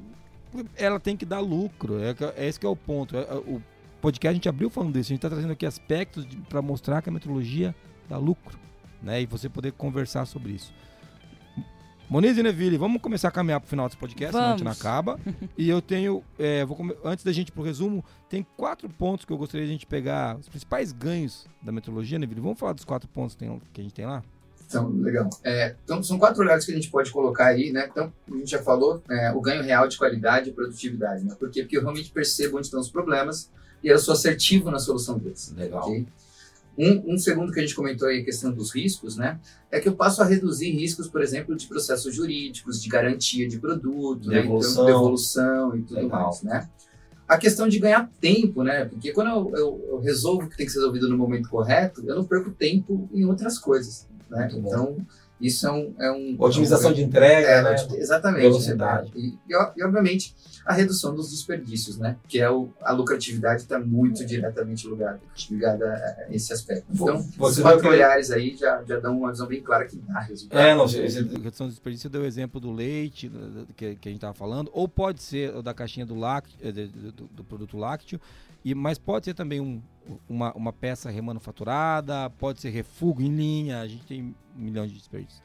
ela 0.77 0.99
tem 1.01 1.17
que 1.17 1.25
dar 1.25 1.41
lucro. 1.41 1.99
É, 2.01 2.14
é 2.37 2.47
esse 2.49 2.59
que 2.61 2.67
é 2.67 2.69
o 2.69 2.77
ponto. 2.77 3.17
É- 3.17 3.21
é- 3.23 3.35
o 3.35 3.62
podcast 4.01 4.31
a 4.31 4.35
gente 4.35 4.49
abriu 4.49 4.69
falando 4.71 4.93
disso. 4.93 5.09
A 5.09 5.14
gente 5.14 5.19
está 5.19 5.29
trazendo 5.31 5.53
aqui 5.53 5.64
aspectos 5.67 6.27
para 6.49 6.61
mostrar 6.62 7.03
que 7.03 7.09
a 7.09 7.12
metrologia 7.12 7.75
dá 8.09 8.17
lucro. 8.19 8.59
Né? 9.03 9.23
E 9.23 9.27
você 9.27 9.49
poder 9.49 9.73
conversar 9.73 10.27
sobre 10.27 10.53
isso. 10.53 10.73
Moniz 12.09 12.38
e 12.38 12.42
Neville, 12.42 12.78
vamos 12.78 13.02
começar 13.02 13.28
a 13.28 13.30
caminhar 13.32 13.59
para 13.61 13.66
o 13.66 13.68
final 13.70 13.86
desse 13.86 13.96
podcast, 13.98 14.32
senão 14.32 14.46
a 14.46 14.50
gente 14.52 14.62
não 14.64 14.70
Vamos. 14.72 14.80
acaba. 14.80 15.18
e 15.59 15.68
eu 15.68 15.82
tenho, 15.82 16.22
é, 16.38 16.64
vou 16.64 16.76
come- 16.76 16.96
antes 17.04 17.24
da 17.24 17.32
gente 17.32 17.48
ir 17.48 17.52
pro 17.52 17.62
resumo, 17.64 18.04
tem 18.28 18.46
quatro 18.57 18.88
pontos 18.88 19.24
que 19.24 19.32
eu 19.32 19.36
gostaria 19.36 19.66
de 19.66 19.70
a 19.70 19.74
gente 19.74 19.86
pegar, 19.86 20.36
os 20.36 20.48
principais 20.48 20.92
ganhos 20.92 21.46
da 21.61 21.72
metrologia, 21.72 22.16
Neville. 22.18 22.40
Vamos 22.40 22.61
falar 22.61 22.74
dos 22.74 22.84
quatro 22.84 23.09
pontos 23.09 23.34
que, 23.34 23.40
tem- 23.40 23.61
que 23.72 23.80
a 23.80 23.84
gente 23.84 23.92
tem 23.94 24.07
lá? 24.07 24.22
Então, 24.68 24.88
legal. 24.90 25.28
É, 25.42 25.74
então, 25.84 26.00
são 26.02 26.16
quatro 26.18 26.42
olhares 26.42 26.64
que 26.64 26.70
a 26.72 26.74
gente 26.74 26.90
pode 26.90 27.11
colocar 27.11 27.46
aí, 27.46 27.72
né? 27.72 27.88
Então, 27.90 28.12
a 28.32 28.36
gente 28.36 28.50
já 28.50 28.62
falou, 28.62 29.02
é, 29.11 29.32
o 29.32 29.40
ganho 29.40 29.62
real 29.62 29.88
de 29.88 29.96
qualidade 29.98 30.50
e 30.50 30.52
produtividade, 30.52 31.24
né? 31.24 31.34
Por 31.38 31.50
quê? 31.50 31.62
Porque 31.62 31.76
eu 31.76 31.82
realmente 31.82 32.11
percebo 32.11 32.57
onde 32.57 32.66
estão 32.66 32.80
os 32.80 32.90
problemas 32.90 33.50
e 33.82 33.88
eu 33.88 33.98
sou 33.98 34.14
assertivo 34.14 34.70
na 34.70 34.78
solução 34.78 35.18
deles. 35.18 35.52
Legal. 35.57 35.82
ok? 35.82 36.07
Um, 36.79 37.14
um 37.14 37.18
segundo 37.18 37.53
que 37.53 37.59
a 37.59 37.62
gente 37.62 37.74
comentou 37.74 38.07
aí, 38.09 38.20
a 38.20 38.24
questão 38.24 38.53
dos 38.53 38.74
riscos, 38.74 39.16
né? 39.16 39.41
É 39.70 39.81
que 39.81 39.89
eu 39.89 39.95
passo 39.97 40.22
a 40.22 40.27
reduzir 40.27 40.70
riscos, 40.72 41.09
por 41.09 41.22
exemplo, 41.22 41.57
de 41.57 41.66
processos 41.66 42.14
jurídicos, 42.14 42.83
de 42.83 42.89
garantia 42.89 43.49
de 43.49 43.59
produto, 43.59 44.29
né? 44.29 44.43
Devolução. 44.43 44.72
Então, 44.72 44.87
devolução 44.87 45.77
e 45.77 45.83
tudo 45.83 46.01
Legal. 46.03 46.22
mais, 46.24 46.43
né? 46.43 46.68
A 47.27 47.39
questão 47.39 47.66
de 47.66 47.79
ganhar 47.79 48.09
tempo, 48.20 48.62
né? 48.62 48.85
Porque 48.85 49.12
quando 49.12 49.29
eu, 49.29 49.57
eu- 49.57 49.85
eu 49.89 49.99
resolvo 50.01 50.47
o 50.47 50.49
que 50.51 50.57
tem 50.57 50.66
que 50.66 50.72
ser 50.72 50.79
resolvido 50.79 51.09
no 51.09 51.16
momento 51.16 51.49
correto, 51.49 52.03
eu 52.07 52.14
não 52.14 52.24
perco 52.24 52.51
tempo 52.51 53.09
em 53.12 53.24
outras 53.24 53.59
coisas, 53.59 54.07
né? 54.31 54.49
Muito 54.53 54.61
bom. 54.61 54.99
Isso 55.41 55.66
é 55.66 55.72
um... 55.72 55.95
É 55.99 56.11
um 56.11 56.37
Otimização 56.39 56.89
é 56.91 56.93
um- 56.93 56.97
de 56.97 57.03
entrega, 57.03 57.47
é, 57.47 57.62
né? 57.62 57.70
oti- 57.72 57.97
exatamente. 57.97 58.43
Velocidade. 58.43 59.12
E, 59.14 59.28
e, 59.49 59.55
e, 59.76 59.84
obviamente, 59.84 60.34
a 60.64 60.72
redução 60.72 61.14
dos 61.14 61.30
desperdícios, 61.30 61.99
né? 61.99 62.16
Que 62.26 62.41
é 62.41 62.51
o, 62.51 62.70
a 62.80 62.91
lucratividade 62.93 63.62
está 63.62 63.78
muito 63.78 64.24
diretamente 64.24 64.89
ligada, 64.89 65.20
ligada 65.51 65.84
a 66.28 66.34
esse 66.34 66.53
aspecto. 66.53 66.87
Então, 66.93 67.18
Você 67.37 67.61
os 67.61 67.62
quatro 67.62 67.89
olhares 67.89 68.30
aí 68.30 68.57
já, 68.57 68.82
já 68.84 68.99
dão 68.99 69.18
uma 69.18 69.30
visão 69.30 69.47
bem 69.47 69.61
clara 69.62 69.84
que 69.87 69.97
dá 69.97 70.20
resultado. 70.20 70.59
É, 70.59 70.74
não, 70.74 70.87
esse- 70.87 71.22
redução 71.22 71.66
de 71.68 71.74
desperdício, 71.74 72.09
você 72.09 72.12
deu 72.12 72.22
o 72.22 72.26
exemplo 72.26 72.59
do 72.59 72.72
leite 72.72 73.30
que, 73.76 73.95
que 73.97 74.09
a 74.09 74.11
gente 74.11 74.16
estava 74.18 74.34
falando, 74.34 74.70
ou 74.72 74.89
pode 74.89 75.22
ser 75.22 75.53
da 75.62 75.74
caixinha 75.74 76.07
do, 76.07 76.14
lácteo, 76.14 76.57
eh, 76.62 76.72
do, 76.72 77.26
do 77.26 77.45
produto 77.45 77.76
lácteo, 77.76 78.18
e, 78.64 78.74
mas 78.74 78.99
pode 78.99 79.26
ser 79.26 79.34
também 79.34 79.61
um- 79.61 79.80
uma, 80.28 80.52
uma 80.54 80.72
peça 80.72 81.11
remanufaturada, 81.11 82.30
pode 82.30 82.61
ser 82.61 82.70
refugo 82.70 83.22
em 83.22 83.34
linha, 83.34 83.80
a 83.80 83.88
gente 83.88 84.04
tem 84.04 84.22
um 84.22 84.34
milhão 84.54 84.86
de 84.86 84.94
desperdícios. 84.94 85.42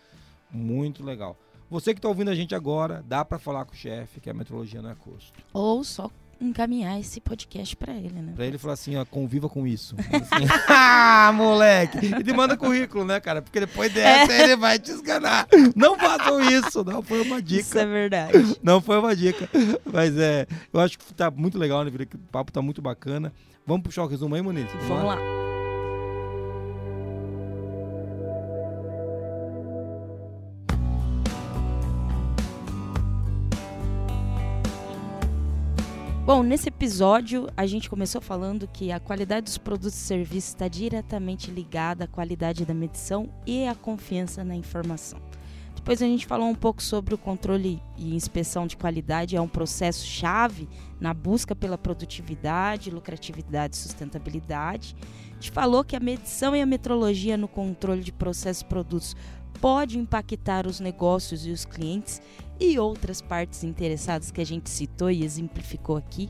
Muito 0.52 1.04
legal. 1.04 1.38
Você 1.70 1.94
que 1.94 2.00
está 2.00 2.10
ouvindo 2.10 2.30
a 2.30 2.36
gente 2.36 2.54
agora, 2.54 3.04
dá 3.08 3.24
para 3.24 3.40
falar 3.40 3.64
com 3.66 3.74
o 3.74 3.78
chefe 3.78 4.20
que 4.20 4.30
a 4.30 4.34
metrologia 4.34 4.82
não 4.82 4.90
é 4.90 4.96
custo. 4.96 5.42
Ou 5.54 5.84
só 5.84 6.12
encaminhar 6.42 7.00
esse 7.00 7.22
podcast 7.22 7.76
pra 7.76 7.94
ele, 7.94 8.22
né? 8.22 8.34
Pra 8.36 8.46
ele 8.46 8.58
falar 8.58 8.74
assim, 8.74 8.96
ó, 8.98 9.06
conviva 9.06 9.48
com 9.48 9.66
isso. 9.68 9.96
Assim, 9.98 10.46
ah, 10.68 11.32
moleque! 11.34 12.08
E 12.08 12.24
te 12.24 12.34
manda 12.34 12.58
currículo, 12.58 13.06
né, 13.06 13.20
cara? 13.20 13.42
Porque 13.42 13.60
depois 13.60 13.94
dessa 13.94 14.34
ele 14.34 14.56
vai 14.56 14.80
te 14.80 14.92
esganar. 14.92 15.48
Não 15.76 15.98
façam 15.98 16.42
isso, 16.42 16.84
não 16.84 17.02
foi 17.02 17.22
uma 17.22 17.42
dica. 17.42 17.62
Isso 17.62 17.78
é 17.78 17.86
verdade. 17.86 18.60
Não 18.64 18.82
foi 18.82 18.98
uma 18.98 19.16
dica. 19.16 19.48
Mas 19.86 20.18
é, 20.18 20.48
eu 20.74 20.80
acho 20.80 20.98
que 20.98 21.14
tá 21.14 21.30
muito 21.30 21.58
legal, 21.58 21.84
né, 21.86 21.92
o 21.92 22.18
papo 22.32 22.52
tá 22.52 22.62
muito 22.62 22.82
bacana. 22.82 23.32
Vamos 23.66 23.84
puxar 23.84 24.04
o 24.04 24.08
resumo 24.08 24.36
aí, 24.36 24.42
Muniz? 24.42 24.72
Vamos 24.88 25.06
lá. 25.06 25.18
Bom, 36.24 36.44
nesse 36.44 36.70
episódio 36.70 37.50
a 37.58 37.66
gente 37.66 37.90
começou 37.90 38.22
falando 38.22 38.68
que 38.68 38.92
a 38.92 39.00
qualidade 39.00 39.46
dos 39.46 39.58
produtos 39.58 39.96
e 39.96 40.02
serviços 40.02 40.52
está 40.52 40.68
diretamente 40.68 41.52
ligada 41.52 42.06
à 42.06 42.08
qualidade 42.08 42.66
da 42.66 42.74
medição 42.74 43.30
e 43.46 43.68
à 43.68 43.76
confiança 43.76 44.44
na 44.44 44.56
informação. 44.56 45.20
Depois 45.82 46.00
a 46.00 46.06
gente 46.06 46.28
falou 46.28 46.48
um 46.48 46.54
pouco 46.54 46.82
sobre 46.82 47.16
o 47.16 47.18
controle 47.18 47.82
e 47.98 48.16
inspeção 48.16 48.68
de 48.68 48.78
qualidade, 48.78 49.36
é 49.36 49.42
um 49.42 49.48
processo 49.48 50.06
chave 50.06 50.70
na 51.00 51.12
busca 51.12 51.56
pela 51.56 51.76
produtividade, 51.76 52.92
lucratividade 52.92 53.76
e 53.76 53.80
sustentabilidade. 53.80 54.96
A 55.32 55.34
gente 55.34 55.50
falou 55.50 55.84
que 55.84 55.96
a 55.96 56.00
medição 56.00 56.56
e 56.56 56.62
a 56.62 56.68
metrologia 56.68 57.36
no 57.36 57.48
controle 57.48 58.04
de 58.04 58.12
processos 58.12 58.62
e 58.62 58.66
produtos 58.66 59.16
pode 59.60 59.98
impactar 59.98 60.68
os 60.68 60.80
negócios 60.80 61.48
e 61.48 61.50
os 61.50 61.66
clientes 61.66 62.22
e 62.60 62.78
outras 62.78 63.20
partes 63.20 63.64
interessadas 63.64 64.30
que 64.30 64.40
a 64.40 64.46
gente 64.46 64.70
citou 64.70 65.10
e 65.10 65.24
exemplificou 65.24 65.98
aqui. 65.98 66.30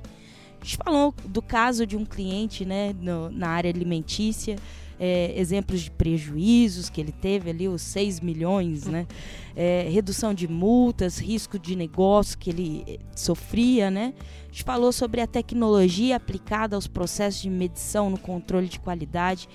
A 0.61 0.63
gente 0.63 0.77
falou 0.77 1.13
do 1.25 1.41
caso 1.41 1.87
de 1.87 1.97
um 1.97 2.05
cliente 2.05 2.63
né, 2.65 2.93
no- 3.01 3.31
na 3.31 3.47
área 3.49 3.69
alimentícia, 3.71 4.55
é, 4.99 5.33
exemplos 5.35 5.81
de 5.81 5.89
prejuízos 5.89 6.87
que 6.87 7.01
ele 7.01 7.11
teve 7.11 7.49
ali, 7.49 7.67
os 7.67 7.81
6 7.81 8.19
milhões, 8.19 8.85
né? 8.85 9.07
É, 9.55 9.87
redução 9.91 10.31
de 10.31 10.47
multas, 10.47 11.17
risco 11.17 11.57
de 11.57 11.75
negócio 11.75 12.37
que 12.37 12.51
ele 12.51 12.83
eh, 12.87 12.99
sofria, 13.15 13.89
né? 13.89 14.13
A 14.43 14.51
gente 14.51 14.63
falou 14.63 14.91
sobre 14.91 15.19
a 15.19 15.25
tecnologia 15.25 16.15
aplicada 16.17 16.75
aos 16.75 16.85
processos 16.85 17.41
de 17.41 17.49
medição 17.49 18.11
no 18.11 18.17
controle 18.19 18.67
de 18.67 18.79
qualidade, 18.79 19.49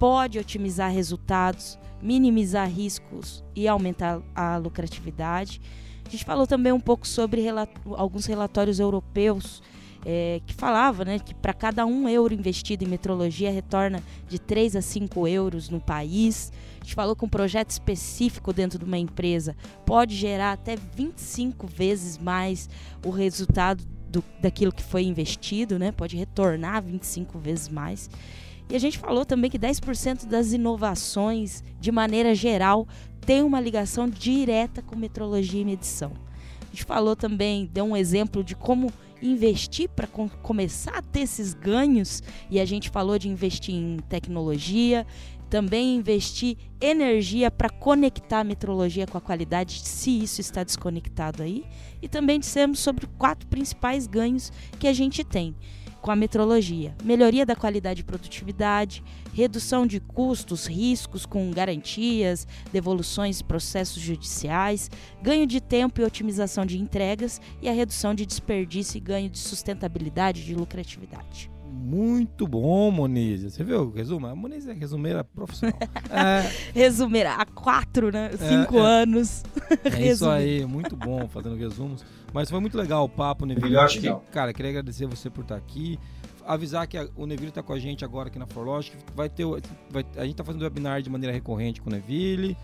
pode 0.00 0.36
otimizar 0.36 0.90
resultados, 0.92 1.78
minimizar 2.02 2.68
riscos 2.68 3.44
e 3.54 3.68
aumentar 3.68 4.20
a 4.34 4.56
lucratividade. 4.56 5.60
A 6.04 6.10
gente 6.10 6.24
falou 6.24 6.46
também 6.46 6.72
um 6.72 6.80
pouco 6.80 7.06
sobre 7.06 7.40
rela- 7.40 7.68
alguns 7.96 8.26
relatórios 8.26 8.80
europeus 8.80 9.62
eh, 10.04 10.40
que 10.46 10.54
falava 10.54 11.04
né, 11.04 11.18
que 11.18 11.34
para 11.34 11.52
cada 11.52 11.84
um 11.84 12.08
euro 12.08 12.32
investido 12.32 12.84
em 12.84 12.88
metrologia 12.88 13.50
retorna 13.50 14.02
de 14.28 14.38
3 14.38 14.76
a 14.76 14.82
5 14.82 15.26
euros 15.26 15.68
no 15.68 15.80
país. 15.80 16.52
A 16.80 16.84
gente 16.84 16.94
falou 16.94 17.16
que 17.16 17.24
um 17.24 17.28
projeto 17.28 17.70
específico 17.70 18.52
dentro 18.52 18.78
de 18.78 18.84
uma 18.84 18.98
empresa 18.98 19.56
pode 19.84 20.14
gerar 20.14 20.52
até 20.52 20.76
25 20.76 21.66
vezes 21.66 22.18
mais 22.18 22.68
o 23.04 23.10
resultado 23.10 23.84
do, 24.08 24.24
daquilo 24.40 24.72
que 24.72 24.82
foi 24.82 25.02
investido, 25.04 25.78
né? 25.78 25.92
pode 25.92 26.16
retornar 26.16 26.82
25 26.82 27.38
vezes 27.38 27.68
mais. 27.68 28.08
E 28.70 28.76
a 28.76 28.78
gente 28.78 28.98
falou 28.98 29.24
também 29.24 29.50
que 29.50 29.58
10% 29.58 30.26
das 30.26 30.52
inovações, 30.52 31.64
de 31.80 31.90
maneira 31.90 32.34
geral, 32.34 32.86
tem 33.20 33.42
uma 33.42 33.60
ligação 33.60 34.08
direta 34.08 34.82
com 34.82 34.96
metrologia 34.96 35.60
e 35.60 35.64
medição. 35.64 36.12
A 36.60 36.70
gente 36.70 36.84
falou 36.84 37.16
também, 37.16 37.68
deu 37.72 37.84
um 37.84 37.96
exemplo 37.96 38.44
de 38.44 38.54
como 38.54 38.92
investir 39.22 39.88
para 39.88 40.06
começar 40.06 40.98
a 40.98 41.02
ter 41.02 41.20
esses 41.20 41.54
ganhos, 41.54 42.22
e 42.50 42.60
a 42.60 42.64
gente 42.64 42.90
falou 42.90 43.18
de 43.18 43.28
investir 43.28 43.74
em 43.74 43.98
tecnologia, 44.08 45.06
também 45.48 45.96
investir 45.96 46.56
energia 46.80 47.50
para 47.50 47.70
conectar 47.70 48.40
a 48.40 48.44
metrologia 48.44 49.06
com 49.06 49.16
a 49.16 49.20
qualidade, 49.20 49.80
se 49.80 50.22
isso 50.22 50.40
está 50.40 50.62
desconectado 50.62 51.42
aí, 51.42 51.64
e 52.02 52.08
também 52.08 52.38
dissemos 52.38 52.80
sobre 52.80 53.06
quatro 53.18 53.46
principais 53.48 54.06
ganhos 54.06 54.52
que 54.78 54.86
a 54.86 54.92
gente 54.92 55.24
tem 55.24 55.54
com 56.00 56.10
a 56.10 56.16
metrologia: 56.16 56.94
melhoria 57.02 57.44
da 57.44 57.56
qualidade 57.56 58.00
e 58.00 58.04
produtividade, 58.04 59.02
redução 59.32 59.86
de 59.86 60.00
custos, 60.00 60.66
riscos 60.66 61.26
com 61.26 61.50
garantias, 61.50 62.46
devoluções 62.72 63.40
e 63.40 63.44
processos 63.44 64.02
judiciais, 64.02 64.90
ganho 65.22 65.46
de 65.46 65.60
tempo 65.60 66.00
e 66.00 66.04
otimização 66.04 66.64
de 66.64 66.78
entregas 66.78 67.40
e 67.60 67.68
a 67.68 67.72
redução 67.72 68.14
de 68.14 68.26
desperdício 68.26 68.96
e 68.96 69.00
ganho 69.00 69.28
de 69.28 69.38
sustentabilidade 69.38 70.42
e 70.42 70.44
de 70.44 70.54
lucratividade. 70.54 71.57
Muito 71.70 72.46
bom, 72.46 72.90
Moniz. 72.90 73.42
Você 73.42 73.62
viu 73.62 73.82
o 73.82 73.90
resumo? 73.90 74.26
A 74.26 74.34
Moniz 74.34 74.66
é 74.66 74.72
resumeira 74.72 75.22
profissional. 75.24 75.78
é, 76.10 76.50
Resumir, 76.72 77.26
há 77.26 77.44
quatro, 77.46 78.10
né? 78.12 78.30
Cinco 78.32 78.78
é. 78.78 79.02
anos. 79.02 79.42
é 79.84 80.08
isso 80.08 80.28
aí, 80.28 80.64
muito 80.66 80.96
bom 80.96 81.28
fazendo 81.28 81.56
resumos. 81.56 82.04
Mas 82.32 82.50
foi 82.50 82.60
muito 82.60 82.76
legal 82.76 83.04
o 83.04 83.08
papo, 83.08 83.46
Neville. 83.46 83.74
Eu 83.74 83.80
acho 83.80 84.00
que- 84.00 84.14
Cara, 84.32 84.52
queria 84.52 84.70
agradecer 84.70 85.06
você 85.06 85.30
por 85.30 85.42
estar 85.42 85.56
aqui. 85.56 85.98
Avisar 86.46 86.86
que 86.86 86.96
a- 86.96 87.08
o 87.16 87.26
Neville 87.26 87.48
está 87.50 87.62
com 87.62 87.72
a 87.72 87.78
gente 87.78 88.04
agora 88.04 88.28
aqui 88.28 88.38
na 88.38 88.46
Forlogic. 88.46 88.96
Vai 89.14 89.28
ter, 89.28 89.44
vai, 89.90 90.04
a 90.16 90.22
gente 90.22 90.32
está 90.32 90.44
fazendo 90.44 90.62
webinar 90.62 91.00
de 91.02 91.10
maneira 91.10 91.32
recorrente 91.34 91.80
com 91.80 91.88
o 91.90 91.92
Neville. 91.92 92.56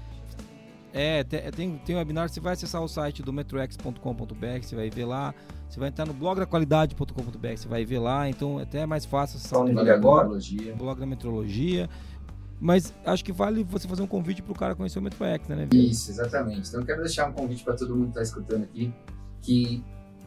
É, 0.93 1.25
te- 1.25 1.51
tem, 1.51 1.77
tem 1.79 1.97
um 1.97 1.99
webinar, 1.99 2.29
você 2.29 2.41
vai 2.41 2.53
acessar 2.53 2.83
o 2.83 2.89
site 2.89 3.21
do 3.23 3.33
metrox.com.br, 3.33 4.63
você 4.63 4.77
vai 4.77 4.89
ver 4.91 5.05
lá. 5.07 5.35
Você 5.75 5.81
vai 5.81 5.89
entrar 5.89 6.07
no 6.07 6.15
blog 6.15 6.39
da 6.39 6.47
qualidade.com.br, 6.47 7.49
você 7.57 7.67
vai 7.67 7.85
ver 7.85 7.99
lá. 7.99 8.29
Então 8.29 8.61
é 8.61 8.63
até 8.63 8.87
mais 8.87 9.05
fácil 9.05 9.39
acessar 9.39 9.61
o. 9.61 9.65
Tecnologia. 9.65 10.73
blog 10.77 11.01
da 11.01 11.05
metrologia. 11.05 11.91
Mas 12.61 12.95
acho 13.05 13.25
que 13.25 13.33
vale 13.33 13.65
você 13.65 13.89
fazer 13.89 14.01
um 14.01 14.07
convite 14.07 14.41
para 14.41 14.53
o 14.53 14.55
cara 14.55 14.77
conhecer 14.77 15.01
o 15.01 15.03
MetroX, 15.03 15.49
né, 15.49 15.57
Neville? 15.57 15.91
Isso, 15.91 16.13
exatamente. 16.13 16.69
Então 16.69 16.79
eu 16.79 16.87
quero 16.87 17.01
deixar 17.01 17.29
um 17.29 17.33
convite 17.33 17.65
para 17.65 17.75
todo 17.75 17.97
mundo 17.97 18.05
que 18.05 18.11
está 18.11 18.23
escutando 18.23 18.63
aqui, 18.63 18.95
que 19.43 19.83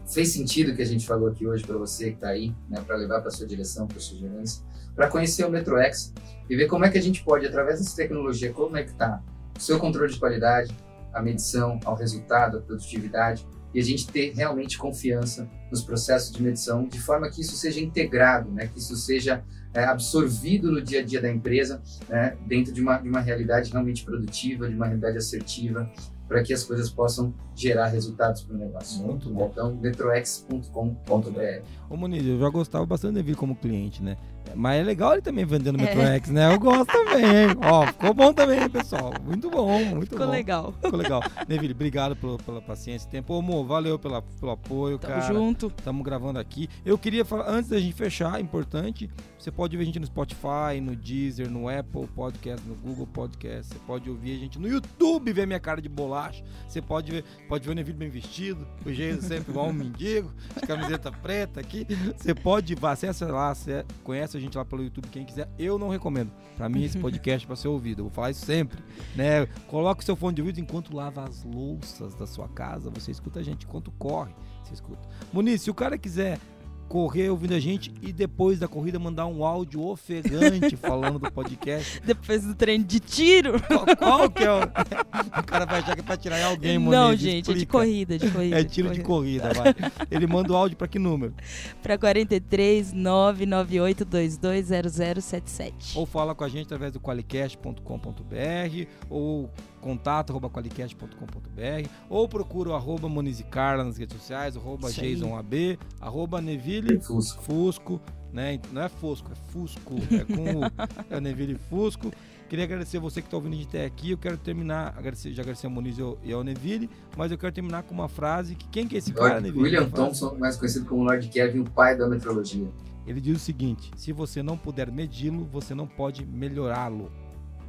fez 0.05 0.33
sentido 0.33 0.73
o 0.73 0.75
que 0.75 0.81
a 0.81 0.85
gente 0.85 1.07
falou 1.07 1.29
aqui 1.29 1.47
hoje 1.47 1.63
para 1.63 1.77
você 1.77 2.09
que 2.09 2.15
está 2.15 2.27
aí, 2.27 2.53
né, 2.69 2.83
para 2.85 2.97
levar 2.97 3.21
para 3.21 3.31
sua 3.31 3.47
direção, 3.47 3.87
para 3.87 4.01
sua 4.01 4.17
gerência, 4.17 4.61
para 4.93 5.07
conhecer 5.07 5.45
o 5.45 5.49
MetroX 5.49 6.13
e 6.49 6.57
ver 6.57 6.67
como 6.67 6.83
é 6.83 6.89
que 6.89 6.97
a 6.97 7.01
gente 7.01 7.23
pode, 7.23 7.45
através 7.45 7.79
dessa 7.79 7.95
tecnologia, 7.95 8.51
conectar 8.51 9.23
o 9.57 9.61
seu 9.61 9.79
controle 9.79 10.11
de 10.11 10.19
qualidade, 10.19 10.75
a 11.13 11.21
medição, 11.21 11.79
ao 11.85 11.95
resultado, 11.95 12.57
à 12.57 12.61
produtividade, 12.61 13.47
e 13.73 13.79
a 13.79 13.83
gente 13.83 14.07
ter 14.07 14.33
realmente 14.33 14.77
confiança 14.77 15.49
nos 15.71 15.83
processos 15.83 16.31
de 16.31 16.41
medição, 16.41 16.87
de 16.87 16.99
forma 16.99 17.29
que 17.29 17.41
isso 17.41 17.55
seja 17.55 17.79
integrado, 17.79 18.49
né, 18.51 18.67
que 18.67 18.79
isso 18.79 18.95
seja 18.95 19.43
é, 19.73 19.83
absorvido 19.83 20.71
no 20.71 20.81
dia 20.81 21.01
a 21.01 21.03
dia 21.03 21.21
da 21.21 21.31
empresa, 21.31 21.81
né, 22.09 22.35
dentro 22.47 22.73
de 22.73 22.81
uma, 22.81 22.97
de 22.97 23.07
uma 23.07 23.19
realidade 23.19 23.71
realmente 23.71 24.03
produtiva, 24.03 24.67
de 24.67 24.75
uma 24.75 24.85
realidade 24.85 25.17
assertiva, 25.17 25.91
para 26.27 26.43
que 26.43 26.53
as 26.53 26.63
coisas 26.63 26.89
possam 26.89 27.33
gerar 27.55 27.87
resultados 27.87 28.41
para 28.41 28.55
o 28.55 28.57
negócio. 28.57 29.01
Muito 29.05 29.29
bom. 29.29 29.49
Então, 29.51 29.75
metrox.com.br. 29.75 31.61
Ô 31.89 31.95
Muniz, 31.95 32.25
eu 32.25 32.37
já 32.37 32.49
gostava 32.49 32.85
bastante 32.85 33.15
de 33.15 33.23
vir 33.23 33.35
como 33.35 33.55
cliente, 33.55 34.03
né? 34.03 34.17
Mas 34.55 34.79
é 34.81 34.83
legal 34.83 35.13
ele 35.13 35.21
também 35.21 35.45
vendendo 35.45 35.77
MetroX, 35.77 36.29
né? 36.29 36.53
Eu 36.53 36.59
gosto 36.59 36.85
também, 36.91 37.25
hein? 37.25 37.47
Ó, 37.63 37.87
ficou 37.87 38.13
bom 38.13 38.33
também, 38.33 38.69
pessoal. 38.69 39.13
Muito 39.23 39.49
bom, 39.49 39.83
muito 39.85 40.11
Ficou 40.11 40.25
bom. 40.25 40.31
legal. 40.31 40.73
Ficou 40.81 40.99
legal. 40.99 41.21
Neville, 41.47 41.73
obrigado 41.73 42.15
pela, 42.15 42.37
pela 42.37 42.61
paciência 42.61 43.07
e 43.07 43.11
tempo. 43.11 43.33
Ô, 43.33 43.39
amor, 43.39 43.65
valeu 43.65 43.99
pela, 43.99 44.21
pelo 44.21 44.51
apoio, 44.51 44.97
Tamo 44.97 45.13
cara. 45.13 45.33
junto. 45.33 45.67
Estamos 45.67 46.03
gravando 46.03 46.39
aqui. 46.39 46.69
Eu 46.85 46.97
queria 46.97 47.23
falar, 47.25 47.49
antes 47.49 47.69
da 47.69 47.79
gente 47.79 47.93
fechar, 47.95 48.39
importante, 48.41 49.09
você 49.37 49.51
pode 49.51 49.75
ver 49.75 49.83
a 49.83 49.85
gente 49.85 49.99
no 49.99 50.05
Spotify, 50.05 50.79
no 50.81 50.95
Deezer, 50.95 51.49
no 51.49 51.69
Apple 51.69 52.07
Podcast, 52.15 52.65
no 52.67 52.75
Google 52.75 53.07
Podcast. 53.07 53.73
Você 53.73 53.79
pode 53.85 54.09
ouvir 54.09 54.35
a 54.35 54.39
gente 54.39 54.59
no 54.59 54.67
YouTube, 54.67 55.31
ver 55.33 55.45
minha 55.45 55.59
cara 55.59 55.81
de 55.81 55.89
bolacha. 55.89 56.43
Você 56.67 56.81
pode 56.81 57.11
ver, 57.11 57.23
pode 57.47 57.65
ver 57.65 57.71
o 57.71 57.75
Neville 57.75 57.97
bem 57.97 58.09
vestido, 58.09 58.67
o 58.85 58.91
jeito 58.91 59.21
sempre 59.23 59.51
igual 59.51 59.67
um 59.67 59.73
mendigo, 59.73 60.31
de 60.59 60.67
camiseta 60.67 61.11
preta 61.21 61.59
aqui. 61.59 61.85
Você 62.15 62.33
pode, 62.33 62.75
acessa 62.81 63.25
lá, 63.31 63.53
você 63.53 63.85
conhece 64.03 64.36
a 64.37 64.41
gente 64.41 64.57
lá 64.57 64.65
pelo 64.65 64.83
YouTube, 64.83 65.07
quem 65.09 65.25
quiser. 65.25 65.49
Eu 65.57 65.77
não 65.77 65.89
recomendo. 65.89 66.31
Pra 66.55 66.67
mim, 66.67 66.83
esse 66.83 66.97
podcast 66.97 67.45
é 67.45 67.47
pra 67.47 67.55
ser 67.55 67.67
ouvido. 67.67 68.11
Eu 68.15 68.29
isso 68.29 68.45
sempre. 68.45 68.83
Né? 69.15 69.45
Coloca 69.67 70.01
o 70.01 70.03
seu 70.05 70.15
fone 70.15 70.35
de 70.35 70.41
ouvido 70.41 70.59
enquanto 70.59 70.95
lava 70.95 71.23
as 71.23 71.43
louças 71.43 72.15
da 72.15 72.25
sua 72.25 72.47
casa. 72.47 72.89
Você 72.91 73.11
escuta 73.11 73.39
a 73.39 73.43
gente. 73.43 73.65
Enquanto 73.65 73.91
corre, 73.91 74.33
você 74.63 74.73
escuta. 74.73 75.07
Muniz, 75.31 75.61
se 75.61 75.69
o 75.69 75.73
cara 75.73 75.97
quiser 75.97 76.39
correr 76.87 77.29
ouvindo 77.29 77.53
a 77.53 77.59
gente 77.59 77.91
e 78.01 78.11
depois 78.13 78.59
da 78.59 78.67
corrida 78.67 78.97
mandar 78.97 79.25
um 79.27 79.43
áudio 79.45 79.83
ofegante 79.85 80.75
falando 80.77 81.19
do 81.19 81.31
podcast, 81.31 82.01
Depois 82.05 82.43
do 82.43 82.55
treino 82.55 82.83
de 82.83 82.99
tiro. 82.99 83.61
qual, 83.63 83.85
qual 83.97 84.29
que 84.29 84.43
é 84.43 84.51
o... 84.51 84.59
o 85.39 85.43
cara 85.43 85.65
vai 85.65 85.79
achar 85.79 85.95
que 85.95 86.01
é 86.01 86.03
pra 86.03 86.17
tirar 86.17 86.43
alguém, 86.45 86.77
Muniz? 86.77 86.99
Não, 86.99 87.15
gente, 87.15 87.51
é 87.51 87.53
de 87.53 87.59
explica. 87.59 87.71
corrida, 87.71 88.17
de 88.17 88.31
corrida. 88.31 88.59
É 88.59 88.63
tiro 88.63 88.89
de 88.91 89.01
corrida, 89.01 89.53
vai. 89.53 89.75
Ele 90.09 90.25
manda 90.27 90.51
o 90.53 90.55
áudio 90.55 90.77
pra 90.77 90.87
que 90.87 90.97
número? 90.99 91.33
Pra 91.83 91.97
43 91.97 92.93
998 92.93 94.05
220077. 94.05 95.97
Ou 95.97 96.05
fala 96.05 96.33
com 96.35 96.43
a 96.43 96.49
gente 96.49 96.65
através 96.65 96.91
do 96.91 96.99
qualicast.com.br 96.99 98.87
ou 99.09 99.49
contato 99.87 100.31
arroba 100.31 100.49
qualicast.com.br 100.49 101.89
ou 102.09 102.27
procura 102.27 102.71
o 102.71 102.73
arroba 102.75 103.07
Moniz 103.07 103.39
e 103.39 103.43
Carla 103.43 103.83
nas 103.83 103.97
redes 103.97 104.15
sociais, 104.17 104.57
arroba. 104.57 104.91
JasonAB, 104.91 105.79
arroba 106.01 106.41
Neville 106.41 106.99
Fusco. 106.99 107.41
Fusco, 107.43 108.01
né? 108.33 108.59
Não 108.71 108.81
é 108.81 108.89
Fusco, 108.89 109.31
é 109.31 109.51
Fusco, 109.51 109.95
é 110.11 110.25
com 110.25 110.59
o 110.59 110.61
é 111.09 111.19
Neville 111.21 111.55
Fusco. 111.69 112.11
Queria 112.49 112.63
agradecer 112.65 112.97
você 112.99 113.21
que 113.21 113.27
está 113.27 113.35
ouvindo 113.35 113.55
gente 113.55 113.67
até 113.67 113.85
aqui. 113.85 114.11
Eu 114.11 114.17
quero 114.17 114.37
terminar, 114.37 114.93
agradecer, 114.97 115.33
já 115.33 115.41
agradecer 115.41 115.67
ao 115.67 115.71
Moniz 115.71 115.97
e 115.97 116.01
ao- 116.01 116.17
e 116.23 116.31
ao 116.31 116.43
Neville, 116.43 116.89
mas 117.17 117.31
eu 117.31 117.37
quero 117.37 117.51
terminar 117.53 117.83
com 117.83 117.93
uma 117.93 118.07
frase 118.07 118.55
que 118.55 118.67
quem 118.69 118.87
que 118.87 118.95
é 118.95 118.99
esse 118.99 119.11
cara, 119.13 119.29
Lord 119.33 119.43
Neville? 119.43 119.63
William. 119.63 119.89
Thompson, 119.89 120.35
mais 120.39 120.55
conhecido 120.55 120.85
como 120.85 121.03
Lord 121.03 121.27
Kevin, 121.29 121.59
o 121.59 121.69
pai 121.69 121.97
da 121.97 122.07
metrologia. 122.07 122.67
Ele 123.05 123.19
diz 123.21 123.37
o 123.37 123.39
seguinte: 123.39 123.91
se 123.97 124.11
você 124.13 124.41
não 124.43 124.57
puder 124.57 124.89
medi-lo, 124.91 125.45
você 125.45 125.73
não 125.75 125.87
pode 125.87 126.25
melhorá-lo. 126.25 127.09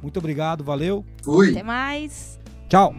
Muito 0.01 0.17
obrigado, 0.17 0.63
valeu, 0.63 1.05
Fui! 1.23 1.51
Até 1.51 1.63
mais. 1.63 2.39
tchau! 2.69 2.93